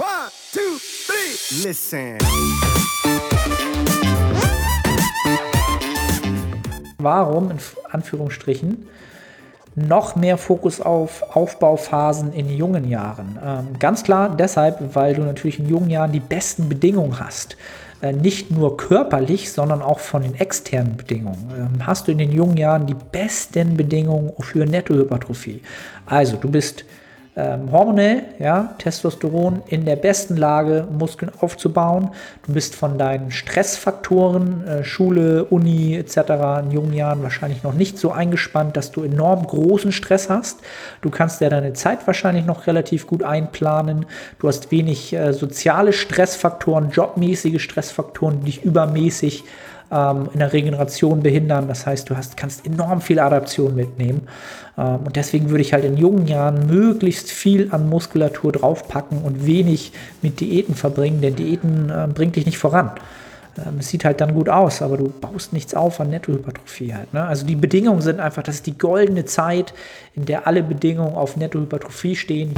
One, 0.00 0.30
two, 0.50 0.78
three. 1.06 1.68
Listen. 1.68 2.16
Warum, 6.96 7.50
in 7.50 7.58
Anführungsstrichen, 7.90 8.88
noch 9.74 10.16
mehr 10.16 10.38
Fokus 10.38 10.80
auf 10.80 11.22
Aufbauphasen 11.36 12.32
in 12.32 12.48
jungen 12.48 12.88
Jahren? 12.88 13.38
Ähm, 13.44 13.78
ganz 13.78 14.02
klar 14.02 14.34
deshalb, 14.34 14.94
weil 14.96 15.12
du 15.12 15.20
natürlich 15.20 15.58
in 15.58 15.68
jungen 15.68 15.90
Jahren 15.90 16.12
die 16.12 16.20
besten 16.20 16.70
Bedingungen 16.70 17.20
hast. 17.20 17.58
Äh, 18.00 18.14
nicht 18.14 18.50
nur 18.50 18.78
körperlich, 18.78 19.52
sondern 19.52 19.82
auch 19.82 19.98
von 19.98 20.22
den 20.22 20.34
externen 20.34 20.96
Bedingungen. 20.96 21.52
Ähm, 21.54 21.86
hast 21.86 22.08
du 22.08 22.12
in 22.12 22.18
den 22.18 22.32
jungen 22.32 22.56
Jahren 22.56 22.86
die 22.86 22.96
besten 23.12 23.76
Bedingungen 23.76 24.32
für 24.40 24.64
Nettohypertrophie. 24.64 25.60
Also 26.06 26.38
du 26.38 26.50
bist 26.50 26.86
ähm, 27.40 27.72
hormonell, 27.72 28.24
ja, 28.38 28.74
Testosteron 28.78 29.62
in 29.66 29.84
der 29.86 29.96
besten 29.96 30.36
Lage, 30.36 30.86
Muskeln 30.90 31.32
aufzubauen. 31.40 32.10
Du 32.46 32.52
bist 32.52 32.74
von 32.74 32.98
deinen 32.98 33.30
Stressfaktoren, 33.30 34.66
äh, 34.66 34.84
Schule, 34.84 35.44
Uni 35.44 35.96
etc. 35.96 36.16
in 36.64 36.70
jungen 36.70 36.92
Jahren 36.92 37.22
wahrscheinlich 37.22 37.62
noch 37.62 37.72
nicht 37.72 37.98
so 37.98 38.12
eingespannt, 38.12 38.76
dass 38.76 38.92
du 38.92 39.02
enorm 39.02 39.46
großen 39.46 39.92
Stress 39.92 40.28
hast. 40.28 40.60
Du 41.00 41.08
kannst 41.08 41.40
ja 41.40 41.48
deine 41.48 41.72
Zeit 41.72 42.06
wahrscheinlich 42.06 42.44
noch 42.44 42.66
relativ 42.66 43.06
gut 43.06 43.22
einplanen. 43.22 44.06
Du 44.38 44.48
hast 44.48 44.70
wenig 44.70 45.14
äh, 45.14 45.32
soziale 45.32 45.92
Stressfaktoren, 45.92 46.90
jobmäßige 46.90 47.62
Stressfaktoren, 47.62 48.40
die 48.40 48.46
dich 48.46 48.64
übermäßig 48.64 49.44
ähm, 49.90 50.28
in 50.32 50.38
der 50.38 50.52
Regeneration 50.52 51.22
behindern. 51.22 51.68
Das 51.68 51.86
heißt, 51.86 52.08
du 52.08 52.16
hast, 52.16 52.36
kannst 52.36 52.66
enorm 52.66 53.00
viel 53.00 53.18
Adaption 53.18 53.74
mitnehmen. 53.74 54.28
Ähm, 54.78 55.00
und 55.04 55.16
deswegen 55.16 55.50
würde 55.50 55.62
ich 55.62 55.72
halt 55.72 55.84
in 55.84 55.96
jungen 55.96 56.26
Jahren 56.26 56.66
möglichst 56.66 57.30
viel 57.30 57.68
an 57.72 57.88
Muskulatur 57.88 58.52
draufpacken 58.52 59.22
und 59.22 59.46
wenig 59.46 59.92
mit 60.22 60.40
Diäten 60.40 60.74
verbringen, 60.74 61.20
denn 61.20 61.36
Diäten 61.36 61.90
äh, 61.90 62.08
bringt 62.12 62.36
dich 62.36 62.46
nicht 62.46 62.58
voran. 62.58 62.92
Ähm, 63.58 63.78
es 63.80 63.88
sieht 63.88 64.04
halt 64.04 64.20
dann 64.20 64.34
gut 64.34 64.48
aus, 64.48 64.82
aber 64.82 64.96
du 64.96 65.08
baust 65.08 65.52
nichts 65.52 65.74
auf 65.74 66.00
an 66.00 66.10
Nettohypertrophie 66.10 66.94
halt. 66.94 67.12
Ne? 67.12 67.24
Also 67.24 67.46
die 67.46 67.56
Bedingungen 67.56 68.00
sind 68.00 68.20
einfach, 68.20 68.42
das 68.42 68.56
ist 68.56 68.66
die 68.66 68.78
goldene 68.78 69.24
Zeit, 69.24 69.74
in 70.14 70.24
der 70.24 70.46
alle 70.46 70.62
Bedingungen 70.62 71.14
auf 71.14 71.36
Nettohypertrophie 71.36 72.16
stehen. 72.16 72.54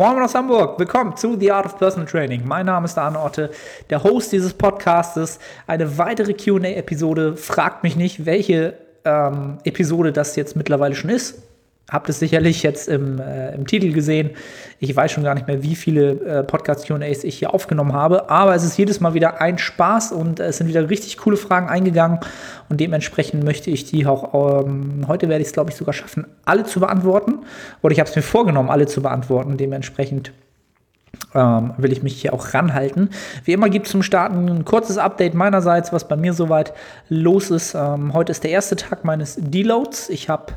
Moin 0.00 0.18
aus 0.22 0.34
Hamburg, 0.34 0.78
willkommen 0.78 1.14
zu 1.14 1.38
The 1.38 1.52
Art 1.52 1.66
of 1.66 1.76
Personal 1.76 2.08
Training. 2.08 2.40
Mein 2.46 2.64
Name 2.64 2.86
ist 2.86 2.96
Arne 2.96 3.20
Otte, 3.20 3.50
der 3.90 4.02
Host 4.02 4.32
dieses 4.32 4.54
Podcastes. 4.54 5.38
Eine 5.66 5.98
weitere 5.98 6.32
QA-Episode. 6.32 7.36
Fragt 7.36 7.82
mich 7.82 7.96
nicht, 7.96 8.24
welche 8.24 8.78
ähm, 9.04 9.58
Episode 9.64 10.10
das 10.10 10.36
jetzt 10.36 10.56
mittlerweile 10.56 10.94
schon 10.94 11.10
ist 11.10 11.42
habt 11.90 12.08
es 12.08 12.18
sicherlich 12.18 12.62
jetzt 12.62 12.88
im, 12.88 13.18
äh, 13.20 13.54
im, 13.54 13.66
Titel 13.66 13.92
gesehen. 13.92 14.30
Ich 14.78 14.94
weiß 14.94 15.10
schon 15.12 15.24
gar 15.24 15.34
nicht 15.34 15.46
mehr, 15.46 15.62
wie 15.62 15.74
viele 15.74 16.12
äh, 16.12 16.42
Podcast-QAs 16.42 17.24
ich 17.24 17.38
hier 17.38 17.52
aufgenommen 17.52 17.92
habe, 17.92 18.30
aber 18.30 18.54
es 18.54 18.64
ist 18.64 18.78
jedes 18.78 19.00
Mal 19.00 19.14
wieder 19.14 19.40
ein 19.40 19.58
Spaß 19.58 20.12
und 20.12 20.40
es 20.40 20.58
sind 20.58 20.68
wieder 20.68 20.88
richtig 20.88 21.18
coole 21.18 21.36
Fragen 21.36 21.68
eingegangen 21.68 22.20
und 22.68 22.80
dementsprechend 22.80 23.44
möchte 23.44 23.70
ich 23.70 23.84
die 23.84 24.06
auch, 24.06 24.64
ähm, 24.64 25.04
heute 25.08 25.28
werde 25.28 25.42
ich 25.42 25.48
es 25.48 25.52
glaube 25.52 25.70
ich 25.70 25.76
sogar 25.76 25.92
schaffen, 25.92 26.26
alle 26.44 26.64
zu 26.64 26.80
beantworten 26.80 27.40
oder 27.82 27.92
ich 27.92 28.00
habe 28.00 28.08
es 28.08 28.16
mir 28.16 28.22
vorgenommen, 28.22 28.70
alle 28.70 28.86
zu 28.86 29.02
beantworten. 29.02 29.56
Dementsprechend 29.56 30.32
ähm, 31.34 31.74
will 31.76 31.92
ich 31.92 32.02
mich 32.02 32.20
hier 32.20 32.32
auch 32.32 32.54
ranhalten. 32.54 33.10
Wie 33.44 33.52
immer 33.52 33.68
gibt 33.68 33.86
es 33.86 33.92
zum 33.92 34.02
Starten 34.02 34.48
ein 34.48 34.64
kurzes 34.64 34.98
Update 34.98 35.34
meinerseits, 35.34 35.92
was 35.92 36.08
bei 36.08 36.16
mir 36.16 36.32
soweit 36.32 36.72
los 37.08 37.50
ist. 37.50 37.74
Ähm, 37.74 38.14
heute 38.14 38.32
ist 38.32 38.44
der 38.44 38.50
erste 38.50 38.76
Tag 38.76 39.04
meines 39.04 39.36
Deloads. 39.38 40.08
Ich 40.08 40.28
habe 40.28 40.52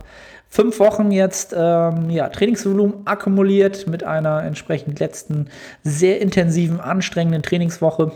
fünf 0.53 0.79
Wochen 0.79 1.11
jetzt 1.11 1.55
ähm, 1.57 2.11
ja, 2.11 2.29
Trainingsvolumen 2.29 3.07
akkumuliert 3.07 3.87
mit 3.87 4.03
einer 4.03 4.43
entsprechend 4.43 4.99
letzten 4.99 5.47
sehr 5.83 6.21
intensiven, 6.21 6.79
anstrengenden 6.79 7.41
Trainingswoche. 7.41 8.11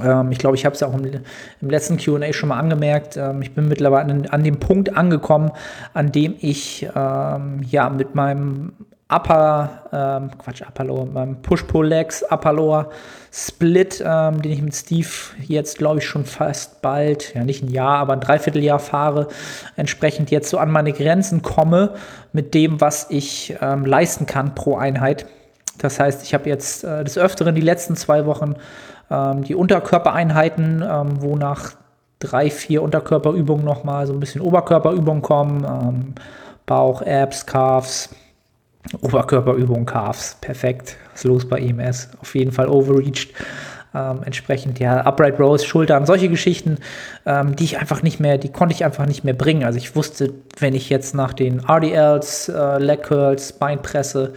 Ähm, 0.00 0.30
ich 0.30 0.38
glaube, 0.38 0.54
ich 0.54 0.64
habe 0.64 0.74
es 0.74 0.80
ja 0.80 0.86
auch 0.86 0.94
im, 0.94 1.04
im 1.60 1.68
letzten 1.68 1.96
QA 1.96 2.32
schon 2.32 2.50
mal 2.50 2.60
angemerkt. 2.60 3.16
Ähm, 3.16 3.42
ich 3.42 3.54
bin 3.54 3.66
mittlerweile 3.66 4.12
an, 4.12 4.26
an, 4.26 4.44
dem 4.44 4.60
Punkt 4.60 4.96
angekommen, 4.96 5.50
an 5.94 6.12
dem 6.12 6.36
ich 6.38 6.88
ähm, 6.94 7.62
ja 7.68 7.90
mit 7.90 8.14
meinem 8.14 8.74
Upper, 9.10 9.70
ähm, 9.90 10.30
Quatsch, 10.38 10.60
Upper 10.60 10.84
Lower, 10.84 11.06
beim 11.06 11.40
Push-Pull-Legs, 11.40 12.24
Upper 12.30 12.52
Lower 12.52 12.90
Split, 13.32 14.02
ähm, 14.06 14.42
den 14.42 14.52
ich 14.52 14.62
mit 14.62 14.74
Steve 14.74 15.08
jetzt, 15.46 15.78
glaube 15.78 16.00
ich, 16.00 16.06
schon 16.06 16.26
fast 16.26 16.82
bald, 16.82 17.34
ja 17.34 17.42
nicht 17.42 17.62
ein 17.62 17.70
Jahr, 17.70 17.98
aber 17.98 18.12
ein 18.12 18.20
Dreivierteljahr 18.20 18.78
fahre, 18.78 19.28
entsprechend 19.76 20.30
jetzt 20.30 20.50
so 20.50 20.58
an 20.58 20.70
meine 20.70 20.92
Grenzen 20.92 21.40
komme 21.40 21.94
mit 22.32 22.52
dem, 22.52 22.82
was 22.82 23.06
ich 23.08 23.56
ähm, 23.62 23.86
leisten 23.86 24.26
kann 24.26 24.54
pro 24.54 24.76
Einheit. 24.76 25.24
Das 25.78 25.98
heißt, 25.98 26.22
ich 26.22 26.34
habe 26.34 26.48
jetzt 26.48 26.84
äh, 26.84 27.02
des 27.02 27.16
Öfteren 27.16 27.54
die 27.54 27.62
letzten 27.62 27.96
zwei 27.96 28.26
Wochen 28.26 28.56
ähm, 29.10 29.42
die 29.42 29.54
Unterkörpereinheiten, 29.54 30.82
ähm, 30.82 31.22
wo 31.22 31.36
nach 31.36 31.72
drei, 32.18 32.50
vier 32.50 32.82
Unterkörperübungen 32.82 33.64
nochmal 33.64 34.06
so 34.06 34.12
ein 34.12 34.20
bisschen 34.20 34.40
Oberkörperübungen 34.42 35.22
kommen, 35.22 35.64
ähm, 35.64 36.14
Bauch, 36.66 37.00
Abs, 37.00 37.46
Calves, 37.46 38.10
Oberkörperübung, 39.00 39.86
Calves, 39.86 40.36
perfekt. 40.40 40.96
Was 41.12 41.20
ist 41.20 41.24
los 41.24 41.48
bei 41.48 41.58
EMS? 41.60 42.08
Auf 42.20 42.34
jeden 42.34 42.52
Fall 42.52 42.68
overreached. 42.68 43.30
Ähm, 43.94 44.20
entsprechend, 44.24 44.78
ja, 44.80 45.04
Upright 45.06 45.40
Rows, 45.40 45.64
Schultern, 45.64 46.04
solche 46.04 46.28
Geschichten, 46.28 46.76
ähm, 47.24 47.56
die 47.56 47.64
ich 47.64 47.78
einfach 47.78 48.02
nicht 48.02 48.20
mehr, 48.20 48.36
die 48.36 48.52
konnte 48.52 48.74
ich 48.74 48.84
einfach 48.84 49.06
nicht 49.06 49.24
mehr 49.24 49.34
bringen. 49.34 49.64
Also 49.64 49.78
ich 49.78 49.96
wusste, 49.96 50.34
wenn 50.58 50.74
ich 50.74 50.90
jetzt 50.90 51.14
nach 51.14 51.32
den 51.32 51.60
RDLs, 51.60 52.50
äh, 52.50 52.78
Leg 52.78 53.02
Curls, 53.02 53.54
Beinpresse, 53.54 54.34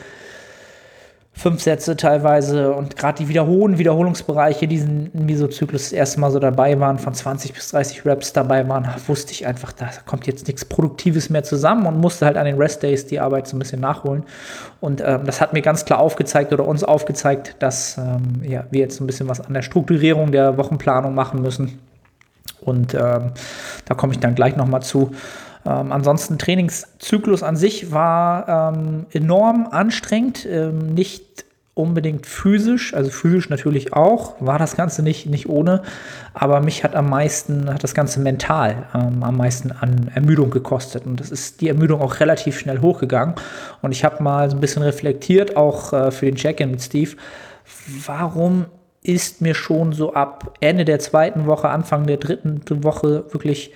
fünf 1.34 1.62
Sätze 1.62 1.96
teilweise 1.96 2.74
und 2.74 2.98
gerade 2.98 3.20
die 3.20 3.30
wiederholen 3.30 3.78
Wiederholungsbereiche, 3.78 4.68
die 4.68 4.76
diesen 4.76 5.12
Mesozyklus 5.14 5.84
das 5.84 5.92
erste 5.94 6.20
Mal 6.20 6.30
so 6.30 6.40
dabei 6.40 6.80
waren, 6.80 7.00
von 7.00 7.14
20 7.14 7.54
bis 7.54 7.70
30 7.70 8.06
Reps 8.06 8.34
dabei 8.34 8.68
waren, 8.68 8.88
wusste 9.08 9.32
ich 9.32 9.48
einfach, 9.48 9.72
da 9.72 9.90
kommt 10.06 10.28
jetzt 10.28 10.48
nichts 10.48 10.66
Produktives 10.66 11.30
mehr 11.30 11.44
zusammen 11.44 11.86
und 11.88 11.98
musste 11.98 12.26
halt 12.26 12.38
an 12.38 12.46
den 12.46 12.58
Rest 12.58 12.84
Days 12.84 13.08
die 13.08 13.20
Arbeit 13.20 13.48
so 13.48 13.56
ein 13.56 13.60
bisschen 13.60 13.80
nachholen. 13.80 14.24
Und 14.82 15.02
ähm, 15.02 15.22
das 15.26 15.42
hat 15.42 15.54
mir 15.54 15.62
ganz 15.62 15.86
klar 15.86 16.00
aufgezeigt 16.00 16.52
oder 16.54 16.68
uns 16.68 16.84
aufgezeigt, 16.84 17.56
dass 17.60 17.98
ähm, 17.98 18.44
ja, 18.44 18.66
wir 18.70 18.82
jetzt 18.82 19.00
ein 19.00 19.08
bisschen 19.08 19.30
was 19.30 19.40
an 19.40 19.54
der 19.54 19.62
Strukturierung 19.62 20.32
der 20.32 20.58
Wochenplanung 20.58 21.16
machen 21.16 21.42
müssen. 21.42 21.80
Und 22.60 22.94
ähm, 22.94 23.32
da 23.86 23.96
komme 23.96 24.14
ich 24.14 24.20
dann 24.20 24.36
gleich 24.36 24.56
nochmal 24.56 24.82
zu. 24.82 25.12
Ähm, 25.66 25.92
ansonsten 25.92 26.38
Trainingszyklus 26.38 27.44
an 27.44 27.56
sich 27.56 27.92
war 27.92 28.74
ähm, 28.74 29.06
enorm 29.12 29.68
anstrengend, 29.70 30.46
ähm, 30.46 30.94
nicht 30.94 31.46
unbedingt 31.74 32.26
physisch, 32.26 32.94
also 32.94 33.10
physisch 33.10 33.50
natürlich 33.50 33.94
auch, 33.94 34.36
war 34.42 34.60
das 34.60 34.76
Ganze 34.76 35.04
nicht, 35.04 35.26
nicht 35.28 35.48
ohne, 35.48 35.84
aber 36.34 36.60
mich 36.60 36.84
hat 36.84 36.96
am 36.96 37.10
meisten, 37.10 37.74
hat 37.74 37.84
das 37.84 37.94
Ganze 37.94 38.20
mental 38.20 38.88
ähm, 38.94 39.24
am 39.24 39.38
meisten 39.38 39.72
an 39.72 40.12
Ermüdung 40.14 40.50
gekostet 40.50 41.06
und 41.06 41.20
das 41.20 41.32
ist 41.32 41.62
die 41.62 41.70
Ermüdung 41.70 42.02
auch 42.02 42.20
relativ 42.20 42.60
schnell 42.60 42.82
hochgegangen 42.82 43.36
und 43.82 43.94
ich 43.94 44.04
habe 44.04 44.22
mal 44.22 44.50
so 44.50 44.58
ein 44.58 44.62
bisschen 44.62 44.84
reflektiert, 44.84 45.56
auch 45.56 45.94
äh, 45.94 46.12
für 46.12 46.26
den 46.26 46.36
Check-in 46.36 46.72
mit 46.72 46.82
Steve, 46.82 47.12
warum 48.06 48.66
ist 49.02 49.42
mir 49.42 49.56
schon 49.56 49.94
so 49.94 50.14
ab 50.14 50.58
Ende 50.60 50.86
der 50.86 51.00
zweiten 51.00 51.46
Woche, 51.48 51.70
Anfang 51.70 52.06
der 52.06 52.18
dritten 52.18 52.62
Woche 52.84 53.26
wirklich 53.32 53.72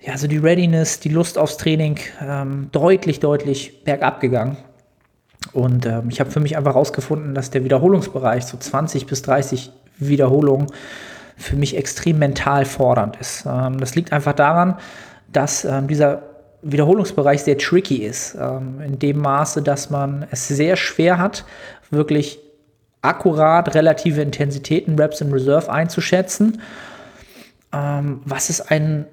ja, 0.00 0.12
also 0.12 0.26
die 0.26 0.38
Readiness, 0.38 1.00
die 1.00 1.08
Lust 1.08 1.38
aufs 1.38 1.56
Training 1.56 1.98
ähm, 2.22 2.68
deutlich, 2.72 3.20
deutlich 3.20 3.84
bergab 3.84 4.20
gegangen. 4.20 4.56
Und 5.52 5.86
ähm, 5.86 6.08
ich 6.10 6.20
habe 6.20 6.30
für 6.30 6.40
mich 6.40 6.56
einfach 6.56 6.74
herausgefunden, 6.74 7.34
dass 7.34 7.50
der 7.50 7.64
Wiederholungsbereich, 7.64 8.44
so 8.44 8.56
20 8.56 9.06
bis 9.06 9.22
30 9.22 9.70
Wiederholungen, 9.98 10.68
für 11.36 11.56
mich 11.56 11.76
extrem 11.76 12.18
mental 12.18 12.64
fordernd 12.64 13.16
ist. 13.16 13.44
Ähm, 13.46 13.78
das 13.78 13.94
liegt 13.94 14.12
einfach 14.12 14.34
daran, 14.34 14.76
dass 15.32 15.64
ähm, 15.64 15.86
dieser 15.86 16.22
Wiederholungsbereich 16.62 17.42
sehr 17.42 17.58
tricky 17.58 18.04
ist. 18.04 18.36
Ähm, 18.40 18.80
in 18.80 18.98
dem 18.98 19.18
Maße, 19.18 19.62
dass 19.62 19.90
man 19.90 20.26
es 20.30 20.48
sehr 20.48 20.76
schwer 20.76 21.18
hat, 21.18 21.44
wirklich 21.90 22.40
akkurat 23.02 23.74
relative 23.74 24.20
Intensitäten, 24.20 24.98
Reps 24.98 25.20
in 25.20 25.32
Reserve 25.32 25.70
einzuschätzen. 25.70 26.60
Ähm, 27.72 28.20
was 28.24 28.50
ist 28.50 28.72
ein 28.72 29.06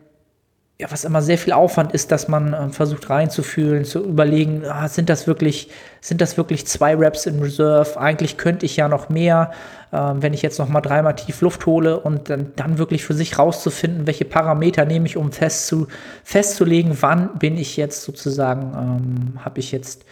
ja, 0.77 0.91
was 0.91 1.05
immer 1.05 1.21
sehr 1.21 1.37
viel 1.37 1.53
Aufwand 1.53 1.93
ist, 1.93 2.11
dass 2.11 2.27
man 2.27 2.53
äh, 2.53 2.69
versucht 2.69 3.09
reinzufühlen, 3.09 3.85
zu 3.85 4.03
überlegen, 4.03 4.63
ah, 4.65 4.89
sind 4.89 5.09
das 5.09 5.25
wirklich, 5.25 5.69
sind 6.01 6.19
das 6.19 6.35
wirklich 6.35 6.67
zwei 6.67 6.95
Reps 6.95 7.27
in 7.27 7.41
Reserve? 7.41 7.97
Eigentlich 7.97 8.37
könnte 8.37 8.65
ich 8.65 8.75
ja 8.75 8.89
noch 8.89 9.07
mehr, 9.07 9.51
äh, 9.93 9.97
wenn 9.97 10.33
ich 10.33 10.41
jetzt 10.41 10.59
noch 10.59 10.67
mal 10.67 10.81
dreimal 10.81 11.15
tief 11.15 11.39
Luft 11.39 11.65
hole 11.65 11.97
und 11.97 12.29
dann, 12.29 12.51
dann 12.57 12.77
wirklich 12.77 13.05
für 13.05 13.13
sich 13.13 13.39
rauszufinden, 13.39 14.05
welche 14.05 14.25
Parameter 14.25 14.83
nehme 14.83 15.05
ich, 15.05 15.15
um 15.15 15.31
fest 15.31 15.67
zu, 15.67 15.87
festzulegen, 16.25 16.97
wann 16.99 17.39
bin 17.39 17.57
ich 17.57 17.77
jetzt 17.77 18.03
sozusagen, 18.03 18.73
ähm, 18.73 19.45
habe 19.45 19.61
ich 19.61 19.71
jetzt 19.71 20.03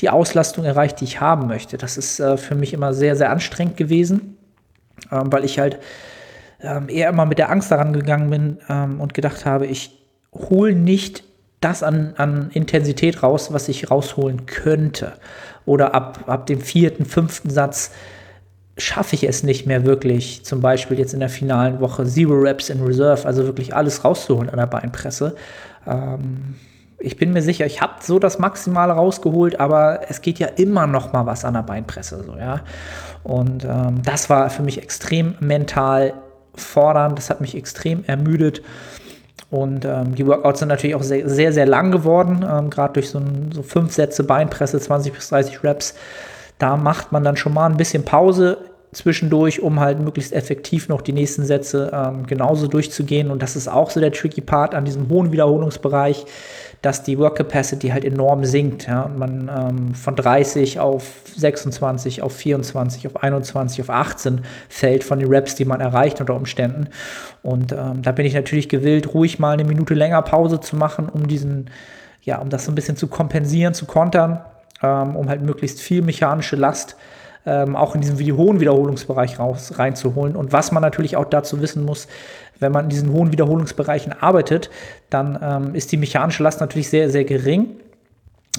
die 0.00 0.10
Auslastung 0.10 0.64
erreicht, 0.64 1.00
die 1.00 1.04
ich 1.04 1.20
haben 1.20 1.46
möchte. 1.46 1.78
Das 1.78 1.96
ist 1.96 2.18
äh, 2.18 2.36
für 2.36 2.56
mich 2.56 2.72
immer 2.72 2.92
sehr, 2.92 3.14
sehr 3.14 3.30
anstrengend 3.30 3.76
gewesen, 3.76 4.36
äh, 5.12 5.20
weil 5.26 5.44
ich 5.44 5.60
halt 5.60 5.78
ähm, 6.60 6.88
eher 6.88 7.08
immer 7.08 7.24
mit 7.24 7.38
der 7.38 7.50
Angst 7.50 7.70
daran 7.70 7.92
gegangen 7.92 8.30
bin 8.30 8.58
ähm, 8.68 9.00
und 9.00 9.14
gedacht 9.14 9.46
habe, 9.46 9.66
ich 9.66 9.97
hole 10.38 10.74
nicht 10.74 11.24
das 11.60 11.82
an, 11.82 12.14
an 12.16 12.50
Intensität 12.52 13.22
raus, 13.22 13.52
was 13.52 13.68
ich 13.68 13.90
rausholen 13.90 14.46
könnte. 14.46 15.14
Oder 15.66 15.94
ab, 15.94 16.24
ab 16.26 16.46
dem 16.46 16.60
vierten, 16.60 17.04
fünften 17.04 17.50
Satz 17.50 17.90
schaffe 18.76 19.16
ich 19.16 19.24
es 19.24 19.42
nicht 19.42 19.66
mehr 19.66 19.84
wirklich, 19.84 20.44
zum 20.44 20.60
Beispiel 20.60 20.98
jetzt 20.98 21.12
in 21.12 21.20
der 21.20 21.28
finalen 21.28 21.80
Woche 21.80 22.06
Zero 22.06 22.34
Reps 22.34 22.70
in 22.70 22.82
Reserve, 22.82 23.26
also 23.26 23.44
wirklich 23.44 23.74
alles 23.74 24.04
rauszuholen 24.04 24.48
an 24.48 24.56
der 24.56 24.66
Beinpresse. 24.66 25.34
Ähm, 25.86 26.54
ich 27.00 27.16
bin 27.16 27.32
mir 27.32 27.42
sicher, 27.42 27.66
ich 27.66 27.80
habe 27.80 27.94
so 28.00 28.18
das 28.18 28.38
Maximale 28.38 28.92
rausgeholt, 28.92 29.60
aber 29.60 30.00
es 30.08 30.20
geht 30.20 30.38
ja 30.38 30.46
immer 30.46 30.86
noch 30.86 31.12
mal 31.12 31.26
was 31.26 31.44
an 31.44 31.54
der 31.54 31.62
Beinpresse, 31.62 32.22
so 32.24 32.36
ja. 32.36 32.60
Und 33.24 33.64
ähm, 33.64 34.02
das 34.04 34.30
war 34.30 34.48
für 34.50 34.62
mich 34.62 34.80
extrem 34.80 35.34
mental 35.40 36.14
fordernd, 36.54 37.18
das 37.18 37.30
hat 37.30 37.40
mich 37.40 37.56
extrem 37.56 38.04
ermüdet. 38.04 38.62
Und 39.50 39.84
ähm, 39.84 40.14
die 40.14 40.26
Workouts 40.26 40.58
sind 40.60 40.68
natürlich 40.68 40.94
auch 40.94 41.02
sehr, 41.02 41.28
sehr, 41.28 41.52
sehr 41.52 41.66
lang 41.66 41.90
geworden, 41.90 42.44
ähm, 42.48 42.68
gerade 42.68 42.94
durch 42.94 43.10
so, 43.10 43.18
ein, 43.18 43.50
so 43.52 43.62
fünf 43.62 43.92
Sätze 43.92 44.24
Beinpresse, 44.24 44.78
20 44.78 45.12
bis 45.12 45.28
30 45.30 45.64
Reps. 45.64 45.94
Da 46.58 46.76
macht 46.76 47.12
man 47.12 47.24
dann 47.24 47.36
schon 47.36 47.54
mal 47.54 47.66
ein 47.66 47.76
bisschen 47.76 48.04
Pause 48.04 48.58
zwischendurch, 48.92 49.60
um 49.60 49.80
halt 49.80 50.00
möglichst 50.00 50.32
effektiv 50.32 50.88
noch 50.88 51.02
die 51.02 51.12
nächsten 51.12 51.44
Sätze 51.44 51.90
ähm, 51.92 52.26
genauso 52.26 52.66
durchzugehen. 52.66 53.30
Und 53.30 53.42
das 53.42 53.56
ist 53.56 53.68
auch 53.68 53.90
so 53.90 54.00
der 54.00 54.12
tricky 54.12 54.40
Part 54.40 54.74
an 54.74 54.84
diesem 54.84 55.08
hohen 55.08 55.32
Wiederholungsbereich 55.32 56.24
dass 56.82 57.02
die 57.02 57.18
Work 57.18 57.36
Capacity 57.36 57.88
halt 57.88 58.04
enorm 58.04 58.44
sinkt. 58.44 58.86
Ja? 58.86 59.08
Man 59.08 59.50
ähm, 59.54 59.94
von 59.94 60.14
30 60.14 60.78
auf 60.78 61.22
26, 61.36 62.22
auf 62.22 62.34
24, 62.36 63.06
auf 63.06 63.22
21, 63.22 63.82
auf 63.82 63.90
18 63.90 64.42
fällt 64.68 65.02
von 65.02 65.18
den 65.18 65.28
Reps, 65.28 65.56
die 65.56 65.64
man 65.64 65.80
erreicht 65.80 66.20
unter 66.20 66.34
Umständen. 66.34 66.88
Und 67.42 67.72
ähm, 67.72 68.02
da 68.02 68.12
bin 68.12 68.26
ich 68.26 68.34
natürlich 68.34 68.68
gewillt, 68.68 69.12
ruhig 69.14 69.38
mal 69.38 69.52
eine 69.52 69.64
Minute 69.64 69.94
länger 69.94 70.22
Pause 70.22 70.60
zu 70.60 70.76
machen, 70.76 71.08
um 71.08 71.26
diesen, 71.26 71.70
ja, 72.22 72.38
um 72.38 72.48
das 72.48 72.64
so 72.64 72.72
ein 72.72 72.76
bisschen 72.76 72.96
zu 72.96 73.08
kompensieren, 73.08 73.74
zu 73.74 73.86
kontern, 73.86 74.40
ähm, 74.82 75.16
um 75.16 75.28
halt 75.28 75.42
möglichst 75.42 75.80
viel 75.80 76.02
mechanische 76.02 76.54
Last 76.54 76.96
ähm, 77.48 77.76
auch 77.76 77.94
in 77.94 78.02
diesem 78.02 78.18
hohen 78.36 78.60
Wiederholungsbereich 78.60 79.38
raus, 79.38 79.78
reinzuholen. 79.78 80.36
Und 80.36 80.52
was 80.52 80.70
man 80.72 80.82
natürlich 80.82 81.16
auch 81.16 81.24
dazu 81.24 81.60
wissen 81.60 81.84
muss, 81.84 82.06
wenn 82.60 82.72
man 82.72 82.84
in 82.84 82.90
diesen 82.90 83.12
hohen 83.12 83.32
Wiederholungsbereichen 83.32 84.12
arbeitet, 84.12 84.70
dann 85.10 85.38
ähm, 85.42 85.74
ist 85.74 85.92
die 85.92 85.96
mechanische 85.96 86.42
Last 86.42 86.60
natürlich 86.60 86.90
sehr, 86.90 87.08
sehr 87.10 87.24
gering. 87.24 87.80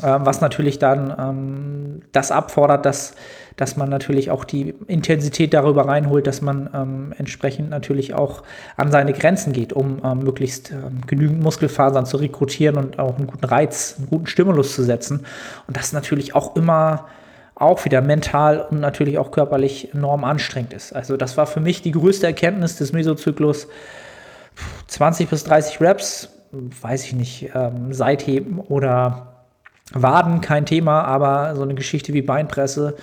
Ähm, 0.04 0.22
was 0.26 0.42
natürlich 0.42 0.80
dann 0.80 1.14
ähm, 1.20 2.02
das 2.12 2.32
abfordert, 2.32 2.86
dass, 2.86 3.16
dass 3.58 3.76
man 3.76 3.90
natürlich 3.90 4.32
auch 4.32 4.46
die 4.46 4.74
Intensität 4.88 5.54
darüber 5.54 5.88
reinholt, 5.88 6.26
dass 6.26 6.42
man 6.42 6.70
ähm, 6.74 7.14
entsprechend 7.18 7.70
natürlich 7.70 8.14
auch 8.14 8.44
an 8.78 8.92
seine 8.92 9.14
Grenzen 9.14 9.52
geht, 9.52 9.74
um 9.74 10.02
ähm, 10.04 10.20
möglichst 10.20 10.74
genügend 11.08 11.44
Muskelfasern 11.44 12.06
zu 12.06 12.18
rekrutieren 12.18 12.78
und 12.78 13.00
auch 13.00 13.18
einen 13.18 13.28
guten 13.28 13.46
Reiz, 13.46 13.96
einen 13.98 14.08
guten 14.08 14.28
Stimulus 14.28 14.74
zu 14.74 14.84
setzen. 14.84 15.26
Und 15.68 15.76
das 15.76 15.92
natürlich 15.92 16.34
auch 16.34 16.56
immer 16.56 17.06
auch 17.60 17.84
wieder 17.86 18.02
mental 18.02 18.62
und 18.62 18.80
natürlich 18.80 19.18
auch 19.18 19.32
körperlich 19.32 19.94
enorm 19.94 20.24
anstrengend 20.24 20.74
ist. 20.74 20.94
Also 20.94 21.18
das 21.18 21.38
war 21.38 21.46
für 21.46 21.60
mich 21.60 21.82
die 21.82 21.92
größte 21.92 22.26
Erkenntnis 22.26 22.78
des 22.78 22.94
Mesozyklus. 22.94 23.68
20 24.88 25.30
bis 25.30 25.44
30 25.44 25.82
Reps, 25.82 26.30
weiß 26.52 27.06
ich 27.06 27.14
nicht, 27.14 27.52
ähm, 27.54 27.94
Seitheben 27.94 28.60
oder 28.60 29.46
Waden, 29.92 30.42
kein 30.42 30.66
Thema, 30.66 31.04
aber 31.04 31.56
so 31.56 31.64
eine 31.64 31.76
Geschichte 31.76 32.14
wie 32.14 32.22
Beinpresse, 32.22 32.96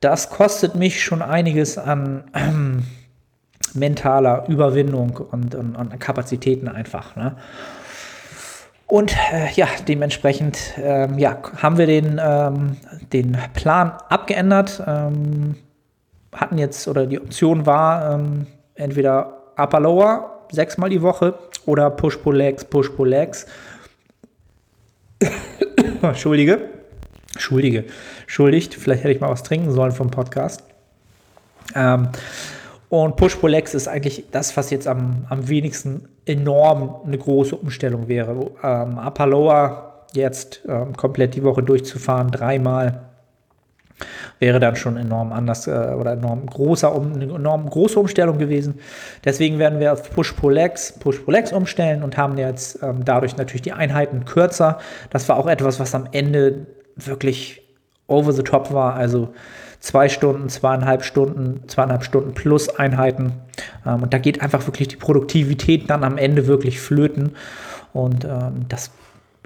das 0.00 0.30
kostet 0.30 0.74
mich 0.74 1.02
schon 1.02 1.22
einiges 1.22 1.78
an 1.78 2.24
äh, 2.34 3.78
mentaler 3.78 4.48
Überwindung 4.48 5.16
und, 5.16 5.54
und, 5.54 5.76
und 5.76 6.00
Kapazitäten 6.00 6.68
einfach. 6.68 7.16
Ne? 7.16 7.36
Und 8.92 9.16
äh, 9.32 9.50
ja, 9.54 9.68
dementsprechend 9.88 10.74
ähm, 10.76 11.18
ja, 11.18 11.38
haben 11.56 11.78
wir 11.78 11.86
den, 11.86 12.20
ähm, 12.22 12.76
den 13.10 13.38
Plan 13.54 13.92
abgeändert. 14.10 14.82
Ähm, 14.86 15.54
hatten 16.30 16.58
jetzt, 16.58 16.86
oder 16.86 17.06
die 17.06 17.18
Option 17.18 17.64
war, 17.64 18.12
ähm, 18.12 18.46
entweder 18.74 19.44
Upper 19.56 19.80
Lower 19.80 20.42
sechsmal 20.50 20.90
die 20.90 21.00
Woche 21.00 21.38
oder 21.64 21.88
Push 21.88 22.18
Pull 22.18 22.36
Legs, 22.36 22.66
Push 22.66 22.90
Pull 22.90 23.08
Legs. 23.08 23.46
Entschuldige. 26.02 26.68
Entschuldige. 27.32 27.84
Schuldigt. 28.26 28.74
Vielleicht 28.74 29.04
hätte 29.04 29.14
ich 29.14 29.22
mal 29.22 29.30
was 29.30 29.42
trinken 29.42 29.70
sollen 29.70 29.92
vom 29.92 30.10
Podcast. 30.10 30.64
Ähm, 31.74 32.10
und 32.92 33.16
Push-Pull-Legs 33.16 33.72
ist 33.72 33.88
eigentlich 33.88 34.26
das, 34.32 34.54
was 34.54 34.68
jetzt 34.68 34.86
am, 34.86 35.24
am 35.30 35.48
wenigsten 35.48 36.10
enorm 36.26 36.96
eine 37.06 37.16
große 37.16 37.56
Umstellung 37.56 38.06
wäre. 38.06 38.50
Ähm, 38.62 38.98
Upper 38.98 39.26
Lower 39.26 40.04
jetzt 40.12 40.60
ähm, 40.68 40.94
komplett 40.94 41.34
die 41.34 41.42
Woche 41.42 41.62
durchzufahren, 41.62 42.30
dreimal, 42.30 43.00
wäre 44.40 44.60
dann 44.60 44.76
schon 44.76 44.98
enorm 44.98 45.32
anders 45.32 45.66
äh, 45.68 45.70
oder 45.98 46.12
enorm 46.12 46.44
großer, 46.44 46.94
um, 46.94 47.14
eine 47.14 47.24
enorm 47.24 47.70
große 47.70 47.98
Umstellung 47.98 48.36
gewesen. 48.36 48.78
Deswegen 49.24 49.58
werden 49.58 49.80
wir 49.80 49.94
auf 49.94 50.10
Push-Pull-Legs, 50.10 50.98
Push-Pull-Legs 50.98 51.54
umstellen 51.54 52.02
und 52.02 52.18
haben 52.18 52.36
jetzt 52.36 52.82
ähm, 52.82 53.06
dadurch 53.06 53.38
natürlich 53.38 53.62
die 53.62 53.72
Einheiten 53.72 54.26
kürzer. 54.26 54.76
Das 55.08 55.26
war 55.30 55.38
auch 55.38 55.46
etwas, 55.46 55.80
was 55.80 55.94
am 55.94 56.08
Ende 56.12 56.66
wirklich 56.96 57.62
over 58.06 58.34
the 58.34 58.42
top 58.42 58.70
war. 58.70 58.96
Also 58.96 59.32
zwei 59.82 60.08
Stunden, 60.08 60.48
zweieinhalb 60.48 61.04
Stunden, 61.04 61.68
zweieinhalb 61.68 62.04
Stunden 62.04 62.34
plus 62.34 62.68
Einheiten. 62.68 63.32
Ähm, 63.84 64.04
und 64.04 64.14
da 64.14 64.18
geht 64.18 64.40
einfach 64.40 64.64
wirklich 64.66 64.88
die 64.88 64.96
Produktivität 64.96 65.90
dann 65.90 66.04
am 66.04 66.16
Ende 66.16 66.46
wirklich 66.46 66.80
flöten. 66.80 67.32
Und 67.92 68.24
ähm, 68.24 68.66
das, 68.68 68.92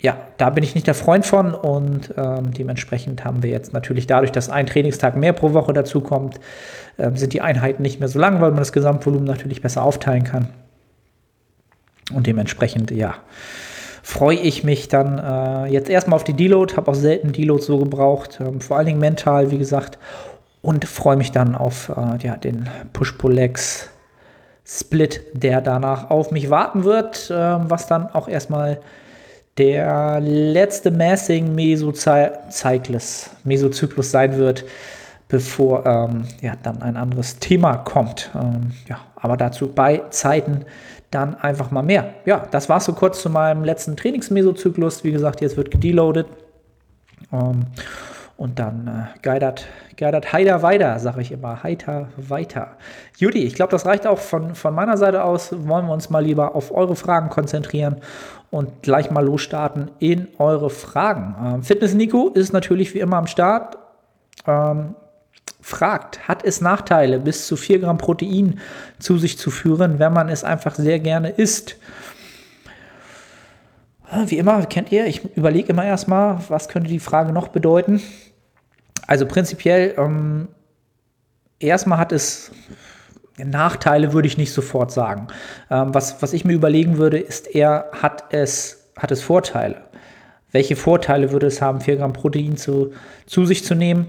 ja, 0.00 0.18
da 0.36 0.50
bin 0.50 0.62
ich 0.62 0.74
nicht 0.74 0.86
der 0.86 0.94
Freund 0.94 1.24
von. 1.24 1.54
Und 1.54 2.12
ähm, 2.18 2.52
dementsprechend 2.52 3.24
haben 3.24 3.42
wir 3.42 3.48
jetzt 3.48 3.72
natürlich 3.72 4.06
dadurch, 4.06 4.30
dass 4.30 4.50
ein 4.50 4.66
Trainingstag 4.66 5.16
mehr 5.16 5.32
pro 5.32 5.54
Woche 5.54 5.72
dazu 5.72 6.02
kommt, 6.02 6.38
ähm, 6.98 7.16
sind 7.16 7.32
die 7.32 7.40
Einheiten 7.40 7.82
nicht 7.82 7.98
mehr 7.98 8.08
so 8.08 8.18
lang, 8.18 8.42
weil 8.42 8.50
man 8.50 8.58
das 8.58 8.74
Gesamtvolumen 8.74 9.26
natürlich 9.26 9.62
besser 9.62 9.82
aufteilen 9.82 10.24
kann. 10.24 10.48
Und 12.12 12.26
dementsprechend, 12.26 12.90
ja, 12.90 13.14
freue 14.06 14.36
ich 14.36 14.62
mich 14.62 14.86
dann 14.86 15.18
äh, 15.18 15.66
jetzt 15.66 15.90
erstmal 15.90 16.14
auf 16.14 16.22
die 16.22 16.32
Deload, 16.32 16.76
habe 16.76 16.92
auch 16.92 16.94
selten 16.94 17.32
Deload 17.32 17.60
so 17.60 17.76
gebraucht, 17.76 18.38
ähm, 18.40 18.60
vor 18.60 18.76
allen 18.76 18.86
Dingen 18.86 19.00
mental, 19.00 19.50
wie 19.50 19.58
gesagt, 19.58 19.98
und 20.62 20.84
freue 20.84 21.16
mich 21.16 21.32
dann 21.32 21.56
auf 21.56 21.88
äh, 21.88 22.24
ja, 22.24 22.36
den 22.36 22.68
Push-Pull-Legs 22.92 23.88
Split, 24.64 25.22
der 25.32 25.60
danach 25.60 26.08
auf 26.10 26.30
mich 26.30 26.50
warten 26.50 26.84
wird, 26.84 27.30
äh, 27.30 27.34
was 27.34 27.88
dann 27.88 28.06
auch 28.06 28.28
erstmal 28.28 28.78
der 29.58 30.20
letzte 30.20 30.92
Massing 30.92 31.56
Mesozyklus, 31.56 33.30
Mesozyklus 33.42 34.12
sein 34.12 34.36
wird, 34.38 34.64
bevor 35.26 35.84
ähm, 35.84 36.28
ja, 36.40 36.52
dann 36.62 36.80
ein 36.80 36.96
anderes 36.96 37.40
Thema 37.40 37.78
kommt. 37.78 38.30
Ähm, 38.36 38.70
ja, 38.88 39.00
aber 39.16 39.36
dazu 39.36 39.66
bei 39.66 40.02
Zeiten 40.10 40.64
dann 41.10 41.34
einfach 41.34 41.70
mal 41.70 41.82
mehr. 41.82 42.14
Ja, 42.24 42.46
das 42.50 42.68
war 42.68 42.80
so 42.80 42.92
kurz 42.92 43.22
zu 43.22 43.30
meinem 43.30 43.64
letzten 43.64 43.96
Trainingsmesozyklus. 43.96 45.04
Wie 45.04 45.12
gesagt, 45.12 45.40
jetzt 45.40 45.56
wird 45.56 45.70
gedeloadet. 45.70 46.26
Ähm, 47.32 47.66
und 48.36 48.58
dann 48.58 48.86
äh, 48.86 49.18
geidert, 49.22 49.66
geidert 49.96 50.32
heiter 50.32 50.62
weiter, 50.62 50.98
sage 50.98 51.22
ich 51.22 51.32
immer. 51.32 51.62
Heiter 51.62 52.08
weiter. 52.16 52.76
Judy, 53.16 53.44
ich 53.44 53.54
glaube, 53.54 53.70
das 53.70 53.86
reicht 53.86 54.06
auch 54.06 54.18
von, 54.18 54.54
von 54.54 54.74
meiner 54.74 54.98
Seite 54.98 55.24
aus. 55.24 55.52
Wollen 55.66 55.86
wir 55.86 55.92
uns 55.94 56.10
mal 56.10 56.22
lieber 56.22 56.54
auf 56.54 56.70
eure 56.70 56.96
Fragen 56.96 57.30
konzentrieren 57.30 57.96
und 58.50 58.82
gleich 58.82 59.10
mal 59.10 59.24
losstarten 59.24 59.90
in 60.00 60.28
eure 60.38 60.68
Fragen. 60.68 61.34
Ähm, 61.42 61.62
Fitness 61.62 61.94
Nico 61.94 62.28
ist 62.28 62.52
natürlich 62.52 62.92
wie 62.94 63.00
immer 63.00 63.16
am 63.16 63.26
Start. 63.26 63.78
Ähm, 64.46 64.94
fragt, 65.66 66.28
hat 66.28 66.44
es 66.44 66.60
Nachteile, 66.60 67.18
bis 67.18 67.48
zu 67.48 67.56
4 67.56 67.80
Gramm 67.80 67.98
Protein 67.98 68.60
zu 69.00 69.18
sich 69.18 69.36
zu 69.36 69.50
führen, 69.50 69.98
wenn 69.98 70.12
man 70.12 70.28
es 70.28 70.44
einfach 70.44 70.76
sehr 70.76 71.00
gerne 71.00 71.30
isst? 71.30 71.76
Wie 74.26 74.38
immer, 74.38 74.64
kennt 74.66 74.92
ihr, 74.92 75.06
ich 75.06 75.24
überlege 75.36 75.70
immer 75.70 75.84
erstmal, 75.84 76.38
was 76.48 76.68
könnte 76.68 76.88
die 76.88 77.00
Frage 77.00 77.32
noch 77.32 77.48
bedeuten. 77.48 78.00
Also 79.08 79.26
prinzipiell, 79.26 79.96
ähm, 79.98 80.46
erstmal 81.58 81.98
hat 81.98 82.12
es 82.12 82.52
Nachteile, 83.36 84.12
würde 84.12 84.28
ich 84.28 84.38
nicht 84.38 84.52
sofort 84.52 84.92
sagen. 84.92 85.26
Ähm, 85.68 85.92
was, 85.92 86.22
was 86.22 86.32
ich 86.32 86.44
mir 86.44 86.52
überlegen 86.52 86.96
würde, 86.96 87.18
ist 87.18 87.48
eher, 87.52 87.90
hat 88.00 88.26
es, 88.30 88.88
hat 88.96 89.10
es 89.10 89.20
Vorteile? 89.20 89.82
Welche 90.52 90.76
Vorteile 90.76 91.32
würde 91.32 91.48
es 91.48 91.60
haben, 91.60 91.80
4 91.80 91.96
Gramm 91.96 92.12
Protein 92.12 92.56
zu, 92.56 92.92
zu 93.26 93.44
sich 93.46 93.64
zu 93.64 93.74
nehmen? 93.74 94.06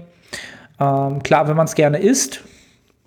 Ähm, 0.80 1.22
klar, 1.22 1.48
wenn 1.48 1.56
man 1.56 1.66
es 1.66 1.74
gerne 1.74 1.98
isst, 1.98 2.42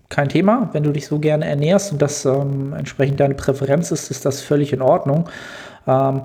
kein 0.09 0.29
Thema. 0.29 0.69
Wenn 0.73 0.83
du 0.83 0.91
dich 0.91 1.07
so 1.07 1.19
gerne 1.19 1.45
ernährst 1.45 1.91
und 1.91 2.01
das 2.01 2.25
ähm, 2.25 2.73
entsprechend 2.73 3.19
deine 3.19 3.33
Präferenz 3.33 3.91
ist, 3.91 4.11
ist 4.11 4.25
das 4.25 4.41
völlig 4.41 4.73
in 4.73 4.81
Ordnung. 4.81 5.29
Ähm, 5.87 6.23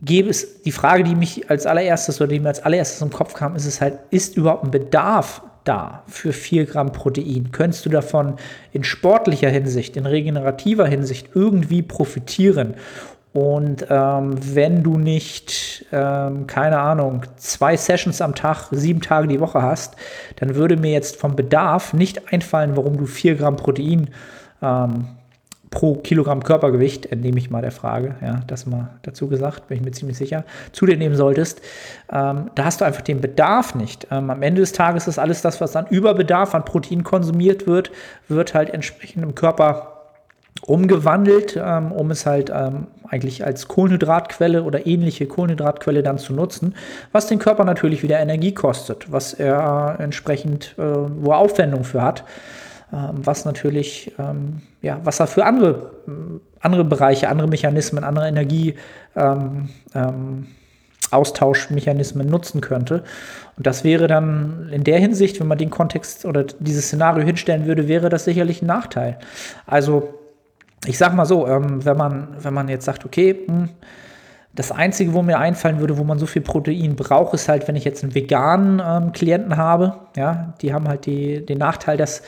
gäbe 0.00 0.30
es 0.30 0.62
die 0.62 0.72
Frage, 0.72 1.04
die 1.04 1.14
mich 1.14 1.48
als 1.50 1.66
allererstes 1.66 2.20
oder 2.20 2.28
die 2.28 2.40
mir 2.40 2.48
als 2.48 2.62
allererstes 2.62 3.00
im 3.02 3.10
Kopf 3.10 3.34
kam, 3.34 3.54
ist 3.54 3.66
es 3.66 3.80
halt, 3.80 3.98
ist 4.10 4.36
überhaupt 4.36 4.64
ein 4.64 4.70
Bedarf 4.70 5.42
da 5.64 6.02
für 6.06 6.32
4 6.32 6.66
Gramm 6.66 6.92
Protein? 6.92 7.50
Könntest 7.52 7.84
du 7.86 7.90
davon 7.90 8.34
in 8.72 8.84
sportlicher 8.84 9.50
Hinsicht, 9.50 9.96
in 9.96 10.06
regenerativer 10.06 10.86
Hinsicht 10.86 11.30
irgendwie 11.34 11.82
profitieren? 11.82 12.74
Und 13.36 13.86
ähm, 13.90 14.34
wenn 14.54 14.82
du 14.82 14.96
nicht, 14.96 15.84
ähm, 15.92 16.46
keine 16.46 16.78
Ahnung, 16.78 17.20
zwei 17.36 17.76
Sessions 17.76 18.22
am 18.22 18.34
Tag, 18.34 18.68
sieben 18.70 19.02
Tage 19.02 19.28
die 19.28 19.40
Woche 19.40 19.60
hast, 19.60 19.94
dann 20.36 20.54
würde 20.54 20.78
mir 20.78 20.92
jetzt 20.92 21.16
vom 21.16 21.36
Bedarf 21.36 21.92
nicht 21.92 22.32
einfallen, 22.32 22.78
warum 22.78 22.96
du 22.96 23.04
4 23.04 23.34
Gramm 23.34 23.56
Protein 23.56 24.08
ähm, 24.62 25.08
pro 25.68 25.96
Kilogramm 25.96 26.44
Körpergewicht, 26.44 27.12
entnehme 27.12 27.36
ich 27.36 27.50
mal 27.50 27.60
der 27.60 27.72
Frage, 27.72 28.14
ja, 28.22 28.40
das 28.46 28.64
mal 28.64 28.88
dazu 29.02 29.28
gesagt, 29.28 29.68
bin 29.68 29.76
ich 29.76 29.84
mir 29.84 29.90
ziemlich 29.90 30.16
sicher, 30.16 30.44
zu 30.72 30.86
dir 30.86 30.96
nehmen 30.96 31.14
solltest. 31.14 31.60
Ähm, 32.10 32.50
da 32.54 32.64
hast 32.64 32.80
du 32.80 32.86
einfach 32.86 33.02
den 33.02 33.20
Bedarf 33.20 33.74
nicht. 33.74 34.06
Ähm, 34.10 34.30
am 34.30 34.42
Ende 34.42 34.62
des 34.62 34.72
Tages 34.72 35.08
ist 35.08 35.18
alles 35.18 35.42
das, 35.42 35.60
was 35.60 35.76
an 35.76 35.86
Überbedarf 35.90 36.54
an 36.54 36.64
Protein 36.64 37.04
konsumiert 37.04 37.66
wird, 37.66 37.90
wird 38.28 38.54
halt 38.54 38.70
entsprechend 38.70 39.22
im 39.24 39.34
Körper 39.34 39.95
umgewandelt, 40.66 41.56
ähm, 41.56 41.92
um 41.92 42.10
es 42.10 42.26
halt 42.26 42.50
ähm, 42.50 42.88
eigentlich 43.08 43.44
als 43.46 43.68
Kohlenhydratquelle 43.68 44.64
oder 44.64 44.86
ähnliche 44.86 45.26
Kohlenhydratquelle 45.26 46.02
dann 46.02 46.18
zu 46.18 46.32
nutzen, 46.32 46.74
was 47.12 47.28
den 47.28 47.38
Körper 47.38 47.64
natürlich 47.64 48.02
wieder 48.02 48.18
Energie 48.18 48.52
kostet, 48.52 49.10
was 49.10 49.32
er 49.32 49.96
entsprechend, 50.00 50.74
äh, 50.76 50.82
wo 50.82 51.30
er 51.30 51.38
Aufwendung 51.38 51.84
für 51.84 52.02
hat, 52.02 52.24
ähm, 52.92 53.10
was 53.14 53.44
natürlich, 53.44 54.12
ähm, 54.18 54.62
ja, 54.82 55.00
was 55.04 55.20
er 55.20 55.28
für 55.28 55.44
andere, 55.44 55.92
andere 56.60 56.84
Bereiche, 56.84 57.28
andere 57.28 57.48
Mechanismen, 57.48 58.02
andere 58.02 58.26
Energie 58.26 58.74
ähm, 59.14 59.68
ähm, 59.94 60.48
Austauschmechanismen 61.12 62.26
nutzen 62.26 62.60
könnte. 62.60 63.04
Und 63.56 63.66
das 63.66 63.84
wäre 63.84 64.08
dann 64.08 64.68
in 64.72 64.82
der 64.82 64.98
Hinsicht, 64.98 65.38
wenn 65.38 65.46
man 65.46 65.58
den 65.58 65.70
Kontext 65.70 66.24
oder 66.24 66.42
dieses 66.58 66.86
Szenario 66.86 67.24
hinstellen 67.24 67.66
würde, 67.66 67.86
wäre 67.86 68.08
das 68.08 68.24
sicherlich 68.24 68.62
ein 68.62 68.66
Nachteil. 68.66 69.18
Also 69.66 70.25
ich 70.86 70.98
sag 70.98 71.14
mal 71.14 71.26
so, 71.26 71.46
ähm, 71.46 71.84
wenn, 71.84 71.96
man, 71.96 72.28
wenn 72.40 72.54
man 72.54 72.68
jetzt 72.68 72.84
sagt, 72.84 73.04
okay, 73.04 73.44
mh, 73.46 73.54
hm, 73.54 73.68
das 74.56 74.72
Einzige, 74.72 75.12
wo 75.12 75.20
mir 75.20 75.38
einfallen 75.38 75.80
würde, 75.80 75.98
wo 75.98 76.04
man 76.04 76.18
so 76.18 76.24
viel 76.24 76.40
Protein 76.40 76.96
braucht, 76.96 77.34
ist 77.34 77.46
halt, 77.48 77.68
wenn 77.68 77.76
ich 77.76 77.84
jetzt 77.84 78.02
einen 78.02 78.14
veganen 78.14 78.82
ähm, 78.84 79.12
Klienten 79.12 79.58
habe. 79.58 79.98
Ja, 80.16 80.54
die 80.62 80.72
haben 80.72 80.88
halt 80.88 81.04
die, 81.04 81.44
den 81.44 81.58
Nachteil, 81.58 81.98
dass 81.98 82.22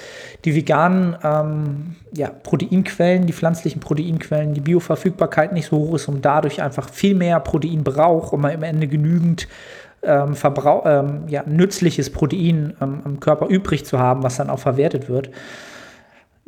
die 0.45 0.55
veganen 0.55 1.17
ähm, 1.25 1.97
ja, 2.13 2.29
Proteinquellen, 2.29 3.27
die 3.27 3.33
pflanzlichen 3.33 3.81
Proteinquellen, 3.81 4.53
die 4.53 4.61
Bioverfügbarkeit 4.61 5.55
nicht 5.55 5.71
so 5.71 5.79
hoch 5.79 5.95
ist 5.95 6.09
und 6.09 6.23
dadurch 6.23 6.61
einfach 6.61 6.91
viel 6.91 7.15
mehr 7.15 7.41
Protein 7.41 7.83
braucht, 7.83 8.35
um 8.35 8.45
am 8.45 8.63
Ende 8.63 8.89
genügend 8.89 9.49
ähm, 10.03 10.37
ähm, 10.85 11.23
ja, 11.29 11.43
nützliches 11.47 12.11
Protein 12.11 12.75
ähm, 12.83 13.01
im 13.07 13.21
Körper 13.21 13.47
übrig 13.47 13.87
zu 13.87 13.99
haben, 13.99 14.23
was 14.23 14.37
dann 14.37 14.51
auch 14.51 14.61
verwertet 14.61 15.09
wird 15.09 15.31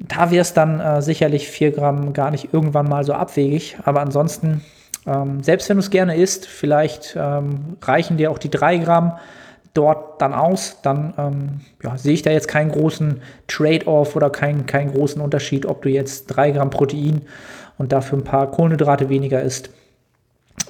da 0.09 0.30
wäre 0.30 0.42
es 0.42 0.54
dann 0.54 0.80
äh, 0.80 1.02
sicherlich 1.02 1.49
4 1.49 1.73
Gramm 1.73 2.12
gar 2.12 2.30
nicht 2.30 2.52
irgendwann 2.52 2.88
mal 2.88 3.04
so 3.04 3.12
abwegig. 3.12 3.76
Aber 3.85 4.00
ansonsten, 4.00 4.62
ähm, 5.07 5.42
selbst 5.42 5.69
wenn 5.69 5.76
du 5.76 5.83
es 5.83 5.90
gerne 5.90 6.16
isst, 6.16 6.47
vielleicht 6.47 7.16
ähm, 7.19 7.76
reichen 7.83 8.16
dir 8.16 8.30
auch 8.30 8.38
die 8.38 8.50
3 8.50 8.78
Gramm 8.78 9.19
dort 9.75 10.21
dann 10.21 10.33
aus. 10.33 10.78
Dann 10.83 11.14
ähm, 11.19 11.61
ja, 11.83 11.99
sehe 11.99 12.14
ich 12.14 12.23
da 12.23 12.30
jetzt 12.30 12.49
keinen 12.49 12.71
großen 12.71 13.21
Trade-off 13.47 14.16
oder 14.16 14.30
keinen, 14.30 14.66
keinen 14.66 14.92
großen 14.92 15.21
Unterschied, 15.21 15.66
ob 15.66 15.83
du 15.83 15.90
jetzt 15.90 16.26
3 16.28 16.52
Gramm 16.52 16.71
Protein 16.71 17.23
und 17.76 17.92
dafür 17.92 18.19
ein 18.19 18.25
paar 18.25 18.50
Kohlenhydrate 18.50 19.11
weniger 19.11 19.42
isst. 19.42 19.71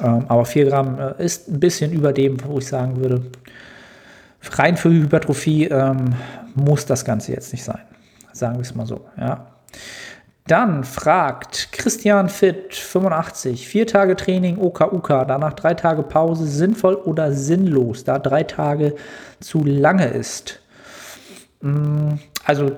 Ähm, 0.03 0.25
aber 0.29 0.45
4 0.45 0.67
Gramm 0.67 0.99
äh, 0.99 1.25
ist 1.25 1.49
ein 1.49 1.61
bisschen 1.61 1.93
über 1.93 2.13
dem, 2.13 2.37
wo 2.45 2.59
ich 2.59 2.67
sagen 2.67 2.97
würde, 2.97 3.23
rein 4.53 4.77
für 4.77 4.91
Hypertrophie 4.91 5.67
ähm, 5.67 6.15
muss 6.55 6.85
das 6.85 7.05
Ganze 7.05 7.33
jetzt 7.33 7.53
nicht 7.53 7.63
sein. 7.63 7.81
Sagen 8.41 8.57
wir 8.57 8.63
es 8.63 8.75
mal 8.75 8.87
so, 8.87 9.03
ja. 9.19 9.47
Dann 10.47 10.83
fragt 10.83 11.69
Christian 11.73 12.31
Fit 12.31 12.75
85, 12.75 13.69
vier 13.69 13.87
Tage 13.87 14.17
Training 14.17 14.59
OKUK, 14.59 15.09
danach 15.29 15.53
drei 15.53 15.75
Tage 15.75 16.03
Pause, 16.03 16.47
sinnvoll 16.47 16.95
oder 16.95 17.33
sinnlos, 17.33 18.03
da 18.05 18.19
drei 18.19 18.43
Tage 18.43 18.95
zu 19.41 19.63
lange 19.63 20.07
ist. 20.07 20.61
Mm, 21.61 22.15
also 22.47 22.73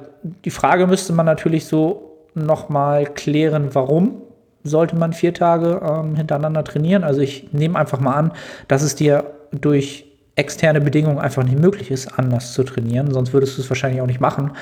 die 0.45 0.51
Frage 0.51 0.89
müsste 0.89 1.13
man 1.13 1.27
natürlich 1.27 1.67
so 1.67 2.19
nochmal 2.35 3.07
klären, 3.07 3.73
warum 3.73 4.21
sollte 4.65 4.97
man 4.97 5.13
vier 5.13 5.33
Tage 5.33 5.81
ähm, 5.83 6.17
hintereinander 6.17 6.65
trainieren. 6.65 7.05
Also 7.05 7.21
ich 7.21 7.53
nehme 7.53 7.79
einfach 7.79 8.01
mal 8.01 8.15
an, 8.15 8.33
dass 8.67 8.83
es 8.83 8.97
dir 8.97 9.33
durch 9.53 10.07
externe 10.35 10.81
Bedingungen 10.81 11.19
einfach 11.19 11.45
nicht 11.45 11.59
möglich 11.59 11.91
ist, 11.91 12.19
anders 12.19 12.53
zu 12.53 12.65
trainieren. 12.65 13.13
Sonst 13.13 13.33
würdest 13.33 13.57
du 13.57 13.63
es 13.63 13.71
wahrscheinlich 13.71 14.01
auch 14.01 14.07
nicht 14.07 14.21
machen 14.21 14.53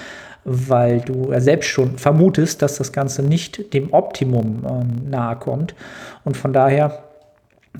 weil 0.44 1.00
du 1.00 1.32
selbst 1.38 1.68
schon 1.68 1.98
vermutest, 1.98 2.62
dass 2.62 2.76
das 2.76 2.92
Ganze 2.92 3.22
nicht 3.22 3.72
dem 3.74 3.92
Optimum 3.92 4.64
ähm, 4.68 5.10
nahe 5.10 5.36
kommt. 5.36 5.74
Und 6.24 6.36
von 6.36 6.52
daher 6.52 7.04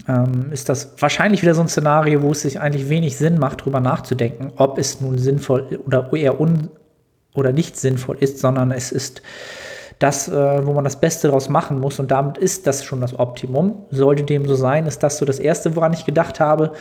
ähm, 0.08 0.50
ist 0.52 0.68
das 0.68 0.94
wahrscheinlich 0.98 1.42
wieder 1.42 1.54
so 1.54 1.62
ein 1.62 1.68
Szenario, 1.68 2.22
wo 2.22 2.30
es 2.32 2.42
sich 2.42 2.60
eigentlich 2.60 2.88
wenig 2.88 3.16
Sinn 3.16 3.38
macht, 3.38 3.62
darüber 3.62 3.80
nachzudenken, 3.80 4.52
ob 4.56 4.78
es 4.78 5.00
nun 5.00 5.18
sinnvoll 5.18 5.80
oder 5.86 6.12
eher 6.12 6.40
un 6.40 6.68
oder 7.34 7.52
nicht 7.52 7.76
sinnvoll 7.76 8.16
ist, 8.18 8.38
sondern 8.38 8.72
es 8.72 8.92
ist 8.92 9.22
das, 10.00 10.28
äh, 10.28 10.66
wo 10.66 10.72
man 10.72 10.84
das 10.84 10.98
Beste 10.98 11.28
daraus 11.28 11.48
machen 11.48 11.78
muss. 11.78 12.00
Und 12.00 12.10
damit 12.10 12.38
ist 12.38 12.66
das 12.66 12.84
schon 12.84 13.00
das 13.00 13.18
Optimum. 13.18 13.84
Sollte 13.90 14.24
dem 14.24 14.46
so 14.46 14.54
sein, 14.54 14.86
ist 14.86 15.02
das 15.02 15.18
so 15.18 15.24
das 15.24 15.38
Erste, 15.38 15.76
woran 15.76 15.92
ich 15.92 16.06
gedacht 16.06 16.40
habe. 16.40 16.72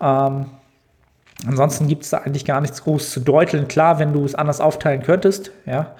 Ähm, 0.00 0.46
Ansonsten 1.46 1.88
gibt 1.88 2.04
es 2.04 2.10
da 2.10 2.18
eigentlich 2.18 2.44
gar 2.44 2.60
nichts 2.60 2.84
groß 2.84 3.10
zu 3.10 3.20
deuteln. 3.20 3.68
Klar, 3.68 3.98
wenn 3.98 4.12
du 4.12 4.24
es 4.24 4.34
anders 4.34 4.60
aufteilen 4.60 5.02
könntest, 5.02 5.50
ja, 5.66 5.94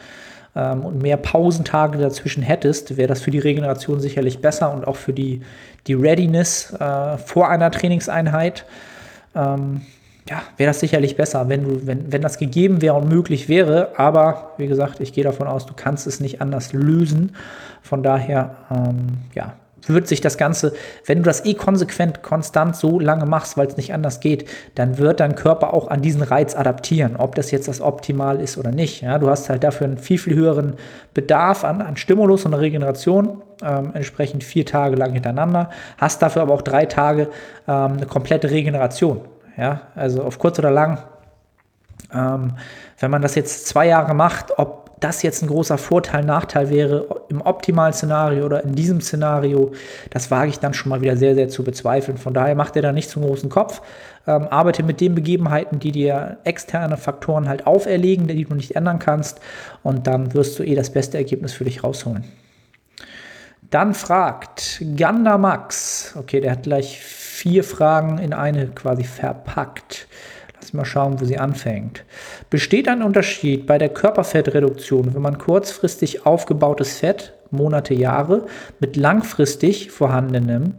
ähm, 0.54 0.84
und 0.84 1.02
mehr 1.02 1.16
Pausentage 1.16 1.99
dazwischen 1.99 2.42
hättest, 2.42 2.96
wäre 2.96 3.08
das 3.08 3.22
für 3.22 3.30
die 3.30 3.38
Regeneration 3.38 4.00
sicherlich 4.00 4.40
besser 4.40 4.72
und 4.72 4.87
auch 4.87 4.96
für 4.96 5.12
die, 5.12 5.42
die 5.87 5.94
Readiness 5.94 6.72
äh, 6.75 7.18
vor 7.18 7.49
einer 7.49 7.70
Trainingseinheit. 7.70 8.66
Ähm, 9.34 9.82
ja, 10.28 10.42
wäre 10.56 10.70
das 10.70 10.80
sicherlich 10.80 11.16
besser, 11.16 11.49
wenn, 11.49 11.64
du, 11.64 11.87
wenn, 11.87 12.12
wenn 12.12 12.22
das 12.22 12.38
gegeben 12.38 12.80
wäre 12.80 12.94
und 12.94 13.08
möglich 13.08 13.49
wäre. 13.49 13.99
Aber 13.99 14.52
wie 14.56 14.68
gesagt, 14.68 15.00
ich 15.00 15.12
gehe 15.12 15.25
davon 15.25 15.49
aus, 15.49 15.66
du 15.66 15.75
kannst 15.75 16.06
es 16.06 16.20
nicht 16.20 16.40
anders 16.40 16.72
lösen. 16.72 17.34
Von 17.82 18.02
daher, 18.04 18.54
ähm, 18.70 19.18
ja, 19.34 19.54
wird 19.86 20.06
sich 20.06 20.20
das 20.20 20.38
Ganze, 20.38 20.72
wenn 21.06 21.18
du 21.18 21.24
das 21.24 21.44
eh 21.44 21.54
konsequent, 21.54 22.22
konstant 22.22 22.76
so 22.76 23.00
lange 23.00 23.26
machst, 23.26 23.56
weil 23.56 23.66
es 23.66 23.76
nicht 23.76 23.92
anders 23.92 24.20
geht, 24.20 24.48
dann 24.74 24.98
wird 24.98 25.20
dein 25.20 25.34
Körper 25.34 25.74
auch 25.74 25.88
an 25.88 26.02
diesen 26.02 26.22
Reiz 26.22 26.54
adaptieren, 26.54 27.16
ob 27.16 27.34
das 27.34 27.50
jetzt 27.50 27.68
das 27.68 27.80
Optimal 27.80 28.40
ist 28.40 28.58
oder 28.58 28.70
nicht. 28.70 29.02
Ja, 29.02 29.18
du 29.18 29.28
hast 29.28 29.48
halt 29.48 29.64
dafür 29.64 29.86
einen 29.86 29.98
viel, 29.98 30.18
viel 30.18 30.34
höheren 30.34 30.74
Bedarf 31.14 31.64
an, 31.64 31.82
an 31.82 31.96
Stimulus 31.96 32.44
und 32.44 32.54
Regeneration, 32.54 33.42
ähm, 33.62 33.90
entsprechend 33.94 34.44
vier 34.44 34.66
Tage 34.66 34.96
lang 34.96 35.12
hintereinander, 35.12 35.70
hast 35.98 36.22
dafür 36.22 36.42
aber 36.42 36.54
auch 36.54 36.62
drei 36.62 36.86
Tage 36.86 37.28
ähm, 37.66 37.94
eine 37.94 38.06
komplette 38.06 38.50
Regeneration. 38.50 39.20
Ja, 39.56 39.82
also 39.94 40.22
auf 40.22 40.38
kurz 40.38 40.58
oder 40.58 40.70
lang. 40.70 40.98
Ähm, 42.12 42.54
wenn 42.98 43.10
man 43.10 43.22
das 43.22 43.34
jetzt 43.34 43.66
zwei 43.66 43.86
Jahre 43.86 44.14
macht, 44.14 44.58
ob 44.58 44.81
das 45.02 45.23
jetzt 45.23 45.42
ein 45.42 45.49
großer 45.49 45.78
Vorteil, 45.78 46.25
Nachteil 46.25 46.71
wäre 46.71 47.23
im 47.28 47.40
optimalen 47.40 47.92
Szenario 47.92 48.44
oder 48.44 48.64
in 48.64 48.75
diesem 48.75 49.00
Szenario, 49.00 49.73
das 50.11 50.30
wage 50.30 50.50
ich 50.50 50.59
dann 50.59 50.75
schon 50.75 50.90
mal 50.90 51.00
wieder 51.00 51.16
sehr, 51.16 51.35
sehr 51.35 51.49
zu 51.49 51.64
bezweifeln. 51.64 52.18
Von 52.18 52.35
daher 52.35 52.54
macht 52.54 52.76
er 52.76 52.82
da 52.82 52.92
nicht 52.92 53.11
zum 53.11 53.23
großen 53.23 53.50
Kopf. 53.50 53.82
Ähm, 54.26 54.47
arbeite 54.49 54.82
mit 54.82 55.00
den 55.00 55.14
Begebenheiten, 55.14 55.80
die 55.80 55.90
dir 55.90 56.38
externe 56.44 56.97
Faktoren 56.97 57.49
halt 57.49 57.66
auferlegen, 57.66 58.28
die 58.28 58.44
du 58.44 58.54
nicht 58.54 58.76
ändern 58.76 58.99
kannst. 58.99 59.40
Und 59.82 60.06
dann 60.06 60.35
wirst 60.35 60.59
du 60.59 60.62
eh 60.62 60.75
das 60.75 60.90
beste 60.90 61.18
Ergebnis 61.18 61.52
für 61.52 61.64
dich 61.64 61.82
rausholen. 61.82 62.25
Dann 63.71 63.94
fragt 63.94 64.85
Ganda 64.97 65.38
Max, 65.38 66.14
okay, 66.18 66.40
der 66.40 66.52
hat 66.52 66.64
gleich 66.64 67.00
vier 67.00 67.64
Fragen 67.64 68.18
in 68.18 68.35
eine 68.35 68.68
quasi 68.68 69.02
verpackt. 69.02 70.06
Mal 70.73 70.85
schauen, 70.87 71.21
wo 71.21 71.25
sie 71.25 71.38
anfängt. 71.38 72.05
Besteht 72.49 72.88
ein 72.88 73.02
Unterschied 73.02 73.67
bei 73.67 73.76
der 73.76 73.91
Körperfettreduktion, 73.91 75.14
wenn 75.14 75.23
man 75.23 75.38
kurzfristig 75.38 76.25
aufgebautes 76.25 76.99
Fett, 76.99 77.35
Monate, 77.50 77.93
Jahre, 77.93 78.47
mit 78.81 78.97
langfristig 78.97 79.91
vorhandenem 79.91 80.75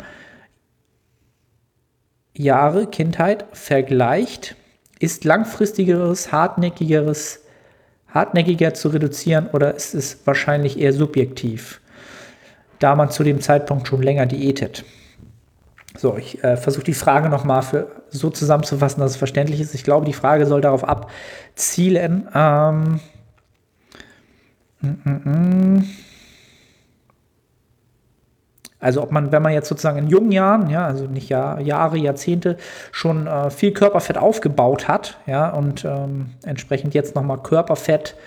Jahre, 2.36 2.88
Kindheit 2.88 3.46
vergleicht? 3.54 4.56
Ist 5.00 5.26
langfristigeres, 5.26 6.32
hartnäckigeres, 6.32 7.44
hartnäckiger 8.08 8.74
zu 8.74 8.90
reduzieren 8.90 9.48
oder 9.54 9.76
ist 9.76 9.94
es 9.94 10.26
wahrscheinlich 10.26 10.80
eher 10.80 10.94
subjektiv, 10.94 11.82
da 12.80 12.96
man 12.96 13.12
zu 13.12 13.24
dem 13.24 13.42
Zeitpunkt 13.42 13.88
schon 13.88 14.02
länger 14.02 14.26
diätet? 14.26 14.86
So, 15.96 16.18
ich 16.18 16.44
äh, 16.44 16.58
versuche 16.58 16.84
die 16.84 16.94
Frage 16.94 17.30
nochmal 17.30 17.64
so 18.10 18.30
zusammenzufassen, 18.30 19.00
dass 19.00 19.12
es 19.12 19.18
verständlich 19.18 19.62
ist. 19.62 19.76
Ich 19.76 19.84
glaube, 19.84 20.06
die 20.06 20.14
Frage 20.14 20.46
soll 20.48 20.62
darauf 20.62 20.84
abzielen. 20.84 22.28
Ähm, 22.34 23.00
mm, 24.82 24.88
mm, 25.04 25.30
mm. 25.30 25.84
Also 28.84 29.02
ob 29.02 29.12
man, 29.12 29.32
wenn 29.32 29.42
man 29.42 29.54
jetzt 29.54 29.70
sozusagen 29.70 29.98
in 29.98 30.08
jungen 30.08 30.34
Jahren, 30.34 30.70
ja, 30.70 30.86
also 30.86 31.06
nicht 31.06 31.30
Jahr, 31.30 31.62
Jahre, 31.62 31.98
Jahrzehnte, 31.98 32.58
schon 32.92 33.28
äh, 33.28 33.50
viel 33.50 33.72
Körperfett 33.72 34.18
aufgebaut 34.18 34.90
hat, 34.90 35.20
ja, 35.26 35.52
und 35.52 35.86
ähm, 35.86 36.32
entsprechend 36.44 36.94
jetzt 36.94 37.16
nochmal 37.16 37.38
Körperfett, 37.38 38.18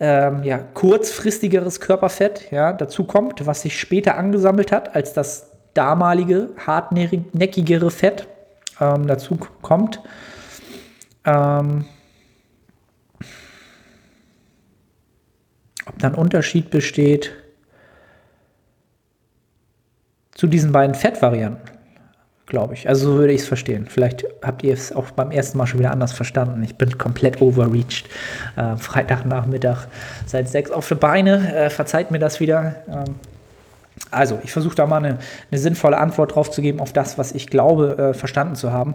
ähm, 0.00 0.42
ja, 0.42 0.58
kurzfristigeres 0.58 1.78
Körperfett, 1.78 2.50
ja, 2.50 2.72
dazu 2.72 3.04
kommt, 3.04 3.46
was 3.46 3.62
sich 3.62 3.78
später 3.78 4.16
angesammelt 4.16 4.72
hat, 4.72 4.96
als 4.96 5.12
das 5.12 5.51
damalige 5.74 6.50
hartnäckigere 6.66 7.90
Fett 7.90 8.26
ähm, 8.80 9.06
dazu 9.06 9.38
kommt. 9.62 10.00
Ähm, 11.24 11.84
ob 15.86 15.98
da 15.98 16.08
ein 16.08 16.14
Unterschied 16.14 16.70
besteht 16.70 17.32
zu 20.34 20.46
diesen 20.46 20.72
beiden 20.72 20.94
Fettvarianten, 20.94 21.70
glaube 22.46 22.74
ich. 22.74 22.88
Also 22.88 23.12
so 23.12 23.18
würde 23.18 23.32
ich 23.32 23.42
es 23.42 23.48
verstehen. 23.48 23.86
Vielleicht 23.88 24.24
habt 24.42 24.62
ihr 24.64 24.72
es 24.72 24.92
auch 24.92 25.10
beim 25.12 25.30
ersten 25.30 25.58
Mal 25.58 25.66
schon 25.66 25.78
wieder 25.78 25.90
anders 25.90 26.12
verstanden. 26.12 26.62
Ich 26.62 26.76
bin 26.76 26.98
komplett 26.98 27.40
overreached. 27.40 28.08
Äh, 28.56 28.76
Freitagnachmittag 28.76 29.86
seit 30.26 30.48
sechs 30.48 30.70
auf 30.70 30.88
die 30.88 30.94
Beine. 30.94 31.54
Äh, 31.54 31.70
verzeiht 31.70 32.10
mir 32.10 32.18
das 32.18 32.40
wieder. 32.40 32.76
Ähm, 32.88 33.14
also, 34.10 34.40
ich 34.42 34.52
versuche 34.52 34.74
da 34.74 34.86
mal 34.86 34.98
eine, 34.98 35.18
eine, 35.50 35.58
sinnvolle 35.58 35.96
Antwort 35.96 36.34
drauf 36.34 36.50
zu 36.50 36.60
geben 36.60 36.80
auf 36.80 36.92
das, 36.92 37.16
was 37.16 37.32
ich 37.32 37.46
glaube, 37.46 37.96
äh, 37.98 38.14
verstanden 38.14 38.56
zu 38.56 38.72
haben. 38.72 38.94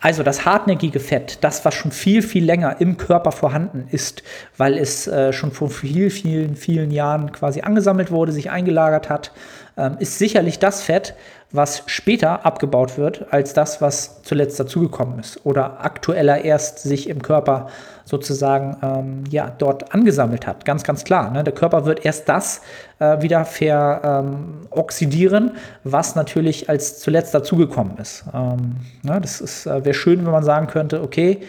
Also, 0.00 0.22
das 0.22 0.44
hartnäckige 0.44 1.00
Fett, 1.00 1.38
das, 1.42 1.64
was 1.64 1.74
schon 1.74 1.92
viel, 1.92 2.22
viel 2.22 2.44
länger 2.44 2.80
im 2.80 2.96
Körper 2.96 3.30
vorhanden 3.30 3.86
ist, 3.90 4.22
weil 4.56 4.76
es 4.76 5.06
äh, 5.06 5.32
schon 5.32 5.52
vor 5.52 5.70
vielen, 5.70 6.10
vielen, 6.10 6.56
vielen 6.56 6.90
Jahren 6.90 7.30
quasi 7.30 7.60
angesammelt 7.60 8.10
wurde, 8.10 8.32
sich 8.32 8.50
eingelagert 8.50 9.08
hat, 9.08 9.32
ähm, 9.78 9.96
ist 10.00 10.18
sicherlich 10.18 10.58
das 10.58 10.82
Fett, 10.82 11.14
was 11.50 11.84
später 11.86 12.44
abgebaut 12.44 12.98
wird, 12.98 13.32
als 13.32 13.54
das, 13.54 13.80
was 13.80 14.22
zuletzt 14.22 14.60
dazugekommen 14.60 15.18
ist 15.18 15.46
oder 15.46 15.82
aktueller 15.82 16.44
erst 16.44 16.80
sich 16.80 17.08
im 17.08 17.22
Körper 17.22 17.68
sozusagen 18.04 18.76
ähm, 18.82 19.24
ja, 19.30 19.50
dort 19.56 19.94
angesammelt 19.94 20.46
hat. 20.46 20.66
Ganz, 20.66 20.82
ganz 20.82 21.04
klar. 21.04 21.30
Ne? 21.30 21.44
Der 21.44 21.54
Körper 21.54 21.86
wird 21.86 22.04
erst 22.04 22.28
das 22.28 22.60
äh, 22.98 23.22
wieder 23.22 23.46
veroxidieren, 23.46 25.44
ähm, 25.48 25.56
was 25.84 26.16
natürlich 26.16 26.68
als 26.68 26.98
zuletzt 26.98 27.32
dazugekommen 27.34 27.96
ist. 27.96 28.24
Ähm, 28.34 28.76
ne? 29.02 29.18
Das 29.20 29.66
äh, 29.66 29.84
wäre 29.84 29.94
schön, 29.94 30.24
wenn 30.24 30.32
man 30.32 30.44
sagen 30.44 30.66
könnte, 30.66 31.02
okay, 31.02 31.40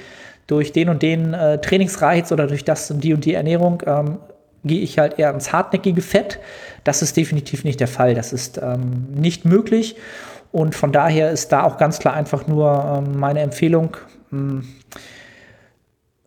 durch 0.48 0.72
den 0.72 0.90
und 0.90 1.02
den 1.02 1.34
äh, 1.34 1.60
Trainingsreiz 1.60 2.32
oder 2.32 2.48
durch 2.48 2.64
das 2.64 2.90
und 2.90 3.04
die 3.04 3.14
und 3.14 3.26
die 3.26 3.34
Ernährung 3.34 3.84
ähm, 3.86 4.18
gehe 4.64 4.82
ich 4.82 5.00
halt 5.00 5.20
eher 5.20 5.34
ins 5.34 5.52
hartnäckige 5.54 6.02
Fett. 6.02 6.40
Das 6.84 7.02
ist 7.02 7.18
definitiv 7.18 7.64
nicht 7.64 7.80
der 7.80 7.88
Fall. 7.88 8.14
Das 8.14 8.34
ist 8.34 8.60
ähm, 8.62 9.08
nicht 9.14 9.46
möglich. 9.46 9.96
Und 10.52 10.76
von 10.76 10.92
daher 10.92 11.32
ist 11.32 11.52
da 11.52 11.64
auch 11.64 11.78
ganz 11.78 12.00
klar 12.00 12.14
einfach 12.16 12.48
nur 12.48 13.04
ähm, 13.06 13.20
meine 13.20 13.42
Empfehlung, 13.42 13.98
mh, 14.32 14.40
hm, 14.40 14.68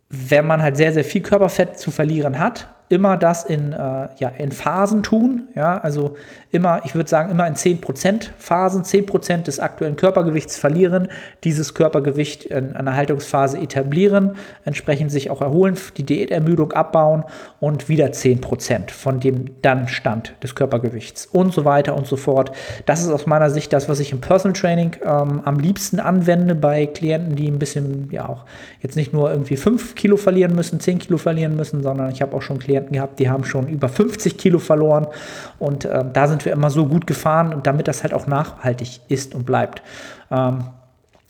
wenn 0.09 0.45
man 0.45 0.61
halt 0.61 0.77
sehr, 0.77 0.93
sehr 0.93 1.03
viel 1.03 1.21
Körperfett 1.21 1.79
zu 1.79 1.89
verlieren 1.89 2.37
hat, 2.37 2.67
immer 2.93 3.17
das 3.17 3.43
in, 3.43 3.73
äh, 3.73 4.07
ja, 4.17 4.29
in 4.37 4.51
Phasen 4.51 5.01
tun. 5.01 5.47
Ja, 5.55 5.79
also 5.79 6.15
immer, 6.51 6.81
ich 6.85 6.93
würde 6.93 7.09
sagen, 7.09 7.31
immer 7.31 7.47
in 7.47 7.55
10% 7.55 8.29
Phasen, 8.37 8.83
10% 8.83 9.43
des 9.43 9.59
aktuellen 9.59 9.95
Körpergewichts 9.95 10.57
verlieren, 10.57 11.07
dieses 11.43 11.73
Körpergewicht 11.73 12.45
in 12.45 12.75
einer 12.75 12.95
Haltungsphase 12.95 13.57
etablieren, 13.57 14.35
entsprechend 14.63 15.11
sich 15.11 15.31
auch 15.31 15.41
erholen, 15.41 15.75
die 15.97 16.03
Diätermüdung 16.03 16.71
abbauen 16.73 17.23
und 17.59 17.89
wieder 17.89 18.05
10% 18.07 18.91
von 18.91 19.19
dem 19.19 19.61
dann 19.63 19.87
Stand 19.87 20.35
des 20.43 20.53
Körpergewichts 20.53 21.25
und 21.25 21.53
so 21.53 21.65
weiter 21.65 21.95
und 21.95 22.05
so 22.05 22.15
fort. 22.15 22.51
Das 22.85 23.01
ist 23.01 23.09
aus 23.09 23.25
meiner 23.25 23.49
Sicht 23.49 23.73
das, 23.73 23.89
was 23.89 23.99
ich 23.99 24.11
im 24.11 24.21
Personal 24.21 24.53
Training 24.53 24.95
ähm, 25.03 25.41
am 25.43 25.57
liebsten 25.57 25.99
anwende 25.99 26.53
bei 26.53 26.85
Klienten, 26.85 27.35
die 27.35 27.49
ein 27.49 27.57
bisschen, 27.57 28.09
ja 28.11 28.29
auch 28.29 28.45
jetzt 28.81 28.95
nicht 28.95 29.11
nur 29.11 29.31
irgendwie 29.31 29.57
5 29.57 29.95
Kilo 29.95 30.17
verlieren 30.17 30.53
müssen, 30.53 30.79
10 30.79 30.99
Kilo 30.99 31.17
verlieren 31.17 31.55
müssen, 31.55 31.81
sondern 31.81 32.11
ich 32.11 32.21
habe 32.21 32.35
auch 32.35 32.41
schon 32.43 32.59
Klienten 32.59 32.82
gehabt, 32.91 33.19
die 33.19 33.29
haben 33.29 33.45
schon 33.45 33.67
über 33.67 33.87
50 33.87 34.37
Kilo 34.37 34.59
verloren 34.59 35.07
und 35.59 35.85
äh, 35.85 36.03
da 36.11 36.27
sind 36.27 36.43
wir 36.45 36.51
immer 36.51 36.69
so 36.69 36.85
gut 36.85 37.07
gefahren 37.07 37.53
und 37.53 37.65
damit 37.65 37.87
das 37.87 38.03
halt 38.03 38.13
auch 38.13 38.27
nachhaltig 38.27 38.99
ist 39.07 39.33
und 39.33 39.45
bleibt. 39.45 39.81
Ähm, 40.29 40.65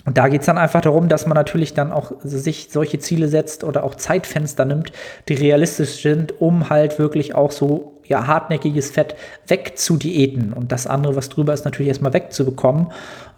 und 0.05 0.17
da 0.17 0.27
geht 0.27 0.41
es 0.41 0.47
dann 0.47 0.57
einfach 0.57 0.81
darum, 0.81 1.07
dass 1.07 1.27
man 1.27 1.35
natürlich 1.35 1.73
dann 1.73 1.93
auch 1.93 2.11
sich 2.23 2.67
solche 2.71 2.99
Ziele 2.99 3.29
setzt 3.29 3.63
oder 3.63 3.83
auch 3.83 3.95
Zeitfenster 3.95 4.65
nimmt, 4.65 4.91
die 5.29 5.33
realistisch 5.33 6.01
sind, 6.01 6.41
um 6.41 6.69
halt 6.69 6.99
wirklich 6.99 7.35
auch 7.35 7.51
so 7.51 7.93
ja, 8.05 8.27
hartnäckiges 8.27 8.91
Fett 8.91 9.15
wegzudiäten. 9.47 10.51
Und 10.51 10.73
das 10.73 10.87
andere, 10.87 11.15
was 11.15 11.29
drüber 11.29 11.53
ist, 11.53 11.63
natürlich 11.63 11.87
erstmal 11.87 12.13
wegzubekommen. 12.13 12.87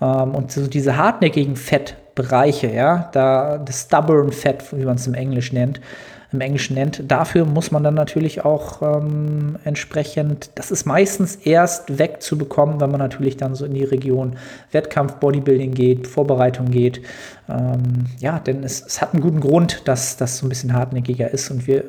Ähm, 0.02 0.34
und 0.34 0.52
so 0.52 0.66
diese 0.66 0.98
hartnäckigen 0.98 1.56
Fettbereiche, 1.56 2.72
ja, 2.72 3.10
da 3.12 3.60
das 3.60 3.84
Stubborn 3.84 4.32
Fett, 4.32 4.64
wie 4.72 4.86
man 4.86 4.96
es 4.96 5.06
im 5.06 5.14
Englisch 5.14 5.54
nennt, 5.54 5.80
im 6.42 6.58
nennt. 6.76 7.04
Dafür 7.10 7.46
muss 7.46 7.72
man 7.72 7.84
dann 7.84 7.94
natürlich 7.94 8.46
auch 8.46 8.82
ähm, 8.82 9.58
entsprechend, 9.64 10.52
das 10.56 10.72
ist 10.72 10.86
meistens 10.86 11.36
erst 11.36 11.98
wegzubekommen, 11.98 12.80
wenn 12.80 12.92
man 12.92 13.00
natürlich 13.00 13.38
dann 13.38 13.56
so 13.56 13.66
in 13.66 13.74
die 13.74 13.84
Region 13.84 14.36
Wettkampf, 14.72 15.16
Bodybuilding 15.16 15.74
geht, 15.74 16.08
Vorbereitung 16.08 16.72
geht. 16.72 17.02
Ähm, 17.50 18.06
ja, 18.20 18.40
denn 18.40 18.64
es, 18.64 18.86
es, 18.86 19.02
hat 19.02 19.14
einen 19.14 19.22
guten 19.22 19.40
Grund, 19.40 19.88
dass 19.88 20.18
das 20.18 20.38
so 20.38 20.46
ein 20.46 20.50
bisschen 20.50 20.74
hartnäckiger 20.74 21.32
ist 21.32 21.52
und 21.52 21.68
wir, 21.68 21.84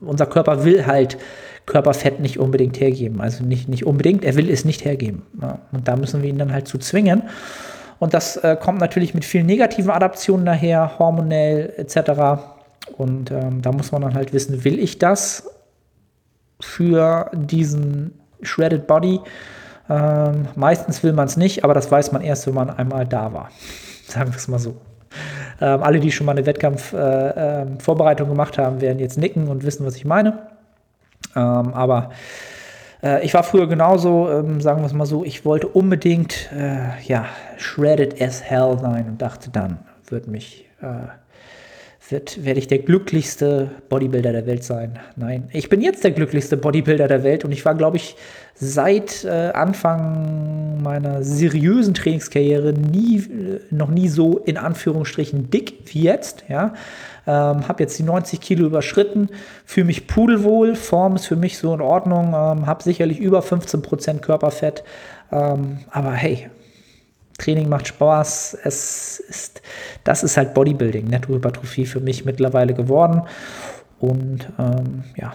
unser 0.00 0.26
Körper 0.26 0.64
will 0.64 0.86
halt 0.86 1.18
Körperfett 1.66 2.20
nicht 2.20 2.38
unbedingt 2.38 2.80
hergeben. 2.80 3.20
Also 3.20 3.44
nicht, 3.44 3.68
nicht 3.68 3.86
unbedingt, 3.86 4.24
er 4.24 4.36
will 4.36 4.50
es 4.50 4.64
nicht 4.64 4.84
hergeben. 4.84 5.22
Ja, 5.40 5.58
und 5.72 5.86
da 5.86 5.96
müssen 5.96 6.22
wir 6.22 6.28
ihn 6.28 6.38
dann 6.38 6.52
halt 6.52 6.68
zu 6.68 6.78
zwingen. 6.78 7.22
Und 8.00 8.14
das 8.14 8.38
äh, 8.38 8.56
kommt 8.58 8.80
natürlich 8.80 9.14
mit 9.14 9.24
vielen 9.24 9.46
negativen 9.46 9.90
Adaptionen 9.90 10.46
daher, 10.46 10.98
hormonell 10.98 11.74
etc. 11.76 12.40
Und 12.96 13.30
ähm, 13.30 13.62
da 13.62 13.72
muss 13.72 13.92
man 13.92 14.02
dann 14.02 14.14
halt 14.14 14.32
wissen, 14.32 14.64
will 14.64 14.78
ich 14.78 14.98
das 14.98 15.48
für 16.60 17.30
diesen 17.34 18.18
Shredded 18.42 18.86
Body? 18.86 19.20
Ähm, 19.88 20.48
meistens 20.54 21.02
will 21.02 21.12
man 21.12 21.26
es 21.26 21.36
nicht, 21.36 21.64
aber 21.64 21.74
das 21.74 21.90
weiß 21.90 22.12
man 22.12 22.22
erst, 22.22 22.46
wenn 22.46 22.54
man 22.54 22.70
einmal 22.70 23.06
da 23.06 23.32
war. 23.32 23.50
Sagen 24.06 24.30
wir 24.30 24.36
es 24.36 24.48
mal 24.48 24.58
so. 24.58 24.76
Ähm, 25.60 25.82
alle, 25.82 26.00
die 26.00 26.12
schon 26.12 26.26
mal 26.26 26.32
eine 26.32 26.46
Wettkampfvorbereitung 26.46 28.26
äh, 28.26 28.30
äh, 28.30 28.32
gemacht 28.32 28.58
haben, 28.58 28.80
werden 28.80 28.98
jetzt 28.98 29.18
nicken 29.18 29.48
und 29.48 29.64
wissen, 29.64 29.84
was 29.84 29.96
ich 29.96 30.04
meine. 30.04 30.46
Ähm, 31.36 31.74
aber 31.74 32.10
äh, 33.02 33.24
ich 33.24 33.34
war 33.34 33.42
früher 33.42 33.66
genauso, 33.66 34.30
ähm, 34.30 34.60
sagen 34.60 34.80
wir 34.80 34.86
es 34.86 34.92
mal 34.92 35.06
so, 35.06 35.24
ich 35.24 35.44
wollte 35.44 35.68
unbedingt 35.68 36.50
äh, 36.52 37.00
ja, 37.06 37.26
shredded 37.56 38.20
as 38.22 38.42
hell 38.42 38.78
sein 38.80 39.06
und 39.08 39.22
dachte 39.22 39.50
dann, 39.50 39.78
wird 40.08 40.26
mich 40.26 40.66
äh, 40.80 41.08
wird, 42.10 42.44
werde 42.44 42.58
ich 42.58 42.68
der 42.68 42.78
glücklichste 42.78 43.70
Bodybuilder 43.88 44.32
der 44.32 44.46
Welt 44.46 44.64
sein. 44.64 44.98
Nein, 45.16 45.48
ich 45.52 45.68
bin 45.68 45.80
jetzt 45.80 46.04
der 46.04 46.10
glücklichste 46.10 46.56
Bodybuilder 46.56 47.08
der 47.08 47.22
Welt 47.22 47.44
und 47.44 47.52
ich 47.52 47.64
war, 47.64 47.74
glaube 47.74 47.96
ich, 47.96 48.16
seit 48.54 49.24
äh, 49.24 49.50
Anfang 49.54 50.82
meiner 50.82 51.22
seriösen 51.22 51.94
Trainingskarriere 51.94 52.72
nie, 52.72 53.18
äh, 53.18 53.60
noch 53.70 53.88
nie 53.88 54.08
so 54.08 54.38
in 54.38 54.56
Anführungsstrichen 54.56 55.50
dick 55.50 55.78
wie 55.86 56.02
jetzt. 56.02 56.44
Ja, 56.48 56.74
ähm, 57.26 57.68
habe 57.68 57.82
jetzt 57.82 57.98
die 57.98 58.02
90 58.02 58.40
Kilo 58.40 58.66
überschritten, 58.66 59.28
fühle 59.64 59.86
mich 59.86 60.06
pudelwohl, 60.06 60.74
Form 60.74 61.16
ist 61.16 61.26
für 61.26 61.36
mich 61.36 61.58
so 61.58 61.72
in 61.74 61.80
Ordnung, 61.80 62.28
ähm, 62.28 62.66
habe 62.66 62.82
sicherlich 62.82 63.18
über 63.18 63.42
15 63.42 63.82
Prozent 63.82 64.22
Körperfett, 64.22 64.84
ähm, 65.32 65.78
aber 65.90 66.12
hey, 66.12 66.48
Training 67.40 67.68
macht 67.68 67.88
Spaß. 67.88 68.58
Es 68.64 69.18
ist, 69.20 69.62
das 70.04 70.22
ist 70.22 70.36
halt 70.36 70.54
Bodybuilding, 70.54 71.06
Nettohypertrophie 71.06 71.86
für 71.86 72.00
mich 72.00 72.24
mittlerweile 72.24 72.74
geworden. 72.74 73.22
Und 73.98 74.48
ähm, 74.58 75.04
ja, 75.16 75.34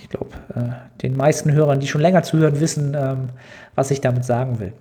ich 0.00 0.08
glaube, 0.08 0.30
äh, 0.54 1.00
den 1.02 1.16
meisten 1.16 1.52
Hörern, 1.52 1.80
die 1.80 1.86
schon 1.86 2.00
länger 2.00 2.22
zuhören, 2.22 2.60
wissen, 2.60 2.94
ähm, 2.94 3.28
was 3.74 3.90
ich 3.90 4.00
damit 4.00 4.24
sagen 4.24 4.58
will. 4.60 4.72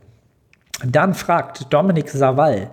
Dann 0.85 1.13
fragt 1.13 1.71
Dominik 1.73 2.09
Savall. 2.09 2.69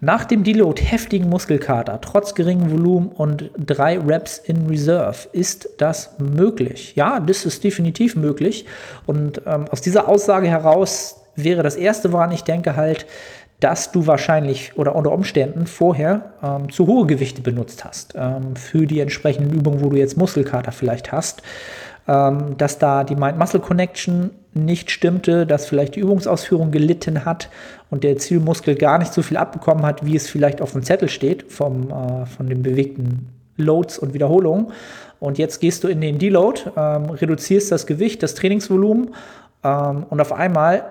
Nach 0.00 0.24
dem 0.24 0.44
Deload 0.44 0.82
heftigen 0.82 1.30
Muskelkater, 1.30 1.98
trotz 2.00 2.34
geringem 2.34 2.70
Volumen 2.70 3.08
und 3.08 3.50
drei 3.56 3.98
Reps 3.98 4.36
in 4.36 4.66
Reserve, 4.66 5.28
ist 5.32 5.68
das 5.78 6.18
möglich? 6.18 6.94
Ja, 6.94 7.20
das 7.20 7.46
ist 7.46 7.64
definitiv 7.64 8.14
möglich. 8.14 8.66
Und 9.06 9.40
ähm, 9.46 9.66
aus 9.70 9.80
dieser 9.80 10.06
Aussage 10.06 10.46
heraus 10.46 11.23
wäre 11.36 11.62
das 11.62 11.76
erste, 11.76 12.12
woran 12.12 12.32
ich 12.32 12.44
denke, 12.44 12.76
halt, 12.76 13.06
dass 13.60 13.92
du 13.92 14.06
wahrscheinlich 14.06 14.76
oder 14.76 14.94
unter 14.94 15.12
Umständen 15.12 15.66
vorher 15.66 16.32
ähm, 16.42 16.70
zu 16.70 16.86
hohe 16.86 17.06
Gewichte 17.06 17.40
benutzt 17.40 17.84
hast 17.84 18.14
ähm, 18.16 18.56
für 18.56 18.86
die 18.86 19.00
entsprechenden 19.00 19.52
Übungen, 19.52 19.82
wo 19.82 19.88
du 19.88 19.96
jetzt 19.96 20.16
Muskelkater 20.16 20.72
vielleicht 20.72 21.12
hast. 21.12 21.42
Ähm, 22.06 22.58
dass 22.58 22.78
da 22.78 23.02
die 23.02 23.16
Mind-Muscle-Connection 23.16 24.30
nicht 24.52 24.90
stimmte, 24.90 25.46
dass 25.46 25.64
vielleicht 25.64 25.96
die 25.96 26.00
Übungsausführung 26.00 26.70
gelitten 26.70 27.24
hat 27.24 27.48
und 27.88 28.04
der 28.04 28.18
Zielmuskel 28.18 28.74
gar 28.74 28.98
nicht 28.98 29.14
so 29.14 29.22
viel 29.22 29.38
abbekommen 29.38 29.86
hat, 29.86 30.04
wie 30.04 30.14
es 30.14 30.28
vielleicht 30.28 30.60
auf 30.60 30.72
dem 30.72 30.82
Zettel 30.82 31.08
steht 31.08 31.50
vom, 31.50 31.90
äh, 31.90 32.26
von 32.26 32.46
den 32.46 32.62
bewegten 32.62 33.30
Loads 33.56 33.98
und 33.98 34.12
Wiederholungen. 34.12 34.72
Und 35.18 35.38
jetzt 35.38 35.60
gehst 35.60 35.82
du 35.82 35.88
in 35.88 36.02
den 36.02 36.18
Deload, 36.18 36.60
ähm, 36.76 37.08
reduzierst 37.08 37.72
das 37.72 37.86
Gewicht, 37.86 38.22
das 38.22 38.34
Trainingsvolumen 38.34 39.14
Ähm, 39.64 40.04
und 40.10 40.20
auf 40.20 40.32
einmal 40.32 40.84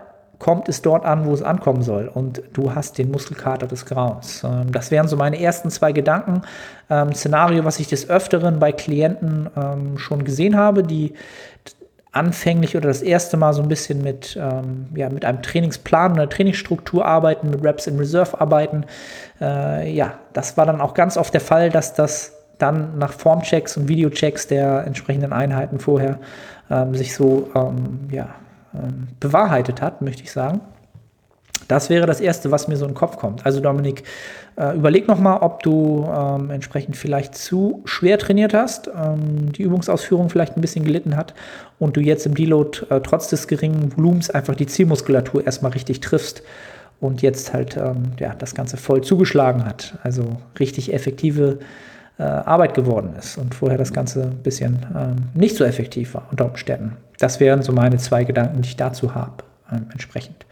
kommt 0.43 0.67
es 0.67 0.81
dort 0.81 1.05
an, 1.05 1.25
wo 1.25 1.33
es 1.33 1.41
ankommen 1.41 1.83
soll. 1.83 2.09
Und 2.13 2.43
du 2.51 2.75
hast 2.75 2.97
den 2.97 3.11
Muskelkater 3.11 3.65
des 3.65 3.85
Grauens. 3.85 4.43
Ähm, 4.43 4.73
das 4.73 4.91
wären 4.91 5.07
so 5.07 5.15
meine 5.15 5.39
ersten 5.39 5.69
zwei 5.69 5.93
Gedanken. 5.93 6.41
Ähm, 6.89 7.13
Szenario, 7.13 7.63
was 7.63 7.79
ich 7.79 7.87
des 7.87 8.09
Öfteren 8.09 8.59
bei 8.59 8.73
Klienten 8.73 9.49
ähm, 9.55 9.97
schon 9.97 10.25
gesehen 10.25 10.57
habe, 10.57 10.83
die 10.83 11.13
anfänglich 12.11 12.75
oder 12.75 12.89
das 12.89 13.01
erste 13.01 13.37
Mal 13.37 13.53
so 13.53 13.61
ein 13.61 13.69
bisschen 13.69 14.01
mit, 14.01 14.37
ähm, 14.37 14.87
ja, 14.93 15.09
mit 15.09 15.23
einem 15.23 15.41
Trainingsplan, 15.41 16.11
einer 16.11 16.27
Trainingsstruktur 16.27 17.05
arbeiten, 17.05 17.49
mit 17.49 17.63
Reps 17.63 17.87
in 17.87 17.97
Reserve 17.97 18.41
arbeiten. 18.41 18.83
Äh, 19.39 19.93
ja, 19.93 20.15
das 20.33 20.57
war 20.57 20.65
dann 20.65 20.81
auch 20.81 20.93
ganz 20.93 21.15
oft 21.15 21.33
der 21.33 21.41
Fall, 21.41 21.69
dass 21.69 21.93
das 21.93 22.33
dann 22.57 22.97
nach 22.97 23.13
Formchecks 23.13 23.77
und 23.77 23.87
Videochecks 23.87 24.47
der 24.47 24.85
entsprechenden 24.85 25.31
Einheiten 25.31 25.79
vorher 25.79 26.19
ähm, 26.69 26.93
sich 26.95 27.15
so 27.15 27.49
ähm, 27.55 28.09
ja, 28.11 28.35
ähm, 28.75 29.07
bewahrheitet 29.19 29.81
hat, 29.81 30.01
möchte 30.01 30.23
ich 30.23 30.31
sagen. 30.31 30.61
Das 31.67 31.89
wäre 31.89 32.05
das 32.05 32.19
Erste, 32.19 32.51
was 32.51 32.67
mir 32.67 32.75
so 32.75 32.85
in 32.85 32.91
den 32.91 32.95
Kopf 32.95 33.17
kommt. 33.17 33.45
Also 33.45 33.61
Dominik, 33.61 34.03
äh, 34.57 34.75
überleg 34.75 35.07
nochmal, 35.07 35.39
ob 35.41 35.63
du 35.63 36.05
ähm, 36.13 36.49
entsprechend 36.49 36.97
vielleicht 36.97 37.35
zu 37.35 37.81
schwer 37.85 38.19
trainiert 38.19 38.53
hast, 38.53 38.87
ähm, 38.87 39.51
die 39.53 39.63
Übungsausführung 39.63 40.29
vielleicht 40.29 40.57
ein 40.57 40.61
bisschen 40.61 40.83
gelitten 40.83 41.15
hat 41.15 41.33
und 41.79 41.95
du 41.95 42.01
jetzt 42.01 42.25
im 42.25 42.35
Deload 42.35 42.85
äh, 42.89 42.99
trotz 43.01 43.29
des 43.29 43.47
geringen 43.47 43.95
Volumens 43.95 44.29
einfach 44.29 44.55
die 44.55 44.67
Zielmuskulatur 44.67 45.45
erstmal 45.45 45.71
richtig 45.71 46.01
triffst 46.01 46.43
und 46.99 47.21
jetzt 47.21 47.53
halt 47.53 47.77
ähm, 47.77 48.11
ja, 48.19 48.35
das 48.35 48.55
Ganze 48.55 48.77
voll 48.77 49.01
zugeschlagen 49.01 49.65
hat. 49.65 49.97
Also 50.03 50.37
richtig 50.59 50.93
effektive 50.93 51.59
äh, 51.59 51.92
Arbeit 52.17 52.75
geworden 52.75 53.15
ist 53.17 53.37
und 53.37 53.55
vorher 53.55 53.77
das 53.77 53.91
Ganze 53.91 54.23
ein 54.23 54.43
bisschen 54.43 54.85
ähm, 54.95 55.15
nicht 55.33 55.55
so 55.55 55.63
effektiv 55.63 56.13
war 56.13 56.27
unter 56.29 56.45
Umständen. 56.45 56.97
Das 57.17 57.39
wären 57.39 57.63
so 57.63 57.71
meine 57.71 57.97
zwei 57.97 58.23
Gedanken, 58.23 58.61
die 58.61 58.69
ich 58.69 58.77
dazu 58.77 59.15
habe, 59.15 59.43
ähm, 59.71 59.87
entsprechend. 59.91 60.45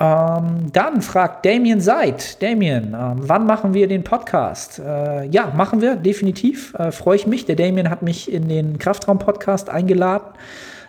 Ähm, 0.00 0.72
dann 0.72 1.02
fragt 1.02 1.46
Damien 1.46 1.80
Seid, 1.80 2.42
Damien, 2.42 2.94
ähm, 2.98 3.16
wann 3.20 3.46
machen 3.46 3.74
wir 3.74 3.86
den 3.86 4.02
Podcast? 4.02 4.80
Äh, 4.80 5.26
ja, 5.28 5.52
machen 5.56 5.80
wir, 5.80 5.96
definitiv. 5.96 6.74
Äh, 6.74 6.90
Freue 6.90 7.16
ich 7.16 7.26
mich. 7.26 7.46
Der 7.46 7.56
Damien 7.56 7.88
hat 7.88 8.02
mich 8.02 8.30
in 8.30 8.48
den 8.48 8.78
Kraftraum-Podcast 8.78 9.70
eingeladen 9.70 10.34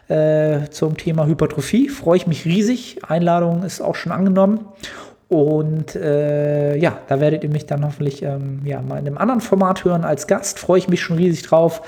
äh, 0.08 0.70
zum 0.72 0.98
Thema 0.98 1.28
Hypertrophie. 1.28 1.90
Freue 1.90 2.18
ich 2.18 2.28
mich 2.28 2.46
riesig. 2.46 3.00
Einladung 3.08 3.64
ist 3.64 3.80
auch 3.80 3.96
schon 3.96 4.12
angenommen. 4.12 4.66
Und 5.28 5.96
äh, 5.96 6.76
ja, 6.78 7.00
da 7.08 7.20
werdet 7.20 7.44
ihr 7.44 7.50
mich 7.50 7.66
dann 7.66 7.84
hoffentlich 7.84 8.22
ähm, 8.22 8.62
ja, 8.64 8.82
mal 8.82 9.00
in 9.00 9.08
einem 9.08 9.18
anderen 9.18 9.42
Format 9.42 9.84
hören 9.84 10.04
als 10.04 10.28
Gast. 10.28 10.60
Freue 10.60 10.78
ich 10.78 10.88
mich 10.88 11.02
schon 11.02 11.18
riesig 11.18 11.44
drauf. 11.44 11.82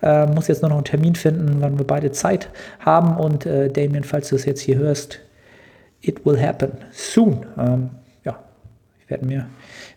Äh, 0.00 0.26
muss 0.26 0.48
jetzt 0.48 0.62
nur 0.62 0.68
noch 0.68 0.76
einen 0.76 0.84
Termin 0.84 1.14
finden, 1.16 1.56
wann 1.60 1.78
wir 1.78 1.86
beide 1.86 2.12
Zeit 2.12 2.50
haben. 2.78 3.16
Und 3.16 3.46
äh, 3.46 3.68
Damien, 3.68 4.04
falls 4.04 4.28
du 4.28 4.36
es 4.36 4.44
jetzt 4.44 4.60
hier 4.60 4.76
hörst, 4.76 5.18
it 6.02 6.24
will 6.24 6.40
happen 6.40 6.72
soon. 6.92 7.44
Ähm, 7.58 7.90
ja, 8.24 8.38
ich 9.00 9.10
werde 9.10 9.26
mir, 9.26 9.46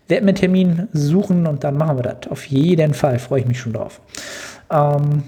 werd 0.07 0.23
mir 0.23 0.29
einen 0.29 0.35
Termin 0.35 0.87
suchen 0.91 1.45
und 1.45 1.63
dann 1.63 1.77
machen 1.77 1.97
wir 1.97 2.03
das. 2.03 2.31
Auf 2.31 2.45
jeden 2.45 2.95
Fall 2.95 3.19
freue 3.19 3.41
ich 3.41 3.47
mich 3.47 3.59
schon 3.59 3.73
drauf. 3.73 4.01
Ähm, 4.71 5.23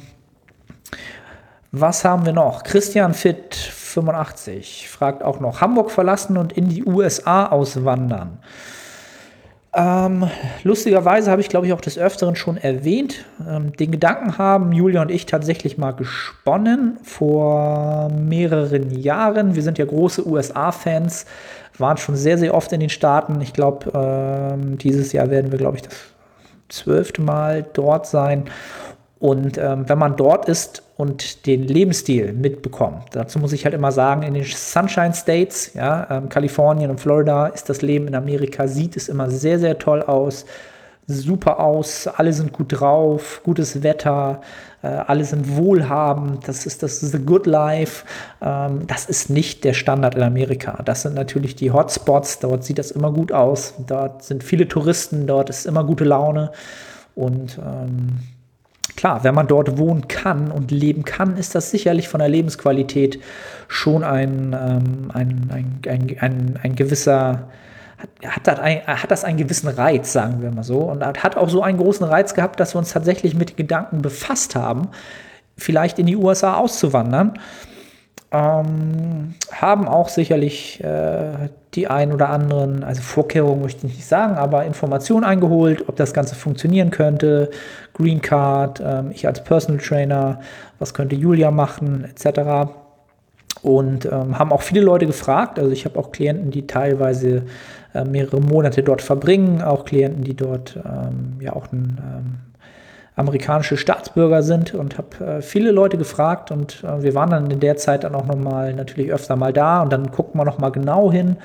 was 1.71 2.03
haben 2.03 2.25
wir 2.25 2.33
noch? 2.33 2.63
Christian 2.63 3.13
Fit 3.13 3.53
85 3.89 4.89
fragt 4.89 5.23
auch 5.23 5.39
noch: 5.39 5.61
Hamburg 5.61 5.91
verlassen 5.91 6.37
und 6.37 6.53
in 6.53 6.69
die 6.69 6.85
USA 6.85 7.47
auswandern. 7.47 8.39
Ähm, 9.71 10.27
lustigerweise 10.63 11.29
habe 11.29 11.41
ich, 11.41 11.49
glaube 11.49 11.67
ich, 11.67 11.73
auch 11.73 11.81
des 11.81 11.99
Öfteren 11.99 12.35
schon 12.35 12.57
erwähnt. 12.57 13.25
Ähm, 13.47 13.75
den 13.77 13.91
Gedanken 13.91 14.37
haben 14.39 14.71
Julia 14.71 15.01
und 15.01 15.11
ich 15.11 15.27
tatsächlich 15.27 15.77
mal 15.77 15.91
gesponnen 15.91 16.97
vor 17.03 18.09
mehreren 18.09 18.89
Jahren. 18.89 19.53
Wir 19.53 19.61
sind 19.61 19.77
ja 19.77 19.85
große 19.85 20.27
USA-Fans, 20.27 21.27
waren 21.77 21.97
schon 21.97 22.15
sehr, 22.15 22.39
sehr 22.39 22.55
oft 22.55 22.73
in 22.73 22.79
den 22.79 22.89
Staaten. 22.89 23.39
Ich 23.41 23.53
glaube, 23.53 23.91
ähm, 23.93 24.79
dieses 24.79 25.13
Jahr 25.13 25.29
werden 25.29 25.51
wir, 25.51 25.59
glaube 25.59 25.77
ich, 25.77 25.83
das 25.83 25.93
zwölfte 26.69 27.21
Mal 27.21 27.63
dort 27.73 28.07
sein. 28.07 28.45
Und 29.19 29.57
ähm, 29.57 29.87
wenn 29.87 29.97
man 29.97 30.15
dort 30.15 30.47
ist 30.47 30.81
und 30.95 31.45
den 31.45 31.63
Lebensstil 31.63 32.31
mitbekommt, 32.31 33.03
dazu 33.11 33.37
muss 33.37 33.51
ich 33.51 33.65
halt 33.65 33.75
immer 33.75 33.91
sagen, 33.91 34.23
in 34.23 34.33
den 34.33 34.45
Sunshine 34.45 35.13
States, 35.13 35.73
ja, 35.73 36.07
ähm, 36.09 36.29
Kalifornien 36.29 36.89
und 36.89 37.01
Florida, 37.01 37.47
ist 37.47 37.69
das 37.69 37.81
Leben 37.81 38.07
in 38.07 38.15
Amerika, 38.15 38.67
sieht 38.67 38.95
es 38.95 39.09
immer 39.09 39.29
sehr, 39.29 39.59
sehr 39.59 39.77
toll 39.77 40.01
aus, 40.03 40.45
super 41.05 41.59
aus, 41.59 42.07
alle 42.07 42.31
sind 42.31 42.53
gut 42.53 42.79
drauf, 42.79 43.41
gutes 43.43 43.83
Wetter, 43.83 44.39
äh, 44.83 44.87
alle 44.87 45.25
sind 45.25 45.57
wohlhabend, 45.57 46.47
das 46.47 46.65
ist 46.65 46.83
das 46.83 47.01
The 47.01 47.19
Good 47.19 47.45
Life. 47.45 48.05
Ähm, 48.41 48.87
das 48.87 49.05
ist 49.05 49.29
nicht 49.29 49.65
der 49.65 49.73
Standard 49.73 50.15
in 50.15 50.21
Amerika. 50.21 50.81
Das 50.85 51.01
sind 51.01 51.15
natürlich 51.15 51.55
die 51.55 51.71
Hotspots, 51.71 52.39
dort 52.39 52.63
sieht 52.63 52.79
das 52.79 52.91
immer 52.91 53.11
gut 53.11 53.33
aus, 53.33 53.73
dort 53.85 54.23
sind 54.23 54.45
viele 54.45 54.67
Touristen, 54.67 55.27
dort 55.27 55.49
ist 55.49 55.65
immer 55.65 55.83
gute 55.83 56.05
Laune 56.05 56.51
und 57.15 57.57
ähm, 57.57 58.19
klar, 58.95 59.23
wenn 59.23 59.35
man 59.35 59.47
dort 59.47 59.77
wohnen 59.77 60.07
kann 60.07 60.51
und 60.51 60.71
leben 60.71 61.03
kann, 61.03 61.37
ist 61.37 61.55
das 61.55 61.71
sicherlich 61.71 62.07
von 62.07 62.19
der 62.19 62.29
Lebensqualität 62.29 63.19
schon 63.67 64.03
ein, 64.03 64.53
ähm, 64.53 65.11
ein, 65.13 65.49
ein, 65.51 65.81
ein, 65.87 66.17
ein, 66.19 66.59
ein 66.61 66.75
gewisser, 66.75 67.49
hat, 68.25 68.47
das 68.47 68.59
ein, 68.59 68.85
hat 68.85 69.11
das 69.11 69.23
einen 69.23 69.37
gewissen 69.37 69.69
Reiz, 69.69 70.13
sagen 70.13 70.41
wir 70.41 70.51
mal 70.51 70.63
so. 70.63 70.79
Und 70.79 71.03
hat 71.03 71.37
auch 71.37 71.49
so 71.49 71.61
einen 71.61 71.77
großen 71.77 72.05
Reiz 72.05 72.33
gehabt, 72.33 72.59
dass 72.59 72.75
wir 72.75 72.79
uns 72.79 72.91
tatsächlich 72.91 73.35
mit 73.35 73.57
Gedanken 73.57 74.01
befasst 74.01 74.55
haben, 74.55 74.89
vielleicht 75.57 75.99
in 75.99 76.05
die 76.05 76.15
USA 76.15 76.55
auszuwandern 76.55 77.33
ähm, 78.31 79.35
haben 79.51 79.87
auch 79.87 80.09
sicherlich 80.09 80.83
äh, 80.83 81.49
die 81.75 81.87
ein 81.87 82.11
oder 82.11 82.29
anderen, 82.29 82.83
also 82.83 83.01
Vorkehrungen 83.01 83.61
möchte 83.61 83.85
ich 83.85 83.93
nicht 83.95 84.07
sagen, 84.07 84.35
aber 84.35 84.65
Informationen 84.65 85.23
eingeholt, 85.23 85.87
ob 85.87 85.95
das 85.95 86.13
Ganze 86.13 86.35
funktionieren 86.35 86.89
könnte. 86.89 87.51
Green 87.93 88.21
Card, 88.21 88.81
ähm, 88.83 89.11
ich 89.11 89.27
als 89.27 89.43
Personal 89.43 89.79
Trainer, 89.79 90.39
was 90.79 90.93
könnte 90.93 91.15
Julia 91.15 91.51
machen, 91.51 92.05
etc. 92.05 92.71
Und 93.61 94.05
ähm, 94.05 94.39
haben 94.39 94.51
auch 94.51 94.61
viele 94.61 94.81
Leute 94.81 95.05
gefragt. 95.05 95.59
Also 95.59 95.71
ich 95.71 95.85
habe 95.85 95.99
auch 95.99 96.11
Klienten, 96.11 96.49
die 96.49 96.65
teilweise 96.65 97.43
äh, 97.93 98.03
mehrere 98.03 98.41
Monate 98.41 98.81
dort 98.81 99.01
verbringen, 99.01 99.61
auch 99.61 99.85
Klienten, 99.85 100.23
die 100.23 100.35
dort 100.35 100.75
ähm, 100.77 101.37
ja 101.39 101.53
auch 101.53 101.71
ein 101.71 101.97
ähm, 101.99 102.48
amerikanische 103.19 103.77
Staatsbürger 103.77 104.43
sind 104.43 104.73
und 104.73 104.97
habe 104.97 105.25
äh, 105.25 105.41
viele 105.41 105.71
Leute 105.71 105.97
gefragt 105.97 106.51
und 106.51 106.83
äh, 106.83 107.03
wir 107.03 107.13
waren 107.15 107.29
dann 107.29 107.51
in 107.51 107.59
der 107.59 107.77
Zeit 107.77 108.03
dann 108.03 108.15
auch 108.15 108.25
noch 108.25 108.37
mal 108.37 108.73
natürlich 108.73 109.11
öfter 109.11 109.35
mal 109.35 109.53
da 109.53 109.81
und 109.81 109.91
dann 109.91 110.11
gucken 110.11 110.39
wir 110.39 110.45
noch 110.45 110.57
mal 110.57 110.69
genau 110.69 111.11
hin 111.11 111.37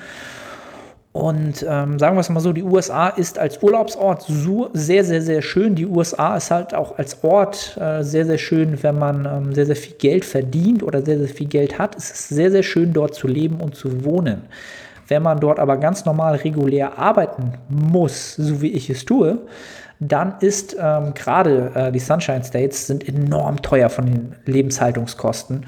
und 1.15 1.65
ähm, 1.65 1.97
sagen 1.97 2.17
wir 2.17 2.19
es 2.19 2.29
mal 2.29 2.41
so, 2.41 2.51
die 2.51 2.61
USA 2.61 3.07
ist 3.07 3.39
als 3.39 3.63
Urlaubsort 3.63 4.23
so 4.23 4.69
sehr, 4.73 5.05
sehr, 5.05 5.21
sehr 5.21 5.41
schön. 5.41 5.73
Die 5.73 5.85
USA 5.85 6.35
ist 6.35 6.51
halt 6.51 6.73
auch 6.75 6.97
als 6.97 7.23
Ort 7.23 7.77
äh, 7.79 8.03
sehr, 8.03 8.25
sehr 8.25 8.37
schön, 8.37 8.83
wenn 8.83 8.99
man 8.99 9.25
ähm, 9.25 9.53
sehr, 9.55 9.65
sehr 9.65 9.77
viel 9.77 9.95
Geld 9.95 10.25
verdient 10.25 10.83
oder 10.83 11.01
sehr, 11.01 11.17
sehr 11.17 11.29
viel 11.29 11.47
Geld 11.47 11.79
hat. 11.79 11.95
Es 11.95 12.11
ist 12.11 12.27
sehr, 12.27 12.51
sehr 12.51 12.63
schön, 12.63 12.91
dort 12.91 13.15
zu 13.15 13.29
leben 13.29 13.61
und 13.61 13.75
zu 13.75 14.03
wohnen. 14.03 14.41
Wenn 15.07 15.23
man 15.23 15.39
dort 15.39 15.57
aber 15.57 15.77
ganz 15.77 16.03
normal 16.03 16.35
regulär 16.35 16.99
arbeiten 16.99 17.53
muss, 17.69 18.35
so 18.35 18.61
wie 18.61 18.73
ich 18.73 18.89
es 18.89 19.05
tue, 19.05 19.37
dann 19.99 20.35
ist 20.39 20.75
ähm, 20.79 21.13
gerade 21.13 21.71
äh, 21.75 21.91
die 21.91 21.99
Sunshine 21.99 22.43
States 22.43 22.87
sind 22.87 23.07
enorm 23.07 23.61
teuer 23.61 23.89
von 23.89 24.05
den 24.05 24.35
Lebenshaltungskosten. 24.45 25.65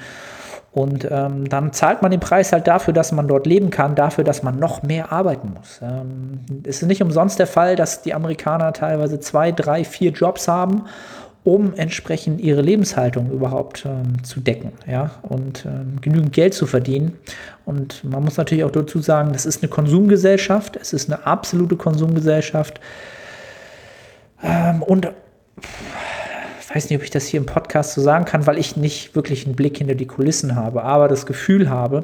Und 0.72 1.08
ähm, 1.10 1.50
dann 1.50 1.74
zahlt 1.74 2.04
man 2.04 2.12
den 2.12 2.20
Preis 2.20 2.52
halt 2.52 2.68
dafür, 2.68 2.94
dass 2.94 3.12
man 3.12 3.28
dort 3.28 3.48
leben 3.48 3.72
kann, 3.72 3.96
dafür, 3.96 4.24
dass 4.24 4.44
man 4.44 4.60
noch 4.60 4.84
mehr 4.84 5.12
arbeiten 5.12 5.54
muss. 5.56 5.80
Ähm, 5.82 6.42
es 6.66 6.84
ist 6.84 6.88
nicht 6.88 7.02
umsonst 7.02 7.40
der 7.40 7.48
Fall, 7.48 7.76
dass 7.76 8.04
die 8.04 8.14
Amerikaner 8.14 8.74
teilweise 8.74 9.20
zwei, 9.20 9.52
drei, 9.52 9.84
vier 9.84 10.12
Jobs 10.12 10.48
haben, 10.48 10.84
um 11.44 11.74
entsprechend 11.76 12.42
ihre 12.42 12.62
Lebenshaltung 12.62 13.32
überhaupt 13.32 13.86
ähm, 13.86 14.24
zu 14.24 14.40
decken 14.40 14.74
ja? 14.86 15.12
und 15.24 15.66
ähm, 15.66 16.00
genügend 16.02 16.34
Geld 16.34 16.54
zu 16.54 16.68
verdienen. 16.68 17.18
Und 17.66 18.04
man 18.04 18.24
muss 18.24 18.38
natürlich 18.38 18.64
auch 18.64 18.72
dazu 18.72 19.00
sagen, 19.00 19.32
das 19.34 19.46
ist 19.46 19.64
eine 19.64 19.70
Konsumgesellschaft, 19.70 20.76
es 20.76 20.94
ist 20.94 21.10
eine 21.12 21.26
absolute 21.26 21.76
Konsumgesellschaft. 21.78 22.80
Ähm, 24.44 24.82
und 24.84 25.12
ich 26.62 26.76
weiß 26.76 26.90
nicht, 26.90 27.00
ob 27.00 27.04
ich 27.04 27.10
das 27.10 27.26
hier 27.26 27.40
im 27.40 27.46
Podcast 27.46 27.94
so 27.94 28.02
sagen 28.02 28.26
kann, 28.26 28.46
weil 28.46 28.58
ich 28.58 28.78
nicht 28.78 29.16
wirklich 29.16 29.46
einen 29.46 29.56
Blick 29.56 29.78
hinter 29.78 29.96
die 29.96 30.06
Kulissen 30.06 30.56
habe, 30.56 30.84
aber 30.84 31.08
das 31.08 31.26
Gefühl 31.26 31.70
habe, 31.70 32.04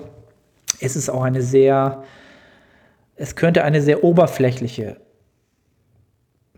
es 0.80 0.96
ist 0.96 1.10
auch 1.10 1.24
eine 1.24 1.41
sehr, 1.41 2.04
es 3.15 3.36
könnte 3.36 3.63
eine 3.63 3.82
sehr 3.82 4.04
oberflächliche 4.04 4.98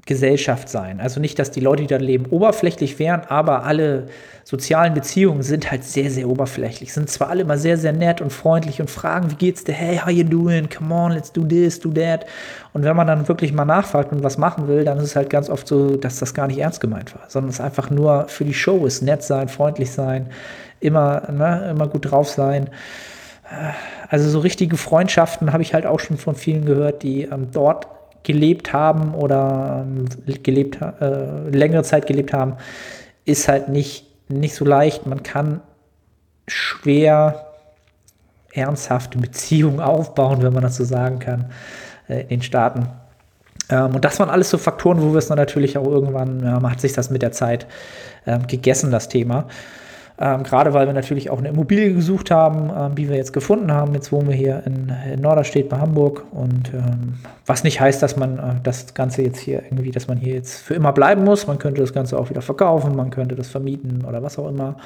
Gesellschaft 0.06 0.70
sein. 0.70 1.02
Also 1.02 1.20
nicht, 1.20 1.40
dass 1.40 1.50
die 1.50 1.60
Leute, 1.60 1.82
die 1.82 1.88
da 1.88 1.98
leben, 1.98 2.28
oberflächlich 2.28 3.00
wären, 3.00 3.22
aber 3.22 3.64
alle 3.64 4.06
sozialen 4.44 4.94
Beziehungen 4.94 5.42
sind 5.42 5.72
halt 5.72 5.84
sehr, 5.84 6.12
sehr 6.12 6.30
oberflächlich. 6.30 6.94
Sind 6.94 7.10
zwar 7.10 7.30
alle 7.30 7.42
immer 7.42 7.58
sehr, 7.58 7.78
sehr 7.78 7.92
nett 7.92 8.22
und 8.22 8.32
freundlich 8.32 8.80
und 8.80 8.92
fragen, 8.92 9.32
wie 9.32 9.36
geht's 9.36 9.64
dir? 9.64 9.74
Hey, 9.74 9.98
how 9.98 10.12
you 10.12 10.24
doing? 10.24 10.70
Come 10.70 10.94
on, 10.94 11.12
let's 11.14 11.32
do 11.32 11.44
this, 11.44 11.80
do 11.80 11.90
that. 11.90 12.28
Und 12.74 12.84
wenn 12.84 12.96
man 12.96 13.08
dann 13.08 13.28
wirklich 13.28 13.52
mal 13.52 13.66
nachfragt 13.66 14.12
und 14.12 14.24
was 14.24 14.38
machen 14.38 14.68
will, 14.68 14.86
dann 14.86 15.00
ist 15.00 15.06
es 15.06 15.16
halt 15.16 15.32
ganz 15.32 15.50
oft 15.50 15.68
so, 15.68 15.96
dass 15.96 16.20
das 16.20 16.36
gar 16.36 16.46
nicht 16.46 16.60
ernst 16.60 16.82
gemeint 16.82 17.16
war, 17.16 17.24
sondern 17.28 17.50
es 17.50 17.60
einfach 17.60 17.90
nur 17.90 18.28
für 18.28 18.46
die 18.46 18.54
Show 18.54 18.86
ist. 18.86 19.02
Nett 19.02 19.24
sein, 19.24 19.50
freundlich 19.50 19.90
sein, 19.90 20.30
immer, 20.80 21.32
ne, 21.32 21.68
immer 21.72 21.88
gut 21.88 22.12
drauf 22.12 22.30
sein. 22.30 22.70
Also 24.10 24.30
so 24.30 24.40
richtige 24.40 24.78
Freundschaften 24.78 25.52
habe 25.52 25.64
ich 25.64 25.74
halt 25.74 25.88
auch 25.88 26.00
schon 26.00 26.18
von 26.18 26.36
vielen 26.36 26.66
gehört, 26.66 27.02
die 27.02 27.24
ähm, 27.24 27.48
dort 27.52 27.88
gelebt 28.26 28.74
haben 28.74 29.14
oder 29.14 29.86
ähm, 29.88 30.06
gelebt, 30.44 30.80
äh, 30.82 31.50
längere 31.50 31.84
Zeit 31.84 32.08
gelebt 32.08 32.34
haben, 32.34 32.58
ist 33.24 33.48
halt 33.48 33.70
nicht, 33.70 34.06
nicht 34.28 34.56
so 34.56 34.66
leicht. 34.66 35.06
Man 35.06 35.24
kann 35.24 35.62
schwer 36.48 37.46
ernsthafte 38.54 39.18
Beziehungen 39.18 39.80
aufbauen, 39.82 40.42
wenn 40.42 40.54
man 40.54 40.64
das 40.64 40.76
so 40.76 40.84
sagen 40.84 41.20
kann, 41.20 41.52
äh, 42.10 42.22
in 42.22 42.28
den 42.28 42.42
Staaten. 42.42 42.88
Ähm, 43.70 43.96
und 43.96 44.04
das 44.04 44.20
waren 44.20 44.30
alles 44.30 44.50
so 44.50 44.58
Faktoren, 44.58 45.02
wo 45.02 45.12
wir 45.12 45.20
es 45.20 45.28
dann 45.28 45.38
natürlich 45.38 45.78
auch 45.78 45.88
irgendwann, 45.88 46.44
ja, 46.44 46.62
hat 46.70 46.82
sich 46.82 46.94
das 46.94 47.10
mit 47.10 47.22
der 47.22 47.32
Zeit 47.32 47.68
ähm, 48.28 48.48
gegessen, 48.48 48.92
das 48.92 49.08
Thema. 49.08 49.48
Ähm, 50.18 50.44
gerade 50.44 50.74
weil 50.74 50.88
wir 50.88 50.94
natürlich 50.94 51.30
auch 51.30 51.40
eine 51.40 51.50
Immobilie 51.50 51.94
gesucht 51.94 52.32
haben, 52.32 52.70
ähm, 52.70 52.98
wie 52.98 53.10
wir 53.10 53.18
jetzt 53.18 53.34
gefunden 53.34 53.72
haben. 53.72 53.94
Jetzt 53.94 54.14
wohnen 54.14 54.30
wir 54.30 54.36
hier 54.36 54.64
in, 54.66 54.92
in 55.14 55.22
Norderstedt 55.22 55.68
bei 55.68 55.78
Hamburg. 55.78 56.24
Und 56.32 56.74
ähm, 56.74 57.16
was 57.46 57.66
nicht 57.66 57.82
heißt, 57.82 58.02
dass 58.02 58.16
man 58.16 58.38
äh, 58.38 58.42
das 58.64 58.94
Ganze 58.94 59.24
jetzt 59.24 59.40
hier 59.40 59.64
irgendwie, 59.64 59.92
dass 59.92 60.08
man 60.08 60.18
hier 60.18 60.34
jetzt 60.36 60.62
für 60.62 60.74
immer 60.74 60.94
bleiben 60.94 61.26
muss. 61.26 61.48
Man 61.48 61.60
könnte 61.60 61.82
das 61.82 61.92
Ganze 61.92 62.18
auch 62.18 62.30
wieder 62.30 62.42
verkaufen, 62.42 62.96
man 62.96 63.10
könnte 63.10 63.36
das 63.36 63.50
vermieten 63.50 64.06
oder 64.08 64.24
was 64.24 64.40
auch 64.40 64.48
immer. 64.48 64.78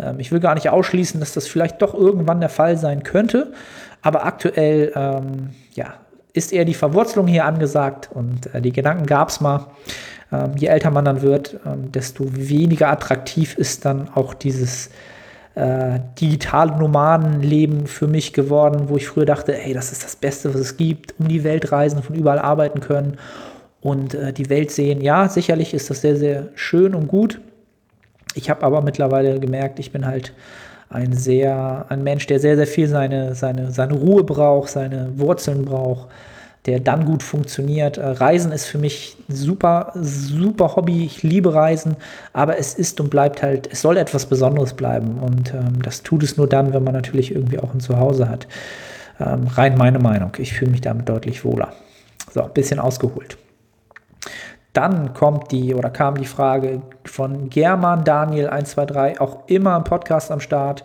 Ähm, 0.00 0.18
ich 0.18 0.32
will 0.32 0.40
gar 0.40 0.54
nicht 0.54 0.68
ausschließen, 0.68 1.20
dass 1.20 1.34
das 1.34 1.46
vielleicht 1.46 1.80
doch 1.80 1.94
irgendwann 1.94 2.40
der 2.40 2.48
Fall 2.48 2.76
sein 2.76 3.04
könnte. 3.04 3.52
Aber 4.02 4.26
aktuell, 4.26 4.92
ähm, 4.96 5.50
ja, 5.74 5.94
ist 6.32 6.52
eher 6.52 6.64
die 6.64 6.74
Verwurzelung 6.74 7.28
hier 7.28 7.44
angesagt 7.44 8.10
und 8.12 8.52
äh, 8.52 8.60
die 8.60 8.72
Gedanken 8.72 9.06
gab 9.06 9.28
es 9.28 9.40
mal. 9.40 9.66
Ähm, 10.34 10.52
je 10.56 10.68
älter 10.68 10.90
man 10.90 11.04
dann 11.04 11.22
wird, 11.22 11.58
ähm, 11.66 11.92
desto 11.92 12.24
weniger 12.30 12.88
attraktiv 12.88 13.56
ist 13.56 13.84
dann 13.84 14.08
auch 14.14 14.34
dieses 14.34 14.90
äh, 15.54 16.00
digitale 16.20 16.76
Nomadenleben 16.76 17.86
für 17.86 18.08
mich 18.08 18.32
geworden, 18.32 18.88
wo 18.88 18.96
ich 18.96 19.06
früher 19.06 19.26
dachte, 19.26 19.52
hey, 19.52 19.72
das 19.72 19.92
ist 19.92 20.02
das 20.02 20.16
Beste, 20.16 20.52
was 20.52 20.60
es 20.60 20.76
gibt, 20.76 21.14
um 21.18 21.28
die 21.28 21.44
Welt 21.44 21.70
reisen, 21.70 22.02
von 22.02 22.16
überall 22.16 22.38
arbeiten 22.38 22.80
können 22.80 23.18
und 23.80 24.14
äh, 24.14 24.32
die 24.32 24.50
Welt 24.50 24.70
sehen. 24.70 25.00
Ja, 25.00 25.28
sicherlich 25.28 25.74
ist 25.74 25.90
das 25.90 26.00
sehr, 26.00 26.16
sehr 26.16 26.48
schön 26.54 26.94
und 26.94 27.06
gut. 27.06 27.40
Ich 28.34 28.50
habe 28.50 28.64
aber 28.64 28.82
mittlerweile 28.82 29.38
gemerkt, 29.38 29.78
ich 29.78 29.92
bin 29.92 30.06
halt 30.06 30.32
ein 30.88 31.12
sehr, 31.12 31.86
ein 31.88 32.02
Mensch, 32.02 32.26
der 32.26 32.40
sehr, 32.40 32.56
sehr 32.56 32.66
viel 32.66 32.88
seine, 32.88 33.34
seine, 33.34 33.70
seine 33.70 33.94
Ruhe 33.94 34.24
braucht, 34.24 34.70
seine 34.70 35.18
Wurzeln 35.18 35.64
braucht 35.64 36.08
der 36.66 36.80
dann 36.80 37.04
gut 37.04 37.22
funktioniert. 37.22 37.98
Äh, 37.98 38.06
Reisen 38.06 38.52
ist 38.52 38.66
für 38.66 38.78
mich 38.78 39.16
super, 39.28 39.92
super 39.94 40.76
Hobby. 40.76 41.04
Ich 41.04 41.22
liebe 41.22 41.54
Reisen, 41.54 41.96
aber 42.32 42.58
es 42.58 42.74
ist 42.74 43.00
und 43.00 43.10
bleibt 43.10 43.42
halt, 43.42 43.68
es 43.70 43.82
soll 43.82 43.96
etwas 43.96 44.26
Besonderes 44.26 44.74
bleiben. 44.74 45.18
Und 45.18 45.52
ähm, 45.52 45.82
das 45.82 46.02
tut 46.02 46.22
es 46.22 46.36
nur 46.36 46.48
dann, 46.48 46.72
wenn 46.72 46.84
man 46.84 46.94
natürlich 46.94 47.34
irgendwie 47.34 47.58
auch 47.58 47.74
ein 47.74 47.80
Zuhause 47.80 48.28
hat. 48.28 48.46
Ähm, 49.20 49.46
rein 49.48 49.76
meine 49.76 49.98
Meinung. 49.98 50.32
Ich 50.38 50.54
fühle 50.54 50.70
mich 50.70 50.80
damit 50.80 51.08
deutlich 51.08 51.44
wohler. 51.44 51.72
So, 52.32 52.42
ein 52.42 52.52
bisschen 52.52 52.80
ausgeholt. 52.80 53.36
Dann 54.72 55.14
kommt 55.14 55.52
die 55.52 55.72
oder 55.72 55.88
kam 55.88 56.16
die 56.16 56.24
Frage 56.24 56.82
von 57.04 57.48
German 57.48 58.02
Daniel 58.02 58.48
123, 58.48 59.20
auch 59.20 59.46
immer 59.46 59.76
im 59.76 59.84
Podcast 59.84 60.32
am 60.32 60.40
Start. 60.40 60.84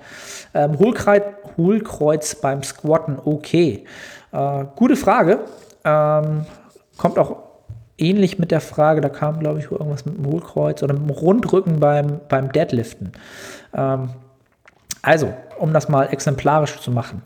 Ähm, 0.53 0.77
Hohlkreuz, 0.77 1.23
Hohlkreuz 1.57 2.35
beim 2.35 2.61
Squatten, 2.61 3.17
okay. 3.25 3.85
Äh, 4.31 4.65
gute 4.75 4.95
Frage. 4.95 5.39
Ähm, 5.83 6.45
kommt 6.97 7.17
auch 7.17 7.37
ähnlich 7.97 8.39
mit 8.39 8.51
der 8.51 8.61
Frage, 8.61 9.01
da 9.01 9.09
kam, 9.09 9.39
glaube 9.39 9.59
ich, 9.59 9.71
irgendwas 9.71 10.05
mit 10.05 10.17
dem 10.17 10.25
Hohlkreuz 10.25 10.83
oder 10.83 10.93
mit 10.93 11.03
dem 11.03 11.09
Rundrücken 11.09 11.79
beim, 11.79 12.19
beim 12.29 12.51
Deadliften. 12.51 13.11
Ähm, 13.73 14.09
also, 15.01 15.33
um 15.59 15.73
das 15.73 15.89
mal 15.89 16.05
exemplarisch 16.05 16.79
zu 16.79 16.91
machen. 16.91 17.21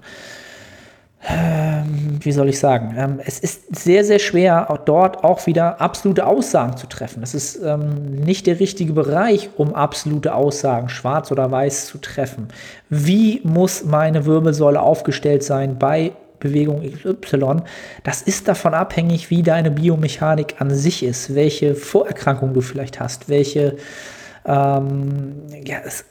Ähm, 1.25 2.19
wie 2.19 2.33
soll 2.33 2.49
ich 2.49 2.59
sagen? 2.59 2.95
Ähm, 2.97 3.19
es 3.25 3.39
ist 3.39 3.73
sehr, 3.73 4.03
sehr 4.03 4.19
schwer, 4.19 4.81
dort 4.85 5.23
auch 5.23 5.45
wieder 5.47 5.79
absolute 5.79 6.27
Aussagen 6.27 6.75
zu 6.75 6.87
treffen. 6.87 7.23
Es 7.23 7.33
ist 7.33 7.61
ähm, 7.63 8.11
nicht 8.11 8.45
der 8.45 8.59
richtige 8.59 8.91
Bereich, 8.91 9.49
um 9.55 9.73
absolute 9.73 10.35
Aussagen, 10.35 10.89
schwarz 10.89 11.31
oder 11.31 11.49
weiß, 11.49 11.85
zu 11.85 11.97
treffen. 11.99 12.49
Wie 12.89 13.39
muss 13.45 13.85
meine 13.85 14.25
Wirbelsäule 14.25 14.81
aufgestellt 14.81 15.43
sein 15.43 15.79
bei 15.79 16.11
Bewegung 16.43 16.81
XY, 16.83 17.63
das 18.03 18.21
ist 18.21 18.47
davon 18.47 18.73
abhängig, 18.73 19.29
wie 19.31 19.41
deine 19.41 19.71
Biomechanik 19.71 20.55
an 20.59 20.69
sich 20.69 21.01
ist, 21.01 21.33
welche 21.33 21.73
Vorerkrankungen 21.73 22.53
du 22.53 22.61
vielleicht 22.61 22.99
hast, 22.99 23.29
welche, 23.29 23.77
ähm, 24.45 25.33
ja, 25.65 25.77
es, 25.83 26.05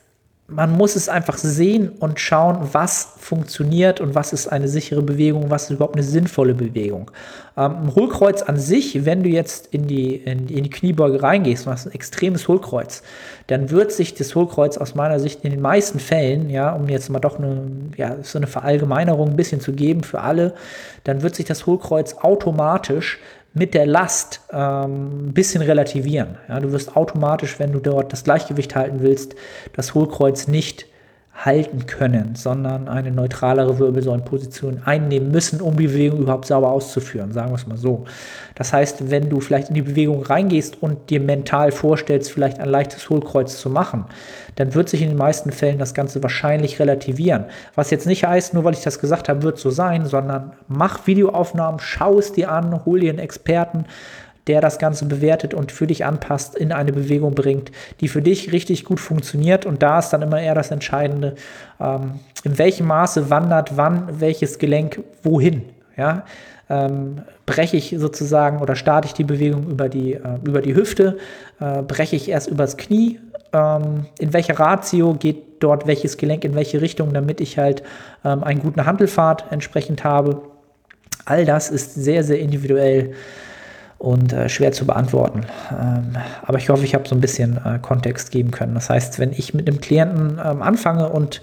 man 0.55 0.71
muss 0.71 0.97
es 0.97 1.09
einfach 1.09 1.39
sehen 1.39 1.91
und 1.99 2.21
schauen, 2.21 2.69
was 2.73 3.15
funktioniert 3.19 4.01
und 4.01 4.15
was 4.15 4.33
ist 4.33 4.49
eine 4.49 4.69
sichere 4.69 5.03
Bewegung, 5.03 5.51
was 5.51 5.65
ist 5.65 5.71
überhaupt 5.71 5.97
eine 5.97 6.03
sinnvolle 6.03 6.55
Bewegung. 6.55 7.11
Ähm, 7.57 7.77
ein 7.83 7.95
Hohlkreuz 7.95 8.43
an 8.43 8.57
sich, 8.57 9.05
wenn 9.05 9.23
du 9.23 9.29
jetzt 9.29 9.69
in 9.69 9.87
die, 9.87 10.17
in, 10.17 10.49
in 10.49 10.65
die 10.65 10.71
Kniebeuge 10.71 11.23
reingehst 11.23 11.67
und 11.67 11.73
hast 11.73 11.87
ein 11.87 11.93
extremes 11.93 12.49
Hohlkreuz, 12.49 13.03
dann 13.47 13.71
wird 13.71 13.93
sich 13.93 14.15
das 14.15 14.35
Hohlkreuz 14.35 14.77
aus 14.79 14.95
meiner 14.95 15.19
Sicht 15.21 15.45
in 15.45 15.51
den 15.51 15.61
meisten 15.61 15.99
Fällen, 15.99 16.51
ja, 16.51 16.73
um 16.73 16.89
jetzt 16.89 17.11
mal 17.11 17.21
doch 17.21 17.39
eine, 17.39 17.63
ja, 17.97 18.17
so 18.23 18.39
eine 18.39 18.47
Verallgemeinerung 18.47 19.31
ein 19.31 19.37
bisschen 19.37 19.61
zu 19.61 19.73
geben 19.73 20.03
für 20.03 20.21
alle, 20.21 20.55
dann 21.05 21.23
wird 21.23 21.35
sich 21.35 21.47
das 21.47 21.67
Hohlkreuz 21.67 22.15
automatisch 22.15 23.19
mit 23.55 23.75
der 23.75 23.87
Last 23.87 24.41
ähm, 24.53 25.29
ein 25.29 25.35
bisschen 25.35 25.63
relativieren. 25.63 26.39
Ja, 26.49 26.61
du 26.61 26.73
wirst 26.73 26.97
automatisch, 26.97 27.59
wenn 27.59 27.73
du 27.73 27.81
dort 27.81 28.13
das 28.13 28.25
Gleichgewicht 28.25 28.75
halten 28.75 29.01
willst, 29.01 29.35
das 29.75 29.95
Hohlkreuz 29.95 30.49
nicht 30.49 30.87
halten 31.35 31.87
können, 31.87 32.35
sondern 32.35 32.89
eine 32.89 33.11
neutralere 33.11 33.79
Wirbelsäulenposition 33.79 34.83
einnehmen 34.85 35.31
müssen, 35.31 35.61
um 35.61 35.77
die 35.77 35.87
Bewegung 35.87 36.21
überhaupt 36.21 36.47
sauber 36.47 36.71
auszuführen, 36.71 37.33
sagen 37.33 37.51
wir 37.51 37.57
es 37.57 37.67
mal 37.67 37.79
so. 37.79 38.05
Das 38.55 38.73
heißt, 38.73 39.11
wenn 39.11 39.31
du 39.31 39.41
vielleicht 39.41 39.71
in 39.71 39.75
die 39.75 39.83
Bewegung 39.83 40.23
reingehst 40.23 40.83
und 40.83 41.11
dir 41.11 41.21
mental 41.21 41.73
vorstellst, 41.73 42.31
vielleicht 42.31 42.61
ein 42.61 42.69
leichtes 42.69 43.09
Hohlkreuz 43.09 43.59
zu 43.59 43.71
machen, 43.71 44.05
dann 44.57 44.75
wird 44.75 44.91
sich 44.91 45.01
in 45.01 45.09
den 45.09 45.17
meisten 45.17 45.53
Fällen 45.53 45.79
das 45.79 45.95
Ganze 45.95 46.23
wahrscheinlich 46.23 46.79
relativieren. 46.79 47.47
Was 47.75 47.91
jetzt 47.91 48.07
nicht 48.07 48.25
heißt, 48.25 48.53
nur 48.53 48.65
weil 48.65 48.75
ich 48.75 48.83
das 48.83 48.99
gesagt 48.99 49.29
habe, 49.29 49.43
wird 49.43 49.59
so 49.59 49.71
sein, 49.71 50.05
sondern 50.05 50.53
mach 50.69 51.07
Videoaufnahmen, 51.07 51.81
schau 51.81 52.19
es 52.19 52.33
dir 52.33 52.53
an, 52.53 52.85
hol 52.85 53.01
dir 53.01 53.11
einen 53.11 53.19
Experten, 53.19 53.87
der 54.47 54.61
das 54.61 54.79
Ganze 54.79 55.07
bewertet 55.07 55.55
und 55.55 55.71
für 55.71 55.87
dich 55.87 56.05
anpasst, 56.05 56.57
in 56.57 56.73
eine 56.73 56.93
Bewegung 56.93 57.35
bringt, 57.35 57.71
die 58.01 58.09
für 58.09 58.23
dich 58.23 58.53
richtig 58.53 58.85
gut 58.85 59.01
funktioniert. 59.01 59.67
Und 59.67 59.83
da 59.83 59.99
ist 59.99 60.11
dann 60.11 60.23
immer 60.23 60.41
eher 60.41 60.55
das 60.55 60.71
Entscheidende, 60.71 61.37
ähm, 61.81 62.21
in 62.45 62.59
welchem 62.59 62.87
Maße 62.87 63.31
wandert 63.31 63.77
wann 63.77 64.21
welches 64.21 64.59
Gelenk 64.59 65.01
wohin. 65.23 65.63
Ja? 65.97 66.25
Ähm, 66.69 67.23
breche 67.47 67.77
ich 67.77 67.95
sozusagen 67.99 68.61
oder 68.61 68.75
starte 68.75 69.07
ich 69.07 69.15
die 69.15 69.25
Bewegung 69.25 69.69
über 69.69 69.89
die, 69.89 70.15
äh, 70.15 70.39
über 70.45 70.61
die 70.61 70.75
Hüfte, 70.75 71.19
äh, 71.61 71.83
breche 71.83 72.17
ich 72.17 72.29
erst 72.29 72.49
übers 72.49 72.77
Knie, 72.77 73.21
ähm, 73.53 74.07
in 74.19 74.33
welcher 74.33 74.59
Ratio 74.59 75.15
geht 75.15 75.63
dort 75.63 75.87
welches 75.87 76.17
Gelenk 76.17 76.45
in 76.45 76.55
welche 76.55 76.81
Richtung, 76.81 77.13
damit 77.13 77.41
ich 77.41 77.59
halt 77.59 77.83
ähm, 78.25 78.43
einen 78.43 78.61
guten 78.61 78.85
Handelfahrt 78.85 79.45
entsprechend 79.51 80.03
habe. 80.03 80.43
All 81.25 81.45
das 81.45 81.71
ist 81.71 81.95
sehr, 81.95 82.25
sehr 82.25 82.41
individuell 82.41 83.13
und 84.03 84.33
äh, 84.33 84.49
schwer 84.49 84.73
zu 84.73 84.85
beantworten. 84.85 85.43
Ähm, 85.71 86.17
aber 86.43 86.59
ich 86.59 86.69
hoffe, 86.69 86.85
ich 86.85 86.93
habe 86.93 87.09
so 87.09 87.15
ein 87.15 87.21
bisschen 87.21 87.57
äh, 87.65 87.79
Kontext 87.81 88.33
geben 88.33 88.51
können. 88.51 88.75
Das 88.75 88.91
heißt, 88.91 89.21
wenn 89.21 89.31
ich 89.31 89.55
mit 89.55 89.69
einem 89.69 89.81
Klienten 89.81 90.41
ähm, 90.45 90.61
anfange 90.61 91.09
und 91.09 91.41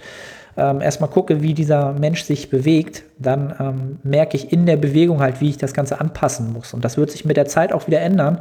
ähm, 0.59 0.81
erstmal 0.81 1.09
gucke, 1.09 1.41
wie 1.41 1.53
dieser 1.53 1.93
Mensch 1.93 2.23
sich 2.23 2.49
bewegt, 2.49 3.03
dann 3.17 3.55
ähm, 3.59 3.99
merke 4.03 4.37
ich 4.37 4.51
in 4.51 4.65
der 4.65 4.77
Bewegung 4.77 5.19
halt, 5.19 5.41
wie 5.41 5.49
ich 5.49 5.57
das 5.57 5.73
Ganze 5.73 5.99
anpassen 5.99 6.53
muss. 6.53 6.73
Und 6.73 6.85
das 6.85 6.97
wird 6.97 7.11
sich 7.11 7.25
mit 7.25 7.37
der 7.37 7.45
Zeit 7.45 7.73
auch 7.73 7.87
wieder 7.87 8.01
ändern, 8.01 8.39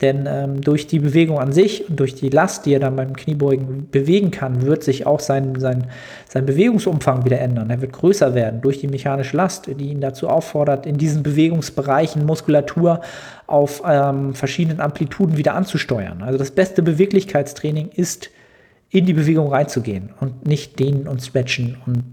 denn 0.00 0.26
ähm, 0.26 0.60
durch 0.60 0.86
die 0.86 0.98
Bewegung 0.98 1.38
an 1.38 1.52
sich 1.52 1.88
und 1.88 2.00
durch 2.00 2.14
die 2.14 2.28
Last, 2.28 2.66
die 2.66 2.74
er 2.74 2.80
dann 2.80 2.96
beim 2.96 3.14
Kniebeugen 3.14 3.88
bewegen 3.90 4.30
kann, 4.30 4.62
wird 4.62 4.82
sich 4.82 5.06
auch 5.06 5.20
sein, 5.20 5.58
sein, 5.58 5.86
sein 6.28 6.46
Bewegungsumfang 6.46 7.24
wieder 7.24 7.40
ändern. 7.40 7.70
Er 7.70 7.80
wird 7.80 7.92
größer 7.92 8.34
werden 8.34 8.60
durch 8.62 8.78
die 8.78 8.88
mechanische 8.88 9.36
Last, 9.36 9.66
die 9.66 9.90
ihn 9.90 10.00
dazu 10.00 10.28
auffordert, 10.28 10.86
in 10.86 10.96
diesen 10.96 11.22
Bewegungsbereichen 11.22 12.24
Muskulatur 12.26 13.00
auf 13.46 13.82
ähm, 13.86 14.34
verschiedenen 14.34 14.80
Amplituden 14.80 15.36
wieder 15.36 15.54
anzusteuern. 15.54 16.22
Also 16.22 16.38
das 16.38 16.50
beste 16.50 16.82
Beweglichkeitstraining 16.82 17.90
ist 17.94 18.30
in 18.90 19.06
die 19.06 19.12
Bewegung 19.12 19.52
reinzugehen 19.52 20.10
und 20.20 20.46
nicht 20.46 20.78
dehnen 20.78 21.06
und 21.06 21.22
stretchen 21.22 21.76
und 21.86 22.04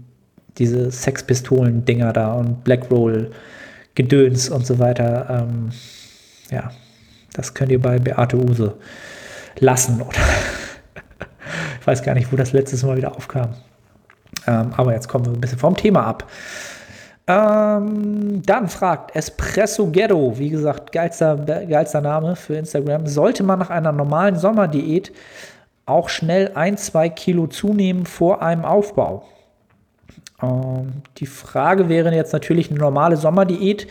diese 0.58 0.90
Sexpistolen-Dinger 0.90 2.12
da 2.12 2.32
und 2.32 2.64
Blackroll-Gedöns 2.64 4.48
und 4.48 4.66
so 4.66 4.78
weiter. 4.78 5.46
Ähm, 5.48 5.70
ja, 6.50 6.70
Das 7.34 7.54
könnt 7.54 7.70
ihr 7.70 7.80
bei 7.80 7.98
Beate 7.98 8.36
Use 8.36 8.74
lassen, 9.60 10.02
oder? 10.02 10.18
ich 11.80 11.86
weiß 11.86 12.02
gar 12.02 12.14
nicht, 12.14 12.32
wo 12.32 12.36
das 12.36 12.52
letztes 12.52 12.82
Mal 12.82 12.96
wieder 12.96 13.14
aufkam. 13.16 13.54
Ähm, 14.46 14.72
aber 14.76 14.92
jetzt 14.94 15.08
kommen 15.08 15.26
wir 15.26 15.32
ein 15.32 15.40
bisschen 15.40 15.58
vom 15.58 15.76
Thema 15.76 16.04
ab. 16.06 16.28
Ähm, 17.26 18.40
dann 18.46 18.68
fragt 18.68 19.14
Espresso 19.14 19.90
Ghetto, 19.90 20.38
wie 20.38 20.48
gesagt, 20.48 20.92
geilster, 20.92 21.36
geilster 21.36 22.00
Name 22.00 22.36
für 22.36 22.54
Instagram. 22.54 23.06
Sollte 23.06 23.42
man 23.42 23.58
nach 23.58 23.70
einer 23.70 23.92
normalen 23.92 24.36
Sommerdiät 24.36 25.12
auch 25.88 26.08
schnell 26.08 26.52
ein, 26.54 26.76
zwei 26.76 27.08
Kilo 27.08 27.46
zunehmen 27.46 28.06
vor 28.06 28.42
einem 28.42 28.64
Aufbau? 28.64 29.24
Ähm, 30.42 31.02
die 31.18 31.26
Frage 31.26 31.88
wäre 31.88 32.14
jetzt 32.14 32.32
natürlich 32.32 32.70
eine 32.70 32.78
normale 32.78 33.16
Sommerdiät 33.16 33.86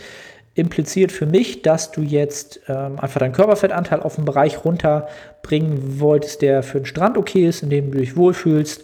impliziert 0.54 1.12
für 1.12 1.26
mich, 1.26 1.62
dass 1.62 1.92
du 1.92 2.02
jetzt 2.02 2.60
ähm, 2.68 2.98
einfach 2.98 3.20
deinen 3.20 3.32
Körperfettanteil 3.32 4.00
auf 4.00 4.16
einen 4.16 4.24
Bereich 4.24 4.64
runterbringen 4.64 6.00
wolltest, 6.00 6.42
der 6.42 6.62
für 6.62 6.80
den 6.80 6.86
Strand 6.86 7.16
okay 7.16 7.46
ist, 7.46 7.62
in 7.62 7.70
dem 7.70 7.92
du 7.92 7.98
dich 7.98 8.16
wohlfühlst, 8.16 8.82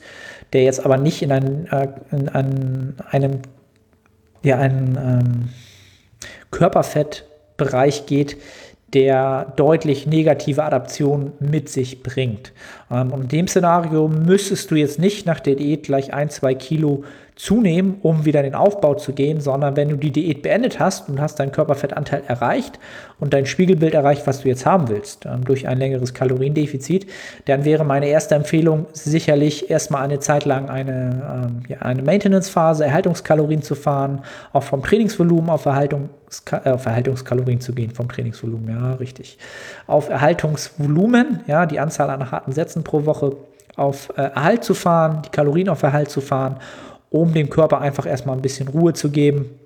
der 0.52 0.62
jetzt 0.62 0.84
aber 0.84 0.96
nicht 0.98 1.22
in, 1.22 1.32
ein, 1.32 1.66
äh, 1.66 1.88
in 2.12 2.28
ein, 2.28 2.96
einem 3.10 3.40
ja, 4.42 4.58
einen 4.58 4.96
ähm, 4.96 5.48
Körperfettbereich 6.50 8.06
geht, 8.06 8.36
der 8.92 9.52
deutlich 9.56 10.06
negative 10.06 10.62
Adaptionen 10.62 11.32
mit 11.40 11.68
sich 11.68 12.04
bringt. 12.04 12.52
Ähm, 12.94 13.12
in 13.22 13.28
dem 13.28 13.48
Szenario 13.48 14.08
müsstest 14.08 14.70
du 14.70 14.76
jetzt 14.76 14.98
nicht 14.98 15.26
nach 15.26 15.40
der 15.40 15.56
Diät 15.56 15.84
gleich 15.84 16.14
ein, 16.14 16.30
zwei 16.30 16.54
Kilo 16.54 17.04
zunehmen, 17.36 17.96
um 18.02 18.24
wieder 18.24 18.40
in 18.40 18.44
den 18.44 18.54
Aufbau 18.54 18.94
zu 18.94 19.12
gehen, 19.12 19.40
sondern 19.40 19.76
wenn 19.76 19.88
du 19.88 19.96
die 19.96 20.12
Diät 20.12 20.42
beendet 20.42 20.78
hast 20.78 21.08
und 21.08 21.20
hast 21.20 21.40
deinen 21.40 21.50
Körperfettanteil 21.50 22.22
erreicht 22.28 22.78
und 23.18 23.34
dein 23.34 23.46
Spiegelbild 23.46 23.94
erreicht, 23.94 24.26
was 24.26 24.42
du 24.42 24.48
jetzt 24.48 24.64
haben 24.64 24.88
willst, 24.88 25.26
ähm, 25.26 25.44
durch 25.44 25.66
ein 25.66 25.78
längeres 25.78 26.14
Kaloriendefizit, 26.14 27.06
dann 27.46 27.64
wäre 27.64 27.84
meine 27.84 28.06
erste 28.06 28.36
Empfehlung 28.36 28.86
sicherlich 28.92 29.68
erstmal 29.68 30.02
eine 30.02 30.20
Zeit 30.20 30.44
lang 30.44 30.68
eine, 30.68 31.48
ähm, 31.48 31.62
ja, 31.68 31.78
eine 31.78 32.02
Maintenance-Phase, 32.02 32.84
Erhaltungskalorien 32.84 33.62
zu 33.62 33.74
fahren, 33.74 34.22
auch 34.52 34.62
vom 34.62 34.84
Trainingsvolumen 34.84 35.50
auf, 35.50 35.66
Erhaltungs 35.66 36.10
äh, 36.52 36.70
auf 36.70 36.86
Erhaltungskalorien 36.86 37.60
zu 37.60 37.72
gehen, 37.72 37.90
vom 37.90 38.08
Trainingsvolumen, 38.08 38.68
ja, 38.68 38.94
richtig. 38.94 39.38
Auf 39.88 40.08
Erhaltungsvolumen, 40.08 41.40
ja, 41.48 41.66
die 41.66 41.80
Anzahl 41.80 42.10
an 42.10 42.30
harten 42.30 42.52
Sätzen 42.52 42.83
pro 42.84 43.04
Woche 43.06 43.36
auf 43.76 44.10
äh, 44.16 44.22
Erhalt 44.22 44.62
zu 44.62 44.74
fahren, 44.74 45.22
die 45.24 45.30
Kalorien 45.30 45.68
auf 45.68 45.82
Erhalt 45.82 46.10
zu 46.10 46.20
fahren 46.20 46.60
um 47.14 47.32
dem 47.32 47.48
Körper 47.48 47.80
einfach 47.80 48.06
erstmal 48.06 48.34
ein 48.34 48.42
bisschen 48.42 48.66
Ruhe 48.66 48.92
zu 48.92 49.08
geben, 49.08 49.56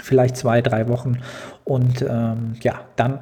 vielleicht 0.00 0.36
zwei, 0.36 0.62
drei 0.62 0.86
Wochen. 0.88 1.18
Und 1.64 2.02
ähm, 2.02 2.54
ja, 2.62 2.82
dann 2.94 3.18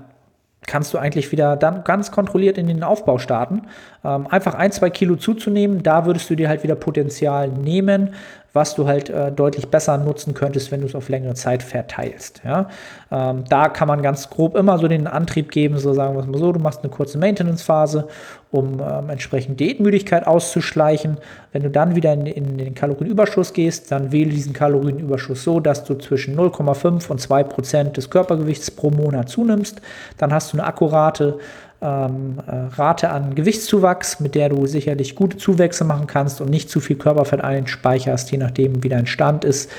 kannst 0.67 0.93
du 0.93 0.99
eigentlich 0.99 1.33
wieder 1.33 1.57
dann 1.57 1.83
ganz 1.83 2.11
kontrolliert 2.11 2.59
in 2.59 2.67
den 2.67 2.85
Aufbau 2.85 3.17
starten. 3.17 3.63
Ähm, 4.05 4.27
einfach 4.27 4.57
ein, 4.57 4.73
zwei 4.73 4.91
Kilo 4.91 5.17
zuzunehmen, 5.17 5.83
da 5.83 6.05
würdest 6.05 6.29
du 6.29 6.35
dir 6.35 6.51
halt 6.51 6.63
wieder 6.63 6.75
Potenzial 6.75 7.49
nehmen, 7.49 8.13
was 8.53 8.75
du 8.75 8.87
halt 8.87 9.09
äh, 9.09 9.33
deutlich 9.33 9.69
besser 9.69 9.97
nutzen 9.97 10.35
könntest, 10.35 10.71
wenn 10.71 10.81
du 10.81 10.87
es 10.87 10.95
auf 10.95 11.09
längere 11.09 11.35
Zeit 11.35 11.63
verteilst. 11.63 12.43
Ja? 12.45 12.69
Ähm, 13.11 13.45
da 13.49 13.69
kann 13.69 13.89
man 13.89 14.03
ganz 14.03 14.29
grob 14.29 14.57
immer 14.57 14.79
so 14.79 14.89
den 14.89 15.07
Antrieb 15.07 15.51
geben, 15.51 15.79
so 15.79 15.95
sagen 15.95 16.15
wir 16.15 16.21
es 16.21 16.27
mal 16.27 16.39
so, 16.39 16.53
du 16.53 16.61
machst 16.61 16.81
eine 16.83 16.91
kurze 16.91 17.19
Maintenance-Phase, 17.19 18.09
um 18.51 18.81
ähm, 18.81 19.09
entsprechend 19.09 19.59
Diätmüdigkeit 19.59 20.27
auszuschleichen. 20.27 21.17
Wenn 21.53 21.63
du 21.63 21.71
dann 21.71 21.97
wieder 21.97 22.13
in, 22.13 22.27
in, 22.27 22.59
den 22.59 22.75
Kalorienüberschuss 22.75 23.55
gehst, 23.55 23.91
dann 23.91 24.13
wähle 24.13 24.31
diesen 24.31 24.53
Kalorienüberschuss 24.53 25.43
so, 25.43 25.59
dass 25.59 25.85
du 25.85 25.95
zwischen 25.95 26.39
0,5 26.39 27.09
und 27.09 27.21
2 27.21 27.45
Prozent 27.45 27.97
des 27.97 28.11
Körpergewichts 28.11 28.71
pro 28.71 28.91
Monat 28.91 29.31
zunimmst. 29.31 29.81
Dann 30.19 30.33
hast 30.33 30.53
du 30.53 30.59
eine 30.59 30.67
akkurate 30.67 31.39
ähm, 31.83 32.39
äh, 32.47 32.75
Rate 32.77 33.11
an 33.11 33.35
Gewichtszuwachs, 33.35 34.21
mit 34.21 34.35
der 34.35 34.49
du 34.49 34.67
sicherlich 34.67 35.17
gute 35.17 35.37
Zuwächse 35.37 35.85
machen 35.85 36.07
kannst 36.07 36.41
und 36.41 36.49
nicht 36.49 36.71
zu 36.71 36.81
viel 36.81 36.97
Körperfett 36.97 37.43
einspeicherst, 37.43 38.31
je 38.31 38.39
nachdem, 38.39 38.83
wie 38.83 38.89
dein 38.89 39.07
Stand 39.07 39.45
ist. 39.45 39.71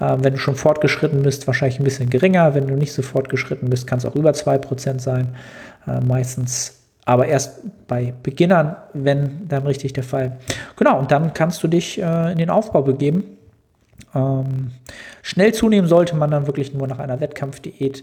Äh, 0.00 0.16
wenn 0.20 0.34
du 0.34 0.38
schon 0.38 0.56
fortgeschritten 0.56 1.22
bist, 1.22 1.46
wahrscheinlich 1.46 1.78
ein 1.78 1.84
bisschen 1.84 2.10
geringer. 2.10 2.54
Wenn 2.54 2.66
du 2.66 2.74
nicht 2.74 2.92
so 2.92 3.02
fortgeschritten 3.02 3.70
bist, 3.70 3.86
kann 3.86 3.98
es 3.98 4.04
auch 4.04 4.16
über 4.16 4.30
2% 4.30 4.98
sein. 4.98 5.28
Äh, 5.86 6.00
meistens 6.00 6.78
aber 7.04 7.26
erst 7.26 7.60
bei 7.88 8.14
Beginnern, 8.22 8.76
wenn 8.92 9.48
dann 9.48 9.66
richtig 9.66 9.92
der 9.92 10.04
Fall. 10.04 10.38
Genau, 10.76 10.98
und 10.98 11.10
dann 11.10 11.34
kannst 11.34 11.62
du 11.62 11.68
dich 11.68 12.00
äh, 12.00 12.32
in 12.32 12.38
den 12.38 12.50
Aufbau 12.50 12.82
begeben. 12.82 13.24
Ähm, 14.14 14.72
schnell 15.22 15.54
zunehmen 15.54 15.88
sollte 15.88 16.16
man 16.16 16.30
dann 16.30 16.46
wirklich 16.46 16.74
nur 16.74 16.86
nach 16.86 16.98
einer 16.98 17.20
Wettkampfdiät 17.20 18.02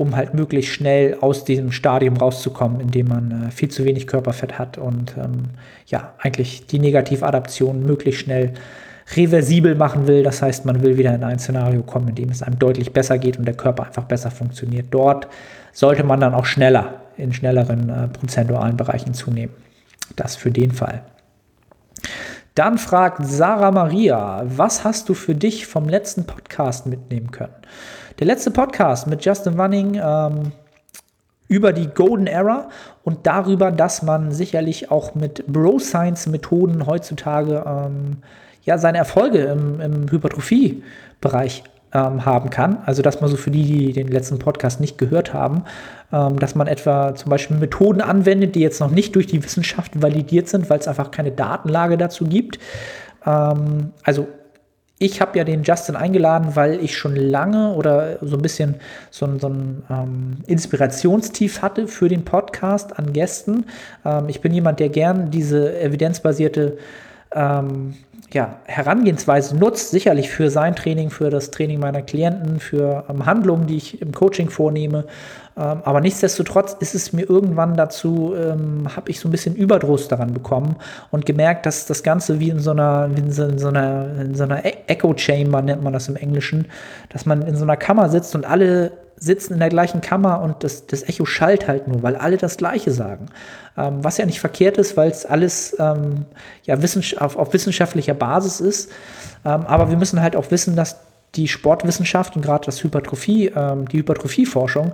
um 0.00 0.16
halt 0.16 0.32
möglichst 0.32 0.72
schnell 0.72 1.18
aus 1.20 1.44
diesem 1.44 1.72
Stadium 1.72 2.16
rauszukommen, 2.16 2.80
in 2.80 2.90
dem 2.90 3.08
man 3.08 3.48
äh, 3.48 3.50
viel 3.50 3.68
zu 3.68 3.84
wenig 3.84 4.06
Körperfett 4.06 4.58
hat 4.58 4.78
und 4.78 5.14
ähm, 5.18 5.50
ja, 5.88 6.14
eigentlich 6.16 6.66
die 6.66 6.78
Negativadaption 6.78 7.82
möglichst 7.82 8.22
schnell 8.22 8.54
reversibel 9.14 9.74
machen 9.74 10.06
will. 10.06 10.22
Das 10.22 10.40
heißt, 10.40 10.64
man 10.64 10.82
will 10.82 10.96
wieder 10.96 11.14
in 11.14 11.22
ein 11.22 11.38
Szenario 11.38 11.82
kommen, 11.82 12.08
in 12.08 12.14
dem 12.14 12.30
es 12.30 12.42
einem 12.42 12.58
deutlich 12.58 12.94
besser 12.94 13.18
geht 13.18 13.36
und 13.36 13.44
der 13.44 13.56
Körper 13.58 13.88
einfach 13.88 14.04
besser 14.04 14.30
funktioniert. 14.30 14.86
Dort 14.90 15.28
sollte 15.74 16.02
man 16.02 16.18
dann 16.18 16.32
auch 16.32 16.46
schneller, 16.46 17.02
in 17.18 17.34
schnelleren 17.34 17.90
äh, 17.90 18.08
prozentualen 18.08 18.78
Bereichen 18.78 19.12
zunehmen. 19.12 19.52
Das 20.16 20.34
für 20.34 20.50
den 20.50 20.72
Fall. 20.72 21.02
Dann 22.60 22.76
fragt 22.76 23.26
Sarah 23.26 23.70
Maria, 23.70 24.42
was 24.44 24.84
hast 24.84 25.08
du 25.08 25.14
für 25.14 25.34
dich 25.34 25.66
vom 25.66 25.88
letzten 25.88 26.26
Podcast 26.26 26.84
mitnehmen 26.84 27.30
können? 27.30 27.54
Der 28.18 28.26
letzte 28.26 28.50
Podcast 28.50 29.06
mit 29.06 29.24
Justin 29.24 29.56
Wanning 29.56 29.94
ähm, 29.94 30.52
über 31.48 31.72
die 31.72 31.86
Golden 31.86 32.26
Era 32.26 32.68
und 33.02 33.26
darüber, 33.26 33.70
dass 33.72 34.02
man 34.02 34.30
sicherlich 34.30 34.90
auch 34.90 35.14
mit 35.14 35.46
Bro-Science-Methoden 35.46 36.86
heutzutage 36.86 37.64
ähm, 37.66 38.18
ja, 38.64 38.76
seine 38.76 38.98
Erfolge 38.98 39.38
im, 39.38 39.80
im 39.80 40.10
Hypertrophie-Bereich 40.10 41.64
ähm, 41.92 42.24
haben 42.24 42.50
kann. 42.50 42.78
Also, 42.86 43.02
dass 43.02 43.20
man 43.20 43.30
so 43.30 43.36
für 43.36 43.50
die, 43.50 43.64
die 43.64 43.92
den 43.92 44.08
letzten 44.08 44.38
Podcast 44.38 44.80
nicht 44.80 44.98
gehört 44.98 45.34
haben, 45.34 45.64
ähm, 46.12 46.38
dass 46.38 46.54
man 46.54 46.66
etwa 46.66 47.14
zum 47.14 47.30
Beispiel 47.30 47.56
Methoden 47.56 48.00
anwendet, 48.00 48.54
die 48.54 48.60
jetzt 48.60 48.80
noch 48.80 48.90
nicht 48.90 49.14
durch 49.14 49.26
die 49.26 49.42
Wissenschaft 49.42 50.00
validiert 50.00 50.48
sind, 50.48 50.70
weil 50.70 50.78
es 50.78 50.88
einfach 50.88 51.10
keine 51.10 51.32
Datenlage 51.32 51.96
dazu 51.98 52.24
gibt. 52.24 52.58
Ähm, 53.26 53.92
also 54.04 54.28
ich 55.02 55.22
habe 55.22 55.38
ja 55.38 55.44
den 55.44 55.62
Justin 55.62 55.96
eingeladen, 55.96 56.56
weil 56.56 56.78
ich 56.84 56.96
schon 56.96 57.16
lange 57.16 57.72
oder 57.72 58.18
so 58.20 58.36
ein 58.36 58.42
bisschen 58.42 58.74
so, 59.10 59.26
so 59.38 59.48
ein 59.48 59.82
ähm, 59.88 60.36
Inspirationstief 60.46 61.62
hatte 61.62 61.88
für 61.88 62.08
den 62.08 62.22
Podcast 62.26 62.98
an 62.98 63.14
Gästen. 63.14 63.64
Ähm, 64.04 64.28
ich 64.28 64.42
bin 64.42 64.52
jemand, 64.52 64.78
der 64.78 64.90
gern 64.90 65.30
diese 65.30 65.80
evidenzbasierte 65.80 66.76
ähm, 67.34 67.94
ja, 68.32 68.56
Herangehensweise 68.64 69.56
nutzt, 69.56 69.90
sicherlich 69.90 70.30
für 70.30 70.50
sein 70.50 70.76
Training, 70.76 71.10
für 71.10 71.30
das 71.30 71.50
Training 71.50 71.80
meiner 71.80 72.02
Klienten, 72.02 72.60
für 72.60 73.04
ähm, 73.08 73.26
Handlungen, 73.26 73.66
die 73.66 73.76
ich 73.76 74.00
im 74.00 74.12
Coaching 74.12 74.50
vornehme. 74.50 75.04
Ähm, 75.56 75.82
aber 75.84 76.00
nichtsdestotrotz 76.00 76.76
ist 76.78 76.94
es 76.94 77.12
mir 77.12 77.28
irgendwann 77.28 77.76
dazu, 77.76 78.34
ähm, 78.36 78.94
habe 78.94 79.10
ich 79.10 79.18
so 79.18 79.28
ein 79.28 79.32
bisschen 79.32 79.56
Überdruss 79.56 80.06
daran 80.06 80.32
bekommen 80.32 80.76
und 81.10 81.26
gemerkt, 81.26 81.66
dass 81.66 81.86
das 81.86 82.02
Ganze 82.02 82.38
wie 82.38 82.50
in 82.50 82.60
so 82.60 82.70
einer, 82.70 83.10
in 83.16 83.32
so, 83.32 83.44
in 83.44 83.58
so 83.58 83.68
einer, 83.68 84.06
in 84.20 84.34
so 84.34 84.44
einer 84.44 84.64
e-, 84.64 84.74
Echo 84.86 85.14
Chamber 85.16 85.60
nennt 85.60 85.82
man 85.82 85.92
das 85.92 86.08
im 86.08 86.16
Englischen, 86.16 86.66
dass 87.08 87.26
man 87.26 87.42
in 87.42 87.56
so 87.56 87.64
einer 87.64 87.76
Kammer 87.76 88.08
sitzt 88.08 88.34
und 88.36 88.44
alle 88.44 88.92
sitzen 89.16 89.52
in 89.52 89.58
der 89.58 89.68
gleichen 89.68 90.00
Kammer 90.00 90.40
und 90.40 90.64
das, 90.64 90.86
das 90.86 91.02
Echo 91.02 91.26
schallt 91.26 91.68
halt 91.68 91.88
nur, 91.88 92.02
weil 92.02 92.16
alle 92.16 92.38
das 92.38 92.56
Gleiche 92.56 92.90
sagen. 92.90 93.26
Ähm, 93.80 94.04
was 94.04 94.18
ja 94.18 94.26
nicht 94.26 94.40
verkehrt 94.40 94.76
ist, 94.76 94.96
weil 94.96 95.10
es 95.10 95.24
alles 95.24 95.74
ähm, 95.78 96.26
ja, 96.64 96.76
auf, 96.76 97.36
auf, 97.36 97.52
wissenschaftlicher 97.52 98.14
Basis 98.14 98.60
ist. 98.60 98.92
Ähm, 99.44 99.62
aber 99.66 99.88
wir 99.88 99.96
müssen 99.96 100.20
halt 100.20 100.36
auch 100.36 100.50
wissen, 100.50 100.76
dass 100.76 100.98
die 101.34 101.48
Sportwissenschaft 101.48 102.36
und 102.36 102.42
gerade 102.42 102.66
das 102.66 102.82
Hypertrophie, 102.84 103.52
ähm, 103.54 103.88
die 103.88 103.98
Hypertrophieforschung 103.98 104.92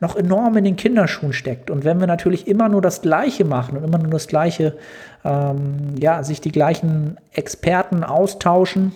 noch 0.00 0.16
enorm 0.16 0.56
in 0.56 0.64
den 0.64 0.76
Kinderschuhen 0.76 1.32
steckt. 1.32 1.70
Und 1.70 1.84
wenn 1.84 2.00
wir 2.00 2.06
natürlich 2.06 2.48
immer 2.48 2.68
nur 2.68 2.80
das 2.80 3.02
Gleiche 3.02 3.44
machen 3.44 3.76
und 3.76 3.84
immer 3.84 3.98
nur 3.98 4.10
das 4.10 4.28
Gleiche, 4.28 4.76
ähm, 5.24 5.94
ja, 5.98 6.22
sich 6.22 6.40
die 6.40 6.52
gleichen 6.52 7.18
Experten 7.32 8.02
austauschen, 8.02 8.92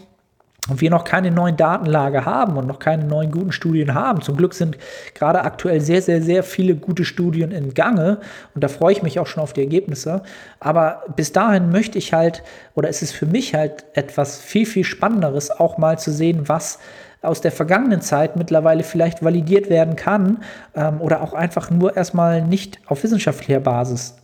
und 0.69 0.81
wir 0.81 0.91
noch 0.91 1.05
keine 1.05 1.31
neuen 1.31 1.57
Datenlage 1.57 2.25
haben 2.25 2.57
und 2.57 2.67
noch 2.67 2.79
keine 2.79 3.05
neuen 3.05 3.31
guten 3.31 3.53
Studien 3.53 3.95
haben. 3.95 4.21
Zum 4.23 4.37
Glück 4.37 4.55
sind 4.55 4.79
gerade 5.15 5.43
aktuell 5.43 5.81
sehr, 5.81 6.03
sehr, 6.03 6.23
sehr 6.23 6.43
viele 6.43 6.75
gute 6.75 7.05
Studien 7.05 7.53
in 7.53 7.75
Gange 7.75 8.19
und 8.55 8.65
da 8.65 8.69
freue 8.69 8.93
ich 8.93 9.03
mich 9.03 9.19
auch 9.19 9.27
schon 9.27 9.43
auf 9.43 9.53
die 9.53 9.61
Ergebnisse. 9.61 10.23
Aber 10.61 11.05
bis 11.15 11.33
dahin 11.33 11.71
möchte 11.71 11.99
ich 11.99 12.13
halt, 12.13 12.43
oder 12.75 12.89
ist 12.89 13.03
es 13.03 13.13
für 13.13 13.27
mich 13.27 13.55
halt 13.55 13.85
etwas 13.95 14.39
viel, 14.39 14.67
viel 14.67 14.85
Spannenderes, 14.85 15.51
auch 15.51 15.79
mal 15.79 15.99
zu 15.99 16.11
sehen, 16.11 16.49
was 16.49 16.79
aus 17.23 17.41
der 17.41 17.53
vergangenen 17.53 18.01
Zeit 18.01 18.37
mittlerweile 18.37 18.83
vielleicht 18.83 19.25
validiert 19.25 19.69
werden 19.69 19.97
kann 19.97 20.39
ähm, 20.75 21.01
oder 21.01 21.23
auch 21.23 21.33
einfach 21.33 21.71
nur 21.71 21.97
erstmal 21.97 22.43
nicht 22.43 22.79
auf 22.87 23.03
wissenschaftlicher 23.03 23.61
Basis 23.61 24.17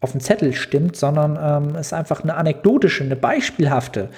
auf 0.00 0.12
dem 0.12 0.20
Zettel 0.20 0.52
stimmt, 0.52 0.96
sondern 0.96 1.38
ähm, 1.40 1.76
es 1.76 1.92
einfach 1.92 2.22
eine 2.22 2.34
anekdotische, 2.34 3.02
eine 3.02 3.16
beispielhafte 3.16 4.10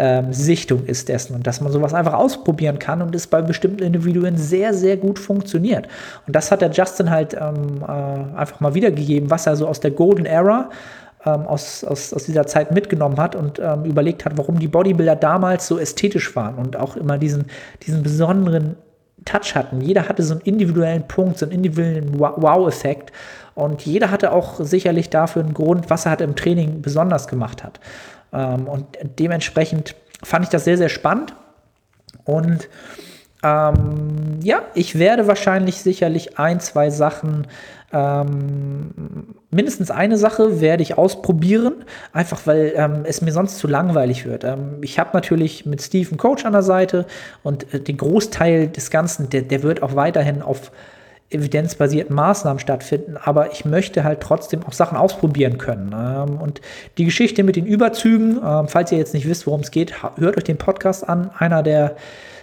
ähm, 0.00 0.32
Sichtung 0.32 0.86
ist 0.86 1.10
dessen 1.10 1.34
und 1.34 1.46
dass 1.46 1.60
man 1.60 1.70
sowas 1.70 1.92
einfach 1.92 2.14
ausprobieren 2.14 2.78
kann 2.78 3.02
und 3.02 3.14
es 3.14 3.26
bei 3.26 3.42
bestimmten 3.42 3.82
Individuen 3.82 4.38
sehr, 4.38 4.72
sehr 4.72 4.96
gut 4.96 5.18
funktioniert. 5.18 5.88
Und 6.26 6.34
das 6.34 6.50
hat 6.50 6.62
der 6.62 6.70
Justin 6.70 7.10
halt 7.10 7.34
ähm, 7.34 7.82
äh, 7.82 8.36
einfach 8.36 8.60
mal 8.60 8.72
wiedergegeben, 8.72 9.30
was 9.30 9.46
er 9.46 9.56
so 9.56 9.68
aus 9.68 9.80
der 9.80 9.90
Golden 9.90 10.24
Era 10.24 10.70
ähm, 11.26 11.42
aus, 11.46 11.84
aus, 11.84 12.14
aus 12.14 12.24
dieser 12.24 12.46
Zeit 12.46 12.72
mitgenommen 12.72 13.18
hat 13.18 13.36
und 13.36 13.58
ähm, 13.58 13.84
überlegt 13.84 14.24
hat, 14.24 14.38
warum 14.38 14.58
die 14.58 14.68
Bodybuilder 14.68 15.16
damals 15.16 15.66
so 15.66 15.78
ästhetisch 15.78 16.34
waren 16.34 16.54
und 16.54 16.76
auch 16.76 16.96
immer 16.96 17.18
diesen, 17.18 17.44
diesen 17.86 18.02
besonderen 18.02 18.76
Touch 19.26 19.54
hatten. 19.54 19.82
Jeder 19.82 20.08
hatte 20.08 20.22
so 20.22 20.32
einen 20.32 20.40
individuellen 20.42 21.06
Punkt, 21.06 21.38
so 21.38 21.44
einen 21.44 21.52
individuellen 21.52 22.18
Wow-Effekt. 22.18 23.12
Und 23.54 23.84
jeder 23.84 24.10
hatte 24.10 24.32
auch 24.32 24.60
sicherlich 24.60 25.10
dafür 25.10 25.42
einen 25.42 25.52
Grund, 25.52 25.90
was 25.90 26.06
er 26.06 26.12
halt 26.12 26.22
im 26.22 26.36
Training 26.36 26.80
besonders 26.80 27.28
gemacht 27.28 27.62
hat. 27.62 27.80
Ähm, 28.32 28.68
und 28.68 28.86
dementsprechend 29.18 29.94
fand 30.22 30.44
ich 30.44 30.50
das 30.50 30.64
sehr, 30.64 30.76
sehr 30.76 30.88
spannend. 30.88 31.34
Und 32.24 32.68
ähm, 33.42 34.38
ja, 34.42 34.62
ich 34.74 34.98
werde 34.98 35.26
wahrscheinlich 35.26 35.80
sicherlich 35.80 36.38
ein, 36.38 36.60
zwei 36.60 36.90
Sachen, 36.90 37.46
ähm, 37.92 39.34
mindestens 39.50 39.90
eine 39.90 40.16
Sache 40.16 40.60
werde 40.60 40.82
ich 40.82 40.96
ausprobieren, 40.96 41.84
einfach 42.12 42.46
weil 42.46 42.72
ähm, 42.76 43.02
es 43.04 43.22
mir 43.22 43.32
sonst 43.32 43.58
zu 43.58 43.66
langweilig 43.66 44.26
wird. 44.26 44.44
Ähm, 44.44 44.78
ich 44.82 44.98
habe 44.98 45.10
natürlich 45.14 45.66
mit 45.66 45.82
Steve 45.82 46.08
einen 46.10 46.18
Coach 46.18 46.44
an 46.44 46.52
der 46.52 46.62
Seite 46.62 47.06
und 47.42 47.72
äh, 47.74 47.80
den 47.80 47.96
Großteil 47.96 48.68
des 48.68 48.90
Ganzen, 48.90 49.30
der, 49.30 49.42
der 49.42 49.62
wird 49.62 49.82
auch 49.82 49.96
weiterhin 49.96 50.42
auf 50.42 50.70
evidenzbasierten 51.30 52.14
Maßnahmen 52.14 52.58
stattfinden, 52.58 53.16
aber 53.16 53.52
ich 53.52 53.64
möchte 53.64 54.02
halt 54.02 54.20
trotzdem 54.20 54.64
auch 54.66 54.72
Sachen 54.72 54.98
ausprobieren 54.98 55.58
können. 55.58 55.94
Ähm, 55.94 56.40
und 56.40 56.60
die 56.98 57.04
Geschichte 57.04 57.44
mit 57.44 57.56
den 57.56 57.66
Überzügen, 57.66 58.40
ähm, 58.44 58.68
falls 58.68 58.90
ihr 58.90 58.98
jetzt 58.98 59.14
nicht 59.14 59.28
wisst, 59.28 59.46
worum 59.46 59.60
es 59.60 59.70
geht, 59.70 59.94
hört 60.16 60.36
euch 60.36 60.44
den 60.44 60.58
Podcast 60.58 61.08
an. 61.08 61.30
Einer 61.38 61.62
der 61.62 61.94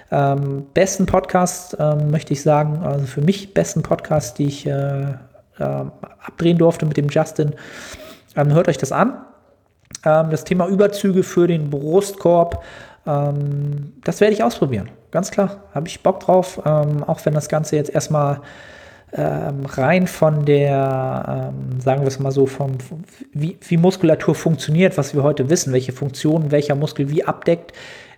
ähm, 0.10 0.68
besten 0.74 1.06
Podcasts, 1.06 1.76
ähm, 1.78 2.12
möchte 2.12 2.32
ich 2.32 2.42
sagen, 2.42 2.82
also 2.84 3.06
für 3.06 3.22
mich 3.22 3.54
besten 3.54 3.84
Podcasts, 3.84 4.34
die 4.34 4.46
ich 4.46 4.66
äh, 4.66 5.16
abdrehen 5.60 6.58
durfte 6.58 6.86
mit 6.86 6.98
dem 6.98 7.10
Justin. 7.10 7.56
Hört 8.36 8.68
euch 8.68 8.78
das 8.78 8.92
an. 8.92 9.26
Das 10.04 10.44
Thema 10.44 10.68
Überzüge 10.68 11.24
für 11.24 11.48
den 11.48 11.72
Brustkorb, 11.72 12.64
das 13.04 14.22
werde 14.22 14.34
ich 14.36 14.44
ausprobieren. 14.44 14.92
Ganz 15.10 15.32
klar, 15.32 15.64
habe 15.74 15.88
ich 15.88 16.04
Bock 16.04 16.20
drauf, 16.20 16.64
auch 16.64 17.26
wenn 17.26 17.34
das 17.34 17.50
Ganze 17.50 17.76
jetzt 17.76 17.90
erstmal 17.90 18.42
ähm, 19.18 19.66
rein 19.66 20.08
von 20.08 20.46
der, 20.46 21.52
ähm, 21.52 21.82
sagen 21.82 22.02
wir 22.02 22.08
es 22.08 22.20
mal 22.20 22.32
so, 22.32 22.46
vom, 22.46 22.78
wie, 23.34 23.58
wie, 23.68 23.78
Muskulatur 23.78 24.36
funktioniert, 24.36 24.98
was 24.98 25.16
wir 25.16 25.24
heute 25.24 25.50
wissen, 25.50 25.74
welche 25.74 25.92
Funktionen 25.92 26.52
welcher 26.52 26.76
Muskel 26.76 27.10
wie 27.10 27.24
abdeckt, 27.24 27.74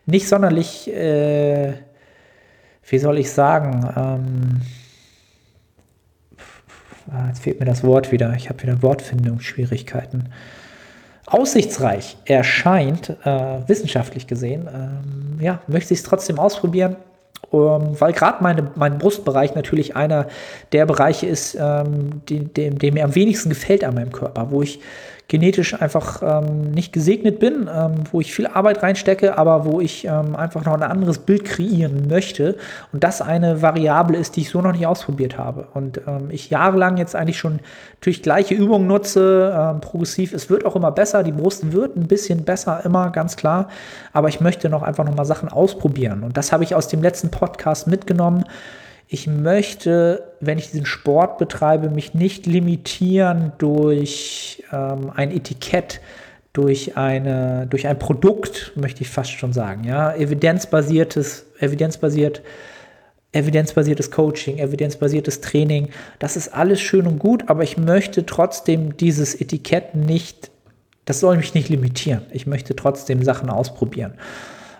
nicht 0.05 0.27
sonderlich, 0.27 0.93
äh, 0.93 1.73
wie 2.87 2.99
soll 2.99 3.17
ich 3.17 3.31
sagen, 3.31 3.89
ähm, 3.95 4.61
ah, 7.11 7.27
jetzt 7.27 7.43
fehlt 7.43 7.59
mir 7.59 7.65
das 7.65 7.83
Wort 7.83 8.11
wieder, 8.11 8.33
ich 8.35 8.49
habe 8.49 8.61
wieder 8.61 8.81
Wortfindungsschwierigkeiten. 8.81 10.29
Aussichtsreich 11.25 12.17
erscheint, 12.25 13.15
äh, 13.23 13.67
wissenschaftlich 13.67 14.27
gesehen, 14.27 14.67
ähm, 14.67 15.39
ja, 15.39 15.61
möchte 15.67 15.93
ich 15.93 15.99
es 15.99 16.05
trotzdem 16.05 16.39
ausprobieren 16.39 16.97
weil 17.51 18.13
gerade 18.13 18.43
mein 18.75 18.97
Brustbereich 18.99 19.55
natürlich 19.55 19.95
einer 19.95 20.27
der 20.71 20.85
Bereiche 20.85 21.25
ist, 21.25 21.55
ähm, 21.59 22.21
dem, 22.29 22.53
dem, 22.53 22.77
dem, 22.77 22.93
mir 22.93 23.03
am 23.03 23.15
wenigsten 23.15 23.49
gefällt 23.49 23.83
an 23.83 23.95
meinem 23.95 24.11
Körper, 24.11 24.51
wo 24.51 24.61
ich 24.61 24.79
genetisch 25.29 25.79
einfach 25.79 26.21
ähm, 26.23 26.71
nicht 26.71 26.91
gesegnet 26.91 27.39
bin, 27.39 27.69
ähm, 27.73 28.03
wo 28.11 28.19
ich 28.19 28.33
viel 28.33 28.47
Arbeit 28.47 28.81
reinstecke, 28.81 29.37
aber 29.37 29.63
wo 29.63 29.79
ich 29.79 30.05
ähm, 30.05 30.35
einfach 30.35 30.65
noch 30.65 30.73
ein 30.73 30.81
anderes 30.81 31.19
Bild 31.19 31.45
kreieren 31.45 32.07
möchte 32.09 32.57
und 32.91 33.03
das 33.03 33.21
eine 33.21 33.61
Variable 33.61 34.17
ist, 34.17 34.35
die 34.35 34.41
ich 34.41 34.49
so 34.49 34.59
noch 34.61 34.73
nicht 34.73 34.87
ausprobiert 34.87 35.37
habe. 35.37 35.67
Und 35.75 36.01
ähm, 36.07 36.29
ich 36.31 36.49
jahrelang 36.49 36.97
jetzt 36.97 37.15
eigentlich 37.15 37.37
schon 37.37 37.59
natürlich 37.93 38.23
gleiche 38.23 38.55
Übungen 38.55 38.87
nutze, 38.87 39.55
ähm, 39.55 39.81
progressiv. 39.81 40.33
Es 40.33 40.49
wird 40.49 40.65
auch 40.65 40.75
immer 40.75 40.91
besser, 40.91 41.21
die 41.21 41.31
Brust 41.31 41.71
wird 41.71 41.95
ein 41.95 42.07
bisschen 42.07 42.43
besser, 42.43 42.83
immer 42.83 43.11
ganz 43.11 43.37
klar, 43.37 43.69
aber 44.11 44.29
ich 44.29 44.41
möchte 44.41 44.67
noch 44.67 44.81
einfach 44.81 45.05
noch 45.05 45.15
mal 45.15 45.25
Sachen 45.25 45.49
ausprobieren. 45.49 46.23
Und 46.23 46.37
das 46.37 46.51
habe 46.51 46.63
ich 46.63 46.73
aus 46.73 46.87
dem 46.87 47.03
letzten 47.03 47.29
Podcast 47.29 47.85
mitgenommen 47.85 48.45
ich 49.11 49.25
möchte, 49.25 50.35
wenn 50.39 50.59
ich 50.59 50.69
diesen 50.69 50.85
Sport 50.85 51.39
betreibe, 51.39 51.89
mich 51.89 52.13
nicht 52.13 52.45
limitieren 52.45 53.53
durch 53.57 54.63
ähm, 54.71 55.11
ein 55.15 55.31
Etikett, 55.31 55.99
durch, 56.53 56.95
eine, 56.95 57.65
durch 57.67 57.87
ein 57.87 57.97
Produkt, 57.97 58.71
möchte 58.75 59.01
ich 59.01 59.09
fast 59.09 59.31
schon 59.31 59.51
sagen. 59.51 59.83
Ja? 59.83 60.13
Evidenzbasiertes, 60.13 61.47
evidenzbasiert, 61.59 62.43
evidenzbasiertes 63.31 64.11
Coaching, 64.11 64.59
evidenzbasiertes 64.59 65.41
Training, 65.41 65.89
das 66.19 66.37
ist 66.37 66.49
alles 66.49 66.79
schön 66.79 67.07
und 67.07 67.17
gut, 67.17 67.49
aber 67.49 67.63
ich 67.63 67.77
möchte 67.77 68.27
trotzdem 68.27 68.95
dieses 68.95 69.33
Etikett 69.33 69.95
nicht, 69.95 70.51
das 71.05 71.19
soll 71.19 71.37
mich 71.37 71.55
nicht 71.55 71.69
limitieren. 71.69 72.27
Ich 72.31 72.45
möchte 72.45 72.75
trotzdem 72.75 73.23
Sachen 73.23 73.49
ausprobieren. 73.49 74.13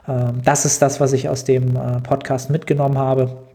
Ähm, 0.08 0.42
das 0.46 0.66
ist 0.66 0.84
das, 0.84 1.00
was 1.00 1.14
ich 1.14 1.30
aus 1.30 1.46
dem 1.46 1.76
äh, 1.76 2.00
Podcast 2.02 2.52
mitgenommen 2.52 3.00
habe. 3.00 3.49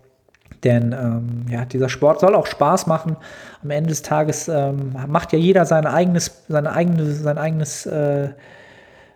Denn 0.64 0.92
ähm, 0.92 1.46
ja, 1.50 1.64
dieser 1.64 1.88
Sport 1.88 2.20
soll 2.20 2.34
auch 2.34 2.46
Spaß 2.46 2.86
machen. 2.86 3.16
Am 3.62 3.70
Ende 3.70 3.90
des 3.90 4.02
Tages 4.02 4.48
ähm, 4.48 4.96
macht 5.06 5.32
ja 5.32 5.38
jeder 5.38 5.66
sein 5.66 5.86
eigenes, 5.86 6.44
seine 6.48 6.72
eigene, 6.72 7.12
sein 7.12 7.38
eigenes 7.38 7.86
äh, 7.86 8.30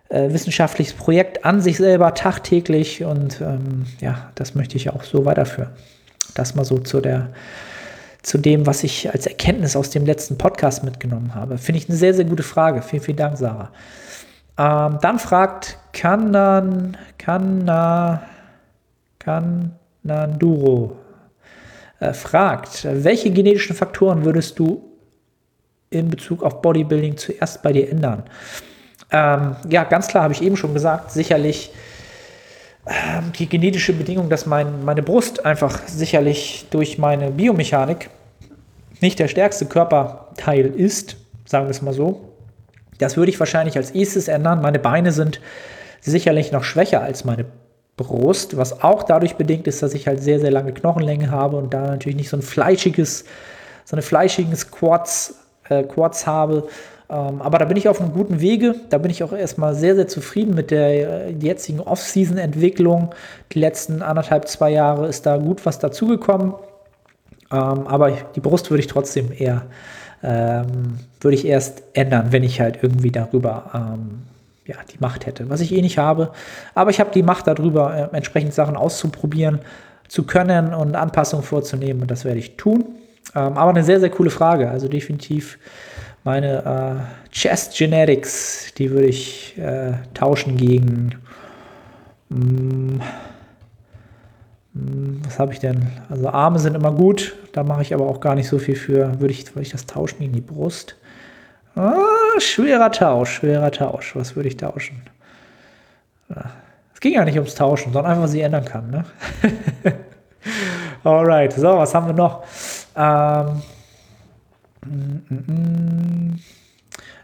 äh, 0.09 0.33
wissenschaftliches 0.33 0.93
Projekt 0.93 1.45
an 1.45 1.61
sich 1.61 1.77
selber 1.77 2.13
tagtäglich 2.13 3.03
und 3.03 3.41
ähm, 3.41 3.85
ja, 3.99 4.31
das 4.35 4.55
möchte 4.55 4.75
ich 4.77 4.89
auch 4.89 5.03
so 5.03 5.25
weiterführen. 5.25 5.69
Das 6.35 6.55
mal 6.55 6.65
so 6.65 6.77
zu 6.77 7.01
der 7.01 7.29
zu 8.21 8.37
dem, 8.37 8.67
was 8.67 8.83
ich 8.83 9.11
als 9.11 9.25
Erkenntnis 9.25 9.75
aus 9.75 9.91
dem 9.91 10.05
letzten 10.05 10.37
Podcast 10.37 10.83
mitgenommen 10.83 11.35
habe. 11.35 11.57
Finde 11.57 11.79
ich 11.79 11.87
eine 11.87 11.97
sehr, 11.97 12.13
sehr 12.13 12.25
gute 12.25 12.43
Frage. 12.43 12.81
Vielen, 12.81 13.01
vielen 13.01 13.17
Dank, 13.17 13.37
Sarah. 13.37 13.71
Ähm, 14.57 14.97
dann 15.01 15.19
fragt 15.19 15.77
Kanan, 15.93 16.97
Kana, 17.17 18.21
Kananduro, 19.19 20.97
äh, 21.99 22.13
fragt, 22.13 22.87
welche 22.89 23.31
genetischen 23.31 23.75
Faktoren 23.75 24.25
würdest 24.25 24.57
du 24.59 24.83
in 25.89 26.09
Bezug 26.09 26.43
auf 26.43 26.61
Bodybuilding 26.61 27.17
zuerst 27.17 27.61
bei 27.61 27.73
dir 27.73 27.89
ändern? 27.89 28.23
Ähm, 29.11 29.55
ja, 29.69 29.83
ganz 29.83 30.07
klar 30.07 30.23
habe 30.23 30.33
ich 30.33 30.41
eben 30.41 30.55
schon 30.55 30.73
gesagt, 30.73 31.11
sicherlich 31.11 31.71
ähm, 32.85 33.31
die 33.37 33.49
genetische 33.49 33.93
Bedingung, 33.93 34.29
dass 34.29 34.45
mein, 34.45 34.85
meine 34.85 35.03
Brust 35.03 35.45
einfach 35.45 35.87
sicherlich 35.87 36.67
durch 36.69 36.97
meine 36.97 37.31
Biomechanik 37.31 38.09
nicht 39.01 39.19
der 39.19 39.27
stärkste 39.27 39.65
Körperteil 39.65 40.67
ist, 40.67 41.17
sagen 41.45 41.65
wir 41.65 41.71
es 41.71 41.81
mal 41.81 41.93
so. 41.93 42.33
Das 42.97 43.17
würde 43.17 43.31
ich 43.31 43.39
wahrscheinlich 43.39 43.77
als 43.77 43.91
erstes 43.91 44.27
ändern. 44.27 44.61
Meine 44.61 44.79
Beine 44.79 45.11
sind 45.11 45.39
sicherlich 46.01 46.51
noch 46.51 46.63
schwächer 46.63 47.01
als 47.01 47.25
meine 47.25 47.45
Brust, 47.99 48.55
was 48.55 48.81
auch 48.81 49.03
dadurch 49.03 49.35
bedingt 49.35 49.67
ist, 49.67 49.83
dass 49.83 49.93
ich 49.93 50.07
halt 50.07 50.23
sehr, 50.23 50.39
sehr 50.39 50.51
lange 50.51 50.71
Knochenlänge 50.71 51.31
habe 51.31 51.57
und 51.57 51.73
da 51.73 51.81
natürlich 51.81 52.15
nicht 52.15 52.29
so 52.29 52.37
ein 52.37 52.41
fleischiges, 52.41 53.25
so 53.83 53.95
eine 53.95 54.01
fleischiges 54.01 54.71
Quads, 54.71 55.35
äh, 55.67 55.83
Quads 55.83 56.25
habe. 56.25 56.69
Ähm, 57.09 57.41
aber 57.41 57.57
da 57.57 57.65
bin 57.65 57.75
ich 57.75 57.89
auf 57.89 57.99
einem 57.99 58.13
guten 58.13 58.39
Wege. 58.39 58.75
Da 58.89 58.99
bin 58.99 59.11
ich 59.11 59.21
auch 59.21 59.33
erstmal 59.33 59.75
sehr, 59.75 59.95
sehr 59.95 60.07
zufrieden 60.07 60.55
mit 60.55 60.71
der 60.71 61.27
äh, 61.27 61.31
jetzigen 61.31 61.81
Off-Season-Entwicklung. 61.81 63.13
Die 63.51 63.59
letzten 63.59 64.01
anderthalb, 64.01 64.47
zwei 64.47 64.69
Jahre 64.69 65.07
ist 65.07 65.25
da 65.25 65.35
gut 65.35 65.65
was 65.65 65.79
dazugekommen. 65.79 66.53
Ähm, 67.51 67.85
aber 67.85 68.11
die 68.11 68.39
Brust 68.39 68.69
würde 68.69 68.79
ich 68.79 68.87
trotzdem 68.87 69.33
eher, 69.37 69.63
ähm, 70.23 70.99
würde 71.19 71.35
ich 71.35 71.45
erst 71.45 71.83
ändern, 71.91 72.27
wenn 72.31 72.43
ich 72.43 72.61
halt 72.61 72.79
irgendwie 72.81 73.11
darüber 73.11 73.71
ähm, 73.73 74.21
ja, 74.69 74.75
die 74.93 74.99
Macht 74.99 75.25
hätte, 75.25 75.49
was 75.49 75.61
ich 75.61 75.73
eh 75.73 75.81
nicht 75.81 75.97
habe. 75.97 76.31
Aber 76.75 76.91
ich 76.91 76.99
habe 76.99 77.09
die 77.11 77.23
Macht 77.23 77.47
darüber, 77.47 78.11
äh, 78.13 78.15
entsprechend 78.15 78.53
Sachen 78.53 78.77
auszuprobieren, 78.77 79.59
zu 80.07 80.23
können 80.23 80.73
und 80.73 80.95
Anpassungen 80.95 81.43
vorzunehmen 81.43 82.01
und 82.01 82.11
das 82.11 82.23
werde 82.23 82.39
ich 82.39 82.55
tun. 82.55 82.85
Ähm, 83.35 83.57
aber 83.57 83.71
eine 83.71 83.83
sehr, 83.83 83.99
sehr 83.99 84.09
coole 84.09 84.29
Frage. 84.29 84.69
Also 84.69 84.87
definitiv 84.87 85.57
meine 86.23 87.03
äh, 87.25 87.31
Chest 87.31 87.77
Genetics, 87.77 88.73
die 88.77 88.91
würde 88.91 89.07
ich 89.07 89.57
äh, 89.57 89.93
tauschen 90.13 90.55
gegen. 90.55 91.15
Mm, 92.29 92.99
mm, 94.73 95.21
was 95.23 95.39
habe 95.39 95.53
ich 95.53 95.59
denn? 95.59 95.87
Also 96.09 96.29
Arme 96.29 96.59
sind 96.59 96.75
immer 96.75 96.91
gut, 96.91 97.35
da 97.53 97.63
mache 97.63 97.81
ich 97.81 97.93
aber 97.93 98.07
auch 98.07 98.19
gar 98.19 98.35
nicht 98.35 98.47
so 98.47 98.59
viel 98.59 98.75
für. 98.75 99.19
Würde 99.19 99.33
ich, 99.33 99.47
würde 99.55 99.63
ich 99.63 99.71
das 99.71 99.87
tauschen 99.87 100.19
gegen 100.19 100.33
die 100.33 100.41
Brust? 100.41 100.95
Ah, 101.79 102.39
schwerer 102.39 102.91
Tausch, 102.91 103.35
schwerer 103.35 103.71
Tausch. 103.71 104.13
Was 104.13 104.35
würde 104.35 104.49
ich 104.49 104.57
tauschen? 104.57 105.01
Es 106.93 106.99
ging 106.99 107.13
ja 107.13 107.23
nicht 107.23 107.37
ums 107.37 107.55
Tauschen, 107.55 107.93
sondern 107.93 108.11
einfach, 108.11 108.23
was 108.23 108.33
ich 108.33 108.41
ändern 108.41 108.65
kann. 108.65 108.89
Ne? 108.89 109.05
Alright, 111.05 111.53
so, 111.53 111.77
was 111.77 111.95
haben 111.95 112.07
wir 112.07 112.13
noch? 112.13 112.43
Ähm. 112.97 113.61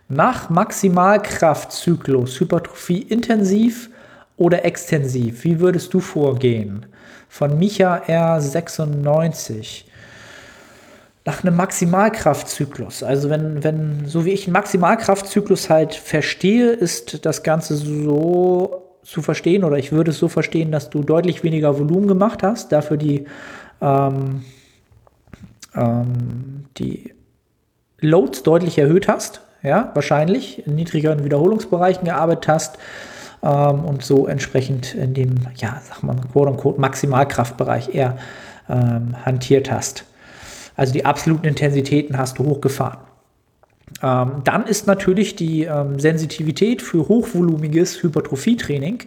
Nach 0.08 0.50
Maximalkraftzyklus, 0.50 2.40
Hypertrophie 2.40 3.02
intensiv 3.02 3.90
oder 4.38 4.64
extensiv, 4.64 5.44
wie 5.44 5.60
würdest 5.60 5.94
du 5.94 6.00
vorgehen? 6.00 6.86
Von 7.28 7.60
Micha 7.60 8.04
R96 8.08 9.84
nach 11.26 11.44
einem 11.44 11.56
Maximalkraftzyklus. 11.56 13.02
Also 13.02 13.32
wenn, 13.32 13.64
wenn, 13.64 14.06
so 14.06 14.26
wie 14.26 14.32
ich 14.32 14.46
einen 14.46 14.54
Maximalkraftzyklus 14.54 15.72
halt 15.72 15.96
verstehe, 15.96 16.72
ist 16.72 17.26
das 17.26 17.42
Ganze 17.42 17.76
so 17.76 18.84
zu 19.02 19.24
verstehen 19.24 19.64
oder 19.64 19.78
ich 19.78 19.92
würde 19.92 20.12
es 20.12 20.20
so 20.20 20.28
verstehen, 20.28 20.72
dass 20.72 20.92
du 20.92 21.02
deutlich 21.02 21.44
weniger 21.44 21.80
Volumen 21.80 22.08
gemacht 22.08 22.44
hast, 22.44 22.72
dafür 22.72 22.98
die, 22.98 23.26
ähm, 23.82 24.44
ähm, 25.76 26.66
die 26.78 27.14
Loads 28.00 28.44
deutlich 28.44 28.78
erhöht 28.78 29.08
hast, 29.08 29.42
ja, 29.64 29.92
wahrscheinlich 29.96 30.66
in 30.68 30.76
niedrigeren 30.76 31.24
Wiederholungsbereichen 31.24 32.06
gearbeitet 32.06 32.48
hast 32.48 32.78
ähm, 33.42 33.84
und 33.84 34.04
so 34.04 34.28
entsprechend 34.28 34.94
in 34.94 35.16
dem, 35.16 35.36
ja, 35.56 35.82
sag 35.84 36.04
mal, 36.04 36.16
quote 36.32 36.80
Maximalkraftbereich 36.80 37.96
eher 37.96 38.18
ähm, 38.70 39.16
hantiert 39.26 39.72
hast. 39.72 40.06
Also 40.76 40.94
die 40.94 41.06
absoluten 41.06 41.46
Intensitäten 41.46 42.18
hast 42.18 42.38
du 42.38 42.46
hochgefahren. 42.46 43.00
Ähm, 44.02 44.42
dann 44.44 44.66
ist 44.66 44.88
natürlich 44.88 45.36
die 45.36 45.64
ähm, 45.64 46.00
Sensitivität 46.00 46.82
für 46.82 47.08
hochvolumiges 47.08 48.02
Hypertrophietraining 48.04 49.04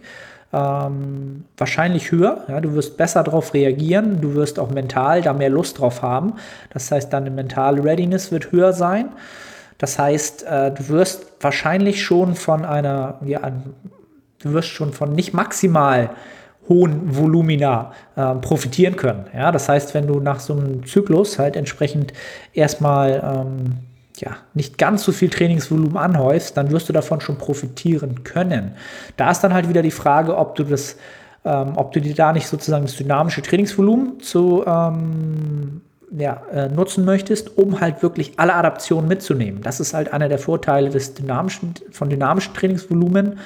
ähm, 0.51 1.45
wahrscheinlich 1.57 2.11
höher. 2.11 2.45
Ja, 2.47 2.59
du 2.59 2.73
wirst 2.73 2.97
besser 2.97 3.23
darauf 3.23 3.53
reagieren, 3.53 4.19
du 4.21 4.33
wirst 4.33 4.57
auch 4.57 4.71
mental 4.71 5.21
da 5.21 5.33
mehr 5.33 5.49
Lust 5.49 5.79
drauf 5.79 6.01
haben. 6.01 6.33
Das 6.71 6.91
heißt, 6.91 7.13
deine 7.13 7.29
mentale 7.29 7.83
Readiness 7.83 8.31
wird 8.31 8.51
höher 8.51 8.73
sein. 8.73 9.09
Das 9.77 9.99
heißt, 9.99 10.43
äh, 10.43 10.71
du 10.71 10.89
wirst 10.89 11.27
wahrscheinlich 11.39 12.03
schon 12.03 12.35
von 12.35 12.65
einer, 12.65 13.19
ja, 13.25 13.39
du 14.39 14.53
wirst 14.53 14.69
schon 14.69 14.91
von 14.91 15.13
nicht 15.13 15.33
maximal 15.33 16.09
hohen 16.69 17.17
Volumina 17.17 17.91
äh, 18.15 18.35
profitieren 18.35 18.95
können. 18.95 19.25
Ja, 19.33 19.51
das 19.51 19.67
heißt, 19.67 19.93
wenn 19.95 20.07
du 20.07 20.19
nach 20.19 20.39
so 20.39 20.53
einem 20.53 20.85
Zyklus 20.85 21.39
halt 21.39 21.55
entsprechend 21.55 22.13
erstmal 22.53 23.21
ähm, 23.23 23.77
ja, 24.17 24.37
nicht 24.53 24.77
ganz 24.77 25.03
so 25.03 25.11
viel 25.11 25.29
Trainingsvolumen 25.29 25.97
anhäufst, 25.97 26.55
dann 26.55 26.71
wirst 26.71 26.87
du 26.87 26.93
davon 26.93 27.21
schon 27.21 27.37
profitieren 27.37 28.23
können. 28.23 28.73
Da 29.17 29.31
ist 29.31 29.41
dann 29.41 29.53
halt 29.53 29.67
wieder 29.67 29.81
die 29.81 29.91
Frage, 29.91 30.37
ob 30.37 30.55
du 30.55 30.63
das, 30.63 30.97
ähm, 31.43 31.73
ob 31.75 31.91
du 31.91 32.01
dir 32.01 32.13
da 32.13 32.33
nicht 32.33 32.47
sozusagen 32.47 32.85
das 32.85 32.95
dynamische 32.95 33.41
Trainingsvolumen 33.41 34.19
zu 34.19 34.63
ähm, 34.65 35.81
ja, 36.11 36.41
äh, 36.51 36.69
nutzen 36.69 37.05
möchtest, 37.05 37.57
um 37.57 37.79
halt 37.81 38.01
wirklich 38.01 38.33
alle 38.37 38.55
Adaptionen 38.55 39.07
mitzunehmen. 39.07 39.61
Das 39.61 39.79
ist 39.79 39.93
halt 39.93 40.11
einer 40.11 40.27
der 40.27 40.39
Vorteile 40.39 40.89
des 40.89 41.13
dynamischen, 41.13 41.73
von 41.91 42.09
dynamischen 42.09 42.53
Trainingsvolumen 42.53 43.39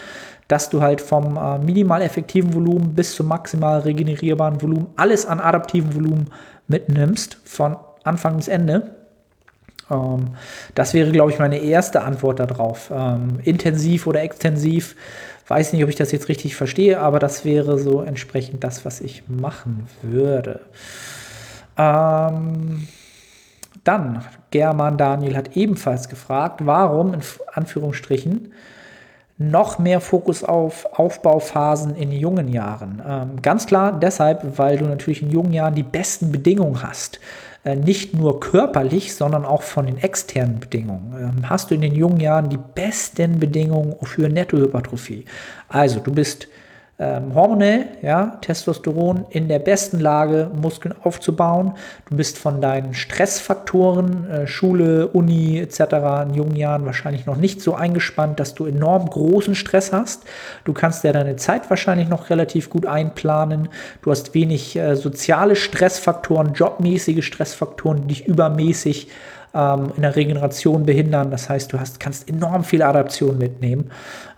dass 0.47 0.69
du 0.69 0.81
halt 0.81 1.01
vom 1.01 1.37
äh, 1.37 1.57
minimal 1.59 2.01
effektiven 2.01 2.53
Volumen 2.53 2.93
bis 2.93 3.15
zum 3.15 3.27
maximal 3.27 3.79
regenerierbaren 3.79 4.61
Volumen 4.61 4.87
alles 4.95 5.25
an 5.25 5.39
adaptiven 5.39 5.95
Volumen 5.95 6.27
mitnimmst, 6.67 7.37
von 7.43 7.77
Anfang 8.03 8.37
bis 8.37 8.47
Ende. 8.47 8.95
Ähm, 9.89 10.35
das 10.75 10.93
wäre, 10.93 11.11
glaube 11.11 11.31
ich, 11.31 11.39
meine 11.39 11.57
erste 11.57 12.03
Antwort 12.03 12.39
darauf. 12.39 12.91
Ähm, 12.93 13.39
intensiv 13.43 14.07
oder 14.07 14.21
extensiv, 14.21 14.95
weiß 15.47 15.73
nicht, 15.73 15.83
ob 15.83 15.89
ich 15.89 15.95
das 15.95 16.11
jetzt 16.11 16.29
richtig 16.29 16.55
verstehe, 16.55 16.99
aber 16.99 17.19
das 17.19 17.45
wäre 17.45 17.77
so 17.77 18.01
entsprechend 18.01 18.63
das, 18.63 18.85
was 18.85 19.01
ich 19.01 19.23
machen 19.27 19.87
würde. 20.01 20.61
Ähm, 21.77 22.87
dann, 23.83 24.23
German 24.51 24.97
Daniel 24.97 25.35
hat 25.35 25.57
ebenfalls 25.57 26.07
gefragt, 26.07 26.61
warum 26.63 27.13
in 27.13 27.21
Anführungsstrichen 27.53 28.53
noch 29.37 29.79
mehr 29.79 29.99
Fokus 29.99 30.43
auf 30.43 30.85
Aufbauphasen 30.93 31.95
in 31.95 32.11
jungen 32.11 32.47
Jahren. 32.47 33.01
Ähm, 33.05 33.41
ganz 33.41 33.65
klar 33.65 33.99
deshalb, 33.99 34.57
weil 34.57 34.77
du 34.77 34.85
natürlich 34.85 35.21
in 35.21 35.31
jungen 35.31 35.53
Jahren 35.53 35.75
die 35.75 35.83
besten 35.83 36.31
Bedingungen 36.31 36.83
hast. 36.83 37.19
Äh, 37.65 37.75
nicht 37.75 38.13
nur 38.13 38.39
körperlich, 38.39 39.15
sondern 39.15 39.45
auch 39.45 39.63
von 39.63 39.85
den 39.85 39.97
externen 39.97 40.59
Bedingungen. 40.59 41.15
Ähm, 41.17 41.49
hast 41.49 41.71
du 41.71 41.75
in 41.75 41.81
den 41.81 41.95
jungen 41.95 42.19
Jahren 42.19 42.49
die 42.49 42.59
besten 42.59 43.39
Bedingungen 43.39 43.95
für 44.03 44.29
Nettohypertrophie. 44.29 45.25
Also 45.67 45.99
du 45.99 46.11
bist 46.11 46.47
ähm, 46.99 47.33
hormonell, 47.33 47.87
ja, 48.03 48.37
Testosteron 48.41 49.25
in 49.31 49.47
der 49.47 49.57
besten 49.57 49.99
Lage, 49.99 50.51
Muskeln 50.53 50.93
aufzubauen. 51.03 51.73
Du 52.07 52.15
bist 52.15 52.37
von 52.37 52.61
deinen 52.61 52.93
Stressfaktoren, 52.93 54.29
äh, 54.29 54.47
Schule, 54.47 55.07
Uni 55.07 55.59
etc. 55.59 55.79
in 56.27 56.35
jungen 56.35 56.55
Jahren 56.55 56.85
wahrscheinlich 56.85 57.25
noch 57.25 57.37
nicht 57.37 57.61
so 57.61 57.73
eingespannt, 57.73 58.39
dass 58.39 58.53
du 58.53 58.67
enorm 58.67 59.09
großen 59.09 59.55
Stress 59.55 59.91
hast. 59.91 60.23
Du 60.65 60.73
kannst 60.73 61.03
ja 61.03 61.11
deine 61.11 61.35
Zeit 61.35 61.67
wahrscheinlich 61.71 62.09
noch 62.09 62.29
relativ 62.29 62.69
gut 62.69 62.85
einplanen. 62.85 63.69
Du 64.03 64.11
hast 64.11 64.35
wenig 64.35 64.75
äh, 64.75 64.95
soziale 64.95 65.55
Stressfaktoren, 65.55 66.53
jobmäßige 66.53 67.25
Stressfaktoren, 67.25 68.01
die 68.01 68.07
dich 68.09 68.27
übermäßig 68.27 69.07
ähm, 69.53 69.91
in 69.95 70.01
der 70.01 70.15
Regeneration 70.15 70.85
behindern. 70.85 71.31
Das 71.31 71.49
heißt, 71.49 71.71
du 71.71 71.79
hast, 71.79 71.99
kannst 71.99 72.29
enorm 72.29 72.63
viel 72.63 72.81
Adaption 72.81 73.37
mitnehmen. 73.37 73.91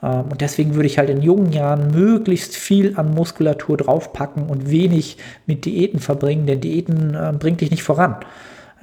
Ähm, 0.04 0.26
und 0.30 0.42
deswegen 0.42 0.76
würde 0.76 0.88
ich 0.88 0.98
halt 0.98 1.10
in 1.10 1.22
jungen 1.22 1.52
Jahren 1.52 1.92
möglichst 1.92 2.56
viel 2.56 2.98
an 2.98 3.14
Muskulatur 3.14 3.78
draufpacken 3.78 4.48
und 4.48 4.70
wenig 4.70 5.18
mit 5.46 5.66
Diäten 5.66 6.00
verbringen, 6.00 6.46
denn 6.46 6.62
Diäten 6.62 7.16
äh, 7.16 7.34
bringt 7.38 7.62
dich 7.62 7.72
nicht 7.72 7.84
voran. 7.84 8.18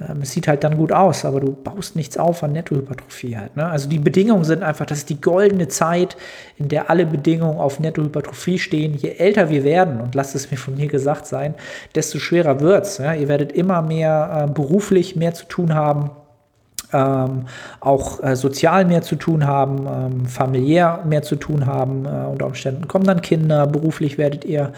Ähm, 0.01 0.21
es 0.23 0.31
sieht 0.31 0.47
halt 0.47 0.63
dann 0.63 0.77
gut 0.77 0.91
aus, 0.91 1.23
aber 1.23 1.39
du 1.39 1.51
baust 1.51 1.95
nichts 1.95 2.17
auf 2.17 2.43
an 2.43 2.53
Nettohypertrophie 2.53 3.37
halt. 3.37 3.55
Ne? 3.55 3.67
Also 3.67 3.87
die 3.87 3.99
Bedingungen 3.99 4.43
sind 4.43 4.63
einfach, 4.63 4.87
das 4.87 4.99
ist 4.99 5.09
die 5.09 5.21
goldene 5.21 5.67
Zeit, 5.67 6.17
in 6.57 6.67
der 6.67 6.89
alle 6.89 7.05
Bedingungen 7.05 7.59
auf 7.59 7.79
Nettohypertrophie 7.79 8.57
stehen. 8.57 8.95
Je 8.95 9.11
älter 9.11 9.49
wir 9.49 9.63
werden, 9.63 10.01
und 10.01 10.15
lasst 10.15 10.33
es 10.33 10.49
mir 10.49 10.57
von 10.57 10.75
mir 10.75 10.87
gesagt 10.87 11.27
sein, 11.27 11.53
desto 11.93 12.17
schwerer 12.17 12.59
wird's. 12.59 12.97
Ja? 12.97 13.13
Ihr 13.13 13.27
werdet 13.27 13.51
immer 13.51 13.83
mehr 13.83 14.47
äh, 14.47 14.51
beruflich 14.51 15.15
mehr 15.15 15.35
zu 15.35 15.45
tun 15.45 15.75
haben 15.75 16.09
ähm, 16.93 17.45
auch 17.79 18.23
äh, 18.23 18.35
sozial 18.35 18.85
mehr 18.85 19.01
zu 19.01 19.15
tun 19.15 19.45
haben, 19.45 19.87
ähm, 19.87 20.25
familiär 20.25 20.99
mehr 21.05 21.23
zu 21.23 21.35
tun 21.35 21.65
haben. 21.65 22.05
Äh, 22.05 22.27
unter 22.31 22.45
Umständen 22.45 22.87
kommen 22.87 23.05
dann 23.05 23.21
Kinder, 23.21 23.67
beruflich 23.67 24.17
werdet 24.17 24.45
ihr 24.45 24.73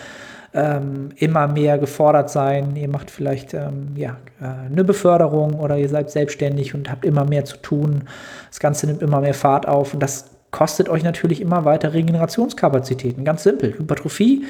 ähm, 0.55 1.09
immer 1.17 1.47
mehr 1.47 1.77
gefordert 1.77 2.29
sein. 2.29 2.75
Ihr 2.75 2.87
macht 2.87 3.11
vielleicht 3.11 3.53
ähm, 3.53 3.91
ja, 3.95 4.17
äh, 4.41 4.71
eine 4.71 4.83
Beförderung 4.83 5.59
oder 5.59 5.77
ihr 5.77 5.89
seid 5.89 6.09
selbstständig 6.09 6.73
und 6.73 6.89
habt 6.89 7.05
immer 7.05 7.25
mehr 7.25 7.45
zu 7.45 7.57
tun. 7.57 8.05
Das 8.49 8.59
Ganze 8.59 8.87
nimmt 8.87 9.01
immer 9.01 9.19
mehr 9.19 9.33
Fahrt 9.33 9.67
auf 9.67 9.93
und 9.93 10.01
das 10.01 10.29
kostet 10.51 10.87
euch 10.87 11.03
natürlich 11.03 11.41
immer 11.41 11.65
weiter 11.65 11.93
Regenerationskapazitäten. 11.93 13.25
Ganz 13.25 13.43
simpel. 13.43 13.77
Hypertrophie 13.77 14.45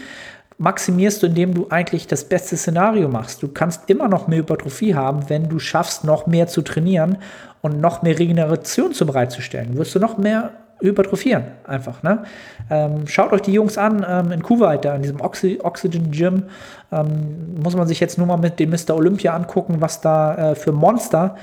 maximierst 0.58 1.24
du, 1.24 1.28
indem 1.28 1.54
du 1.54 1.68
eigentlich 1.70 2.08
das 2.08 2.24
beste 2.24 2.56
Szenario 2.56 3.10
machst. 3.10 3.42
Du 3.44 3.48
kannst 3.48 3.90
immer 3.90 4.08
noch 4.08 4.28
mehr 4.28 4.40
Hypertrophie 4.40 4.96
haben, 4.96 5.30
wenn 5.30 5.50
du 5.50 5.60
schaffst, 5.60 6.04
noch 6.04 6.28
mehr 6.28 6.48
zu 6.48 6.62
trainieren 6.62 7.18
und 7.66 7.82
noch 7.82 8.04
mehr 8.04 8.20
Regeneration 8.20 8.94
zu 8.94 9.08
bereitzustellen. 9.08 9.76
Wirst 9.76 9.96
du 9.96 10.00
noch 10.00 10.20
mehr 10.20 10.52
hypertrophieren, 10.82 11.46
einfach. 11.64 12.04
Ne? 12.04 12.24
Ähm, 12.70 13.08
schaut 13.08 13.34
euch 13.34 13.42
die 13.42 13.54
Jungs 13.54 13.80
an 13.80 14.06
ähm, 14.08 14.32
in 14.32 14.44
Kuwait, 14.44 14.86
da 14.86 14.96
in 14.96 15.02
diesem 15.02 15.20
Oxy 15.20 15.60
Oxygen 15.64 16.12
Gym. 16.12 16.44
Ähm, 16.92 17.56
muss 17.64 17.76
man 17.76 17.88
sich 17.88 18.00
jetzt 18.00 18.20
nur 18.20 18.28
mal 18.28 18.38
mit 18.38 18.60
dem 18.60 18.70
Mr. 18.70 18.96
Olympia 18.96 19.36
angucken, 19.36 19.78
was 19.80 20.00
da 20.00 20.52
äh, 20.52 20.56
für 20.56 20.74
Monster 20.74 21.38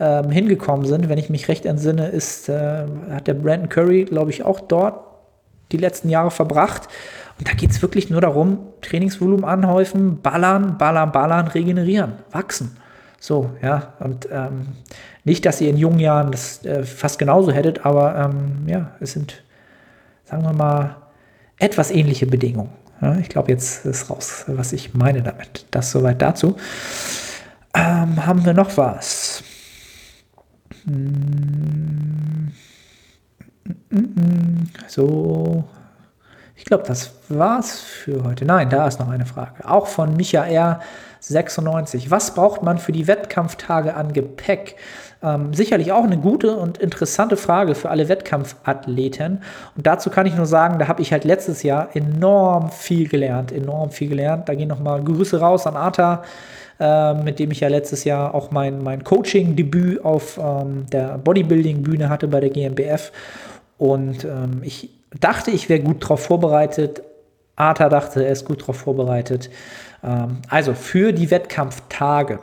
ähm, 0.00 0.30
hingekommen 0.30 0.84
sind. 0.84 1.08
Wenn 1.08 1.18
ich 1.18 1.30
mich 1.30 1.46
recht 1.46 1.64
entsinne, 1.64 2.08
ist, 2.08 2.48
äh, 2.48 2.84
hat 3.12 3.28
der 3.28 3.34
Brandon 3.34 3.68
Curry, 3.68 4.04
glaube 4.04 4.32
ich, 4.32 4.42
auch 4.42 4.58
dort 4.58 5.04
die 5.70 5.76
letzten 5.76 6.08
Jahre 6.08 6.32
verbracht. 6.32 6.88
Und 7.38 7.48
da 7.48 7.52
geht 7.52 7.70
es 7.70 7.82
wirklich 7.82 8.10
nur 8.10 8.20
darum, 8.20 8.58
Trainingsvolumen 8.82 9.44
anhäufen, 9.44 10.22
ballern, 10.22 10.76
ballern, 10.76 11.12
ballern, 11.12 11.46
regenerieren, 11.46 12.14
wachsen. 12.32 12.76
So, 13.20 13.50
ja, 13.62 13.94
und 13.98 14.28
ähm, 14.30 14.68
nicht, 15.24 15.44
dass 15.44 15.60
ihr 15.60 15.70
in 15.70 15.76
jungen 15.76 15.98
Jahren 15.98 16.30
das 16.30 16.64
äh, 16.64 16.84
fast 16.84 17.18
genauso 17.18 17.50
hättet, 17.50 17.84
aber 17.84 18.16
ähm, 18.16 18.68
ja, 18.68 18.92
es 19.00 19.12
sind, 19.12 19.42
sagen 20.24 20.44
wir 20.44 20.52
mal, 20.52 20.96
etwas 21.58 21.90
ähnliche 21.90 22.26
Bedingungen. 22.26 22.70
Ja, 23.00 23.16
ich 23.16 23.28
glaube, 23.28 23.50
jetzt 23.50 23.84
ist 23.84 24.10
raus, 24.10 24.44
was 24.46 24.72
ich 24.72 24.94
meine 24.94 25.22
damit. 25.22 25.66
Das 25.70 25.90
soweit 25.90 26.22
dazu. 26.22 26.56
Ähm, 27.74 28.24
haben 28.24 28.44
wir 28.44 28.54
noch 28.54 28.76
was? 28.76 29.42
Hm. 30.84 32.52
So, 36.58 36.64
glaube, 36.68 36.84
das 36.86 37.12
war's 37.28 37.80
für 37.80 38.24
heute. 38.24 38.44
Nein, 38.44 38.68
da 38.68 38.86
ist 38.86 39.00
noch 39.00 39.08
eine 39.08 39.26
Frage. 39.26 39.68
Auch 39.68 39.86
von 39.86 40.16
Michael 40.16 40.78
96. 41.20 42.10
Was 42.10 42.34
braucht 42.34 42.62
man 42.62 42.78
für 42.78 42.92
die 42.92 43.06
Wettkampftage 43.06 43.94
an 43.94 44.12
Gepäck? 44.12 44.76
Ähm, 45.22 45.54
sicherlich 45.54 45.92
auch 45.92 46.04
eine 46.04 46.18
gute 46.18 46.56
und 46.56 46.78
interessante 46.78 47.36
Frage 47.36 47.74
für 47.74 47.90
alle 47.90 48.08
Wettkampfathleten. 48.08 49.42
Und 49.76 49.86
dazu 49.86 50.10
kann 50.10 50.26
ich 50.26 50.36
nur 50.36 50.46
sagen, 50.46 50.78
da 50.78 50.88
habe 50.88 51.00
ich 51.00 51.12
halt 51.12 51.24
letztes 51.24 51.62
Jahr 51.62 51.96
enorm 51.96 52.70
viel 52.70 53.08
gelernt, 53.08 53.50
enorm 53.50 53.90
viel 53.90 54.08
gelernt. 54.08 54.48
Da 54.48 54.54
gehen 54.54 54.68
nochmal 54.68 55.02
Grüße 55.02 55.40
raus 55.40 55.66
an 55.66 55.76
Arta, 55.76 56.22
äh, 56.78 57.14
mit 57.14 57.38
dem 57.38 57.50
ich 57.50 57.60
ja 57.60 57.68
letztes 57.68 58.04
Jahr 58.04 58.34
auch 58.34 58.50
mein, 58.50 58.82
mein 58.82 59.02
Coaching-Debüt 59.04 60.04
auf 60.04 60.38
ähm, 60.38 60.86
der 60.92 61.18
Bodybuilding-Bühne 61.18 62.08
hatte 62.10 62.28
bei 62.28 62.40
der 62.40 62.50
GmbF. 62.50 63.10
Und 63.78 64.24
ähm, 64.24 64.60
ich 64.62 64.97
dachte, 65.18 65.50
ich 65.50 65.68
wäre 65.68 65.80
gut 65.80 66.02
darauf 66.02 66.24
vorbereitet. 66.24 67.02
Arta 67.56 67.88
dachte, 67.88 68.24
er 68.24 68.32
ist 68.32 68.44
gut 68.44 68.62
darauf 68.62 68.76
vorbereitet. 68.76 69.50
Ähm, 70.02 70.38
also 70.48 70.74
für 70.74 71.12
die 71.12 71.30
Wettkampftage. 71.30 72.40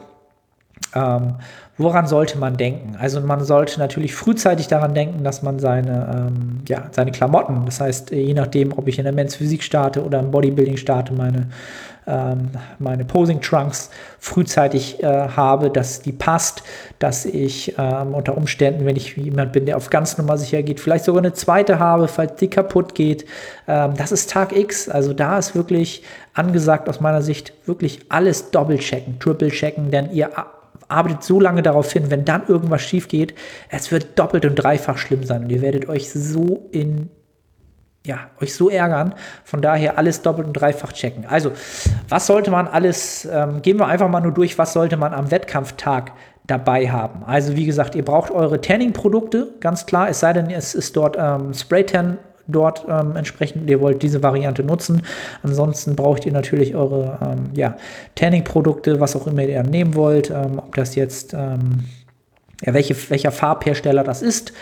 Ähm, 0.93 1.35
woran 1.77 2.07
sollte 2.07 2.37
man 2.37 2.57
denken? 2.57 2.95
Also 2.99 3.19
man 3.21 3.43
sollte 3.43 3.79
natürlich 3.79 4.15
frühzeitig 4.15 4.67
daran 4.67 4.93
denken, 4.93 5.23
dass 5.23 5.41
man 5.43 5.59
seine, 5.59 6.29
ähm, 6.29 6.61
ja, 6.67 6.87
seine 6.91 7.11
Klamotten, 7.11 7.65
das 7.65 7.81
heißt, 7.81 8.11
je 8.11 8.33
nachdem, 8.33 8.77
ob 8.77 8.87
ich 8.87 8.97
in 8.97 9.03
der 9.03 9.13
Men's 9.13 9.35
Physik 9.35 9.63
starte 9.63 10.03
oder 10.03 10.19
im 10.19 10.31
Bodybuilding 10.31 10.77
starte, 10.77 11.13
meine 11.13 11.47
ähm, 12.07 12.51
meine 12.79 13.05
Posing 13.05 13.41
Trunks 13.41 13.89
frühzeitig 14.19 15.01
äh, 15.01 15.07
habe, 15.07 15.69
dass 15.69 16.01
die 16.01 16.11
passt, 16.11 16.63
dass 16.99 17.25
ich 17.25 17.75
ähm, 17.77 18.13
unter 18.13 18.37
Umständen, 18.37 18.85
wenn 18.85 18.95
ich 18.95 19.17
jemand 19.17 19.53
bin, 19.53 19.65
der 19.65 19.77
auf 19.77 19.89
ganz 19.89 20.17
Nummer 20.17 20.37
sicher 20.37 20.61
geht, 20.63 20.79
vielleicht 20.79 21.05
sogar 21.05 21.23
eine 21.23 21.33
zweite 21.33 21.79
habe, 21.79 22.07
falls 22.07 22.35
die 22.35 22.49
kaputt 22.49 22.95
geht. 22.95 23.25
Ähm, 23.67 23.93
das 23.97 24.11
ist 24.11 24.29
Tag 24.29 24.55
X. 24.55 24.89
Also 24.89 25.13
da 25.13 25.37
ist 25.37 25.55
wirklich 25.55 26.03
angesagt 26.33 26.89
aus 26.89 26.99
meiner 26.99 27.21
Sicht 27.21 27.53
wirklich 27.65 28.01
alles 28.09 28.51
doppelt 28.51 28.81
checken, 28.81 29.19
triple 29.19 29.49
checken, 29.49 29.89
denn 29.89 30.11
ihr 30.11 30.29
arbeitet 30.87 31.23
so 31.23 31.39
lange 31.39 31.61
darauf 31.61 31.91
hin, 31.91 32.09
wenn 32.09 32.25
dann 32.25 32.47
irgendwas 32.47 32.81
schief 32.81 33.07
geht, 33.07 33.33
es 33.69 33.91
wird 33.91 34.17
doppelt 34.17 34.45
und 34.45 34.55
dreifach 34.55 34.97
schlimm 34.97 35.23
sein 35.23 35.43
und 35.43 35.49
ihr 35.49 35.61
werdet 35.61 35.89
euch 35.89 36.11
so 36.11 36.67
in 36.71 37.09
ja, 38.05 38.29
euch 38.39 38.53
so 38.53 38.69
ärgern. 38.69 39.15
Von 39.43 39.61
daher 39.61 39.97
alles 39.97 40.21
doppelt 40.21 40.47
und 40.47 40.53
dreifach 40.53 40.93
checken. 40.93 41.25
Also, 41.25 41.51
was 42.07 42.27
sollte 42.27 42.51
man 42.51 42.67
alles, 42.67 43.25
ähm, 43.25 43.61
gehen 43.61 43.79
wir 43.79 43.87
einfach 43.87 44.09
mal 44.09 44.21
nur 44.21 44.31
durch, 44.31 44.57
was 44.57 44.73
sollte 44.73 44.95
man 44.95 45.13
am 45.13 45.31
Wettkampftag 45.31 46.11
dabei 46.45 46.89
haben. 46.89 47.23
Also, 47.25 47.55
wie 47.55 47.65
gesagt, 47.65 47.95
ihr 47.95 48.05
braucht 48.05 48.31
eure 48.31 48.61
Tanning-Produkte, 48.61 49.55
ganz 49.59 49.87
klar, 49.87 50.09
es 50.09 50.19
sei 50.19 50.33
denn, 50.33 50.49
es 50.51 50.75
ist 50.75 50.95
dort 50.95 51.17
ähm, 51.19 51.53
Spray-Tan 51.53 52.19
dort 52.47 52.85
ähm, 52.89 53.15
entsprechend, 53.15 53.69
ihr 53.69 53.81
wollt 53.81 54.01
diese 54.01 54.23
Variante 54.23 54.63
nutzen. 54.63 55.01
Ansonsten 55.43 55.95
braucht 55.95 56.25
ihr 56.25 56.31
natürlich 56.31 56.75
eure 56.75 57.17
ähm, 57.21 57.49
ja, 57.53 57.77
Tanning-Produkte, 58.15 58.99
was 58.99 59.15
auch 59.15 59.27
immer 59.27 59.43
ihr 59.43 59.63
nehmen 59.63 59.95
wollt, 59.95 60.29
ähm, 60.29 60.59
ob 60.59 60.75
das 60.75 60.95
jetzt 60.95 61.33
ähm, 61.33 61.85
ja, 62.63 62.73
welche, 62.73 62.95
welcher 63.09 63.31
Farbhersteller 63.31 64.03
das 64.03 64.21
ist. 64.21 64.53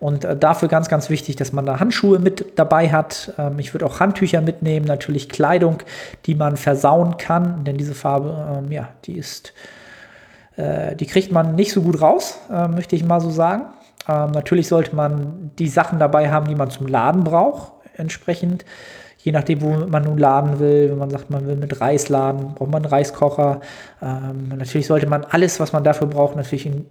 Und 0.00 0.24
äh, 0.24 0.36
dafür 0.36 0.68
ganz, 0.68 0.88
ganz 0.88 1.10
wichtig, 1.10 1.36
dass 1.36 1.52
man 1.52 1.66
da 1.66 1.80
Handschuhe 1.80 2.18
mit 2.18 2.58
dabei 2.58 2.90
hat. 2.90 3.34
Ähm, 3.38 3.58
ich 3.58 3.74
würde 3.74 3.86
auch 3.86 4.00
Handtücher 4.00 4.40
mitnehmen, 4.40 4.86
natürlich 4.86 5.28
Kleidung, 5.28 5.78
die 6.26 6.34
man 6.34 6.56
versauen 6.56 7.16
kann, 7.18 7.64
denn 7.64 7.76
diese 7.76 7.94
Farbe, 7.94 8.58
ähm, 8.58 8.72
ja, 8.72 8.88
die 9.04 9.16
ist, 9.16 9.52
äh, 10.56 10.96
die 10.96 11.06
kriegt 11.06 11.30
man 11.30 11.54
nicht 11.54 11.72
so 11.72 11.82
gut 11.82 12.00
raus, 12.00 12.38
äh, 12.50 12.68
möchte 12.68 12.96
ich 12.96 13.04
mal 13.04 13.20
so 13.20 13.30
sagen. 13.30 13.64
Ähm, 14.08 14.30
natürlich 14.32 14.68
sollte 14.68 14.94
man 14.94 15.50
die 15.58 15.68
Sachen 15.68 15.98
dabei 15.98 16.30
haben, 16.30 16.48
die 16.48 16.54
man 16.54 16.70
zum 16.70 16.86
Laden 16.86 17.24
braucht, 17.24 17.72
entsprechend. 17.96 18.64
Je 19.18 19.30
nachdem, 19.30 19.62
wo 19.62 19.70
man 19.86 20.02
nun 20.02 20.18
laden 20.18 20.58
will, 20.58 20.90
wenn 20.90 20.98
man 20.98 21.10
sagt, 21.10 21.30
man 21.30 21.46
will 21.46 21.54
mit 21.54 21.80
Reis 21.80 22.08
laden, 22.08 22.54
braucht 22.54 22.70
man 22.70 22.82
einen 22.82 22.92
Reiskocher. 22.92 23.60
Ähm, 24.02 24.48
natürlich 24.48 24.88
sollte 24.88 25.06
man 25.06 25.24
alles, 25.24 25.60
was 25.60 25.72
man 25.72 25.84
dafür 25.84 26.08
braucht, 26.08 26.34
natürlich 26.34 26.66
in 26.66 26.86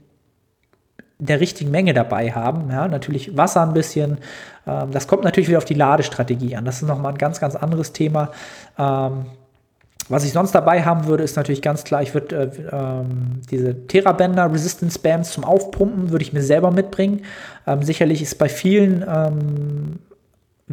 der 1.20 1.40
richtigen 1.40 1.72
Menge 1.72 1.94
dabei 1.94 2.32
haben. 2.32 2.70
Ja, 2.72 2.88
natürlich 2.88 3.36
Wasser 3.36 3.62
ein 3.64 3.74
bisschen. 3.74 4.18
Ähm, 4.66 4.92
das 4.92 5.08
kommt 5.08 5.26
natürlich 5.26 5.50
wieder 5.50 5.58
auf 5.58 5.66
die 5.66 5.74
Ladestrategie 5.74 6.56
an. 6.56 6.64
Das 6.64 6.82
ist 6.82 6.88
nochmal 6.88 7.12
ein 7.12 7.18
ganz, 7.18 7.42
ganz 7.42 7.56
anderes 7.56 7.92
Thema. 7.92 8.32
Ähm, 8.78 9.26
was 10.12 10.24
ich 10.26 10.34
sonst 10.34 10.54
dabei 10.54 10.84
haben 10.84 11.06
würde, 11.06 11.24
ist 11.24 11.38
natürlich 11.38 11.62
ganz 11.62 11.84
klar, 11.84 12.02
ich 12.02 12.14
würde 12.14 12.36
äh, 12.36 12.76
ähm, 12.76 13.42
diese 13.50 13.88
Terabänder 13.88 14.52
Resistance 14.52 15.00
Bands 15.00 15.32
zum 15.32 15.44
Aufpumpen, 15.44 16.12
würde 16.12 16.24
ich 16.24 16.34
mir 16.34 16.44
selber 16.44 16.72
mitbringen. 16.72 17.24
Ähm, 17.66 17.84
sicherlich 17.84 18.22
ist 18.22 18.38
bei 18.38 18.50
vielen 18.50 19.06
ähm, 19.08 20.00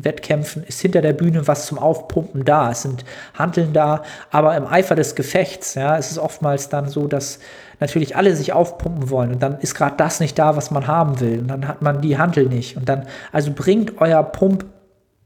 Wettkämpfen 0.05 0.65
ist 0.65 0.81
hinter 0.81 1.01
der 1.01 1.13
Bühne 1.13 1.47
was 1.47 1.67
zum 1.67 1.79
Aufpumpen 1.79 2.45
da. 2.45 2.71
Es 2.71 2.83
sind 2.83 3.05
Hanteln 3.35 3.73
da, 3.73 4.03
aber 4.31 4.57
im 4.57 4.67
Eifer 4.67 4.95
des 4.95 5.15
Gefechts, 5.15 5.75
ja, 5.75 5.97
ist 5.97 6.11
es 6.11 6.19
oftmals 6.19 6.69
dann 6.69 6.89
so, 6.89 7.07
dass 7.07 7.39
natürlich 7.81 8.17
alle 8.17 8.35
sich 8.35 8.53
aufpumpen 8.53 9.11
wollen 9.11 9.33
und 9.33 9.43
dann 9.43 9.59
ist 9.61 9.75
gerade 9.75 9.97
das 9.97 10.21
nicht 10.21 10.39
da, 10.39 10.57
was 10.57 10.71
man 10.71 10.87
haben 10.87 11.21
will 11.21 11.41
und 11.41 11.49
dann 11.49 11.69
hat 11.69 11.83
man 11.83 12.01
die 12.01 12.19
Hantel 12.19 12.47
nicht 12.47 12.77
und 12.77 12.89
dann, 12.89 13.07
also 13.33 13.53
bringt 13.55 14.01
euer 14.01 14.23
Pump 14.23 14.65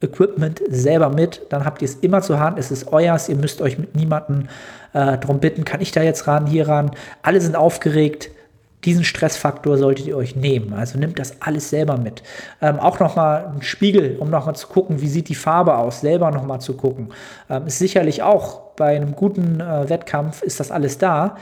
Equipment 0.02 0.60
selber 0.68 1.10
mit, 1.10 1.42
dann 1.50 1.64
habt 1.64 1.82
ihr 1.82 1.88
es 1.88 1.96
immer 1.96 2.22
zur 2.22 2.40
Hand, 2.40 2.58
es 2.58 2.70
ist 2.70 2.92
euers, 2.92 3.28
ihr 3.28 3.36
müsst 3.36 3.60
euch 3.60 3.78
mit 3.78 3.94
niemandem 3.94 4.48
äh, 4.92 5.18
drum 5.18 5.40
bitten, 5.40 5.64
kann 5.64 5.80
ich 5.80 5.92
da 5.92 6.02
jetzt 6.02 6.26
ran, 6.26 6.46
hier 6.46 6.68
ran, 6.68 6.90
alle 7.22 7.40
sind 7.40 7.56
aufgeregt, 7.56 8.30
diesen 8.84 9.04
Stressfaktor 9.04 9.78
solltet 9.78 10.06
ihr 10.06 10.16
euch 10.16 10.34
nehmen. 10.34 10.72
Also 10.72 10.98
nimmt 10.98 11.18
das 11.18 11.40
alles 11.40 11.70
selber 11.70 11.96
mit. 11.98 12.22
Ähm, 12.60 12.80
auch 12.80 12.98
nochmal 12.98 13.52
ein 13.54 13.62
Spiegel, 13.62 14.16
um 14.18 14.28
nochmal 14.28 14.56
zu 14.56 14.66
gucken, 14.66 15.00
wie 15.00 15.08
sieht 15.08 15.28
die 15.28 15.36
Farbe 15.36 15.76
aus, 15.76 16.00
selber 16.00 16.30
nochmal 16.32 16.60
zu 16.60 16.76
gucken. 16.76 17.10
Ähm, 17.48 17.66
ist 17.66 17.78
sicherlich 17.78 18.22
auch 18.22 18.72
bei 18.76 18.96
einem 18.96 19.14
guten 19.14 19.60
äh, 19.60 19.88
Wettkampf 19.88 20.42
ist 20.42 20.58
das 20.58 20.72
alles 20.72 20.98
da. 20.98 21.36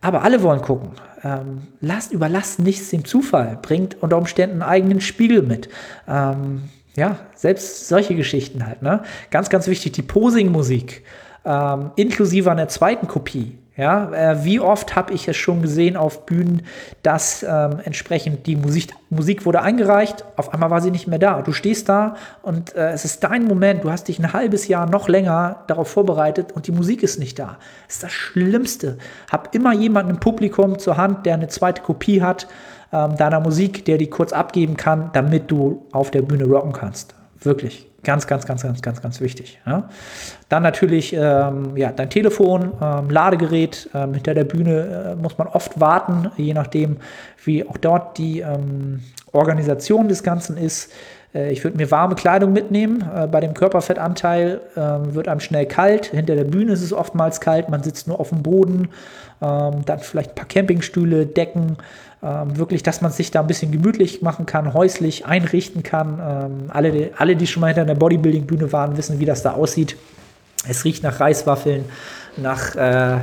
Aber 0.00 0.22
alle 0.22 0.42
wollen 0.42 0.62
gucken. 0.62 0.90
Ähm, 1.24 1.68
lasst, 1.80 2.12
überlasst 2.12 2.60
nichts 2.60 2.90
dem 2.90 3.04
Zufall. 3.04 3.58
Bringt 3.60 4.02
unter 4.02 4.18
Umständen 4.18 4.62
einen 4.62 4.70
eigenen 4.70 5.00
Spiegel 5.00 5.42
mit. 5.42 5.68
Ähm, 6.06 6.64
ja, 6.96 7.18
selbst 7.34 7.88
solche 7.88 8.14
Geschichten 8.14 8.66
halt. 8.66 8.82
Ne? 8.82 9.02
Ganz, 9.30 9.50
ganz 9.50 9.66
wichtig, 9.68 9.92
die 9.92 10.02
Posing-Musik, 10.02 11.04
ähm, 11.44 11.90
inklusive 11.96 12.50
einer 12.50 12.68
zweiten 12.68 13.06
Kopie. 13.06 13.58
Ja, 13.76 14.10
äh, 14.14 14.42
wie 14.42 14.58
oft 14.58 14.96
habe 14.96 15.12
ich 15.12 15.28
es 15.28 15.36
schon 15.36 15.60
gesehen 15.60 15.98
auf 15.98 16.24
Bühnen, 16.24 16.62
dass 17.02 17.42
ähm, 17.42 17.78
entsprechend 17.84 18.46
die 18.46 18.56
Musik, 18.56 18.94
Musik 19.10 19.44
wurde 19.44 19.60
eingereicht, 19.60 20.24
auf 20.36 20.54
einmal 20.54 20.70
war 20.70 20.80
sie 20.80 20.90
nicht 20.90 21.06
mehr 21.06 21.18
da. 21.18 21.42
Du 21.42 21.52
stehst 21.52 21.90
da 21.90 22.16
und 22.40 22.74
äh, 22.74 22.92
es 22.92 23.04
ist 23.04 23.22
dein 23.22 23.44
Moment, 23.44 23.84
du 23.84 23.90
hast 23.90 24.08
dich 24.08 24.18
ein 24.18 24.32
halbes 24.32 24.66
Jahr 24.66 24.88
noch 24.88 25.08
länger 25.08 25.64
darauf 25.66 25.88
vorbereitet 25.88 26.52
und 26.52 26.66
die 26.66 26.72
Musik 26.72 27.02
ist 27.02 27.18
nicht 27.18 27.38
da. 27.38 27.58
Das 27.86 27.96
ist 27.96 28.02
das 28.02 28.12
Schlimmste. 28.12 28.96
Hab 29.30 29.54
immer 29.54 29.74
jemanden 29.74 30.12
im 30.12 30.20
Publikum 30.20 30.78
zur 30.78 30.96
Hand, 30.96 31.26
der 31.26 31.34
eine 31.34 31.48
zweite 31.48 31.82
Kopie 31.82 32.22
hat 32.22 32.48
ähm, 32.92 33.16
deiner 33.16 33.40
Musik, 33.40 33.84
der 33.84 33.98
die 33.98 34.08
kurz 34.08 34.32
abgeben 34.32 34.76
kann, 34.76 35.10
damit 35.12 35.50
du 35.50 35.86
auf 35.92 36.10
der 36.10 36.22
Bühne 36.22 36.44
rocken 36.44 36.72
kannst. 36.72 37.14
Wirklich. 37.40 37.86
Ganz, 38.02 38.28
ganz, 38.28 38.46
ganz, 38.46 38.62
ganz, 38.62 38.82
ganz, 38.82 39.02
ganz 39.02 39.20
wichtig. 39.20 39.58
Ja. 39.66 39.88
Dann 40.48 40.62
natürlich 40.62 41.12
ähm, 41.12 41.76
ja, 41.76 41.90
dein 41.90 42.08
Telefon, 42.08 42.72
ähm, 42.80 43.10
Ladegerät. 43.10 43.90
Ähm, 43.94 44.14
hinter 44.14 44.32
der 44.32 44.44
Bühne 44.44 45.16
äh, 45.16 45.20
muss 45.20 45.36
man 45.38 45.48
oft 45.48 45.80
warten, 45.80 46.30
je 46.36 46.54
nachdem, 46.54 46.98
wie 47.44 47.66
auch 47.68 47.76
dort 47.76 48.16
die 48.16 48.40
ähm, 48.40 49.02
Organisation 49.32 50.06
des 50.06 50.22
Ganzen 50.22 50.56
ist. 50.56 50.92
Äh, 51.34 51.52
ich 51.52 51.64
würde 51.64 51.76
mir 51.76 51.90
warme 51.90 52.14
Kleidung 52.14 52.52
mitnehmen. 52.52 53.04
Äh, 53.14 53.26
bei 53.26 53.40
dem 53.40 53.54
Körperfettanteil 53.54 54.60
äh, 54.74 54.80
wird 55.14 55.28
einem 55.28 55.40
schnell 55.40 55.66
kalt. 55.66 56.06
Hinter 56.06 56.34
der 56.34 56.44
Bühne 56.44 56.72
ist 56.72 56.82
es 56.82 56.92
oftmals 56.92 57.40
kalt. 57.40 57.68
Man 57.68 57.82
sitzt 57.82 58.08
nur 58.08 58.20
auf 58.20 58.30
dem 58.30 58.42
Boden. 58.42 58.88
Ähm, 59.42 59.84
dann 59.84 59.98
vielleicht 59.98 60.30
ein 60.30 60.34
paar 60.34 60.48
Campingstühle, 60.48 61.26
Decken 61.26 61.76
ähm, 62.22 62.56
wirklich, 62.56 62.82
dass 62.82 63.02
man 63.02 63.12
sich 63.12 63.30
da 63.30 63.40
ein 63.40 63.46
bisschen 63.46 63.70
gemütlich 63.70 64.22
machen 64.22 64.46
kann, 64.46 64.72
häuslich 64.72 65.26
einrichten 65.26 65.82
kann. 65.82 66.18
Ähm, 66.20 66.70
alle, 66.70 67.10
alle, 67.16 67.36
die 67.36 67.46
schon 67.46 67.60
mal 67.60 67.68
hinter 67.68 67.82
einer 67.82 67.94
Bodybuilding-Bühne 67.94 68.72
waren, 68.72 68.96
wissen, 68.96 69.20
wie 69.20 69.26
das 69.26 69.42
da 69.42 69.52
aussieht. 69.52 69.96
Es 70.68 70.84
riecht 70.84 71.02
nach 71.02 71.20
Reiswaffeln, 71.20 71.84
nach, 72.36 72.74
äh, 72.74 73.18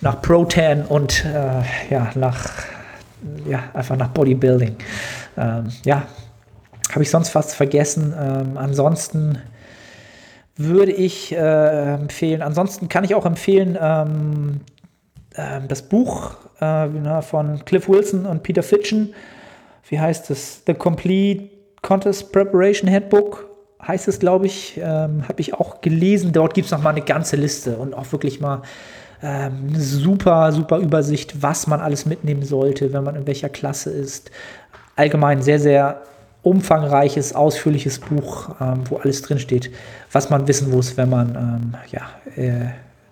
nach 0.00 0.22
Protan 0.22 0.82
und 0.82 1.24
äh, 1.24 1.92
ja, 1.92 2.10
nach, 2.14 2.50
ja, 3.46 3.64
einfach 3.74 3.96
nach 3.96 4.08
Bodybuilding. 4.08 4.76
Ähm, 5.36 5.66
ja, 5.84 6.04
habe 6.90 7.02
ich 7.02 7.10
sonst 7.10 7.30
fast 7.30 7.54
vergessen. 7.54 8.14
Ähm, 8.18 8.56
ansonsten 8.56 9.42
würde 10.56 10.92
ich 10.92 11.32
äh, 11.32 11.94
empfehlen, 11.94 12.42
ansonsten 12.42 12.88
kann 12.88 13.04
ich 13.04 13.14
auch 13.14 13.26
empfehlen, 13.26 13.76
ähm, 13.80 14.60
ähm, 15.36 15.68
das 15.68 15.82
Buch 15.82 16.36
äh, 16.60 17.22
von 17.22 17.64
Cliff 17.64 17.88
Wilson 17.88 18.24
und 18.26 18.42
Peter 18.42 18.62
Fitchen. 18.62 19.14
Wie 19.88 20.00
heißt 20.00 20.30
es? 20.30 20.62
The 20.66 20.74
Complete 20.74 21.50
Contest 21.82 22.32
Preparation 22.32 22.90
Handbook 22.90 23.48
heißt 23.86 24.08
es, 24.08 24.18
glaube 24.18 24.46
ich. 24.46 24.78
Ähm, 24.78 25.28
Habe 25.28 25.40
ich 25.40 25.54
auch 25.54 25.80
gelesen. 25.80 26.32
Dort 26.32 26.54
gibt 26.54 26.66
es 26.66 26.72
noch 26.72 26.82
mal 26.82 26.90
eine 26.90 27.02
ganze 27.02 27.36
Liste 27.36 27.76
und 27.76 27.94
auch 27.94 28.10
wirklich 28.12 28.40
mal 28.40 28.62
ähm, 29.22 29.68
eine 29.68 29.80
super, 29.80 30.52
super 30.52 30.78
Übersicht, 30.78 31.42
was 31.42 31.66
man 31.66 31.80
alles 31.80 32.06
mitnehmen 32.06 32.42
sollte, 32.42 32.92
wenn 32.92 33.04
man 33.04 33.16
in 33.16 33.26
welcher 33.26 33.48
Klasse 33.48 33.90
ist. 33.90 34.30
Allgemein 34.96 35.42
sehr, 35.42 35.60
sehr 35.60 36.02
umfangreiches, 36.46 37.34
ausführliches 37.34 37.98
Buch, 37.98 38.50
ähm, 38.60 38.84
wo 38.88 38.98
alles 38.98 39.20
drinsteht, 39.20 39.72
was 40.12 40.30
man 40.30 40.46
wissen 40.46 40.70
muss, 40.70 40.96
wenn 40.96 41.10
man 41.10 41.34
ähm, 41.34 41.74
ja, 41.90 42.02
äh, 42.40 42.68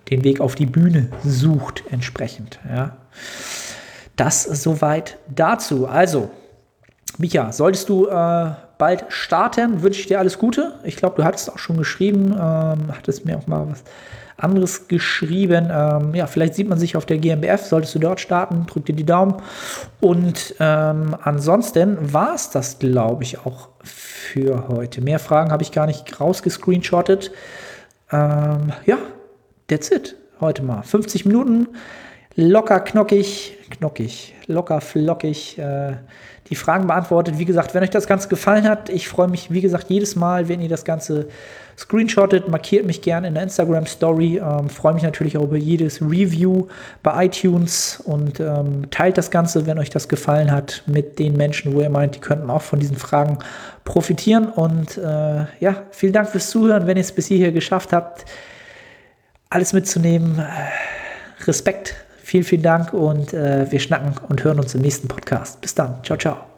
den 0.09 0.22
Weg 0.22 0.41
auf 0.41 0.55
die 0.55 0.66
Bühne 0.66 1.09
sucht, 1.24 1.82
entsprechend. 1.91 2.61
Ja. 2.72 2.97
Das 4.14 4.45
soweit 4.45 5.18
dazu. 5.35 5.89
Also, 5.89 6.30
Micha, 7.18 7.51
solltest 7.51 7.89
du 7.89 8.07
äh, 8.07 8.51
bald 8.78 9.07
starten, 9.09 9.82
wünsche 9.82 9.99
ich 9.99 10.07
dir 10.07 10.20
alles 10.20 10.39
Gute. 10.39 10.74
Ich 10.85 10.95
glaube, 10.95 11.16
du 11.16 11.24
hattest 11.24 11.53
auch 11.53 11.59
schon 11.59 11.76
geschrieben, 11.76 12.26
ähm, 12.35 12.93
hattest 12.97 13.24
mir 13.24 13.37
auch 13.37 13.49
mal 13.49 13.66
was 13.68 13.82
anderes 14.37 14.89
geschrieben. 14.89 15.70
Ähm, 15.70 16.14
ja, 16.14 16.26
vielleicht 16.26 16.55
sieht 16.55 16.68
man 16.68 16.78
sich 16.78 16.97
auf 16.97 17.07
der 17.07 17.18
GmbF, 17.18 17.64
solltest 17.64 17.95
du 17.95 17.99
dort 17.99 18.20
starten, 18.20 18.66
drück 18.66 18.87
dir 18.87 18.95
die 18.95 19.05
Daumen. 19.05 19.37
Und 20.01 20.55
ähm, 20.61 21.16
ansonsten 21.22 22.12
war 22.12 22.35
es 22.35 22.51
das, 22.51 22.78
glaube 22.78 23.22
ich, 23.22 23.39
auch 23.39 23.68
für 23.82 24.68
heute. 24.68 25.01
Mehr 25.01 25.18
Fragen 25.18 25.53
habe 25.53 25.62
ich 25.62 25.72
gar 25.72 25.87
nicht 25.87 26.20
rausgescreenshottet. 26.20 27.30
Ähm, 28.11 28.72
ja, 28.87 28.99
that's 29.68 29.91
it. 29.91 30.16
Heute 30.41 30.62
mal 30.62 30.82
50 30.82 31.26
Minuten, 31.26 31.68
locker 32.35 32.80
knockig, 32.80 33.57
knockig, 33.70 34.35
locker 34.47 34.80
flockig. 34.80 35.59
Äh, 35.59 35.95
die 36.51 36.57
Fragen 36.57 36.87
beantwortet. 36.87 37.39
Wie 37.39 37.45
gesagt, 37.45 37.74
wenn 37.74 37.82
euch 37.82 37.91
das 37.91 38.07
Ganze 38.07 38.28
gefallen 38.28 38.68
hat, 38.68 38.89
ich 38.89 39.09
freue 39.09 39.28
mich, 39.28 39.51
wie 39.51 39.61
gesagt, 39.61 39.89
jedes 39.89 40.16
Mal, 40.16 40.49
wenn 40.49 40.61
ihr 40.61 40.68
das 40.68 40.85
Ganze 40.85 41.28
screenshottet, 41.79 42.49
markiert 42.49 42.87
mich 42.87 43.03
gerne 43.03 43.29
in 43.29 43.35
der 43.35 43.43
Instagram 43.43 43.87
Story. 43.87 44.39
Ähm, 44.39 44.68
freue 44.68 44.95
mich 44.95 45.03
natürlich 45.03 45.37
auch 45.37 45.45
über 45.45 45.57
jedes 45.57 46.01
Review 46.01 46.66
bei 47.03 47.27
iTunes 47.27 48.01
und 48.05 48.41
ähm, 48.41 48.91
teilt 48.91 49.18
das 49.18 49.31
Ganze, 49.31 49.66
wenn 49.66 49.79
euch 49.79 49.91
das 49.91 50.09
gefallen 50.09 50.51
hat, 50.51 50.83
mit 50.87 51.18
den 51.18 51.37
Menschen, 51.37 51.75
wo 51.75 51.81
ihr 51.81 51.91
meint, 51.91 52.14
die 52.14 52.20
könnten 52.20 52.51
auch 52.51 52.62
von 52.62 52.81
diesen 52.81 52.97
Fragen 52.97 53.39
profitieren. 53.85 54.47
Und 54.47 54.99
äh, 54.99 55.47
ja, 55.61 55.83
vielen 55.91 56.12
Dank 56.12 56.29
fürs 56.29 56.51
Zuhören, 56.51 56.87
wenn 56.87 56.97
ihr 56.97 57.03
es 57.03 57.12
bis 57.12 57.27
hierher 57.27 57.53
geschafft 57.53 57.93
habt, 57.93 58.25
alles 59.51 59.72
mitzunehmen. 59.72 60.43
Respekt, 61.47 61.95
vielen, 62.22 62.45
vielen 62.45 62.62
Dank 62.62 62.93
und 62.93 63.33
äh, 63.35 63.70
wir 63.70 63.81
schnacken 63.81 64.14
und 64.29 64.43
hören 64.45 64.59
uns 64.59 64.75
im 64.75 64.81
nächsten 64.81 65.09
Podcast. 65.09 65.61
Bis 65.61 65.75
dann. 65.75 66.03
Ciao, 66.03 66.18
ciao. 66.18 66.54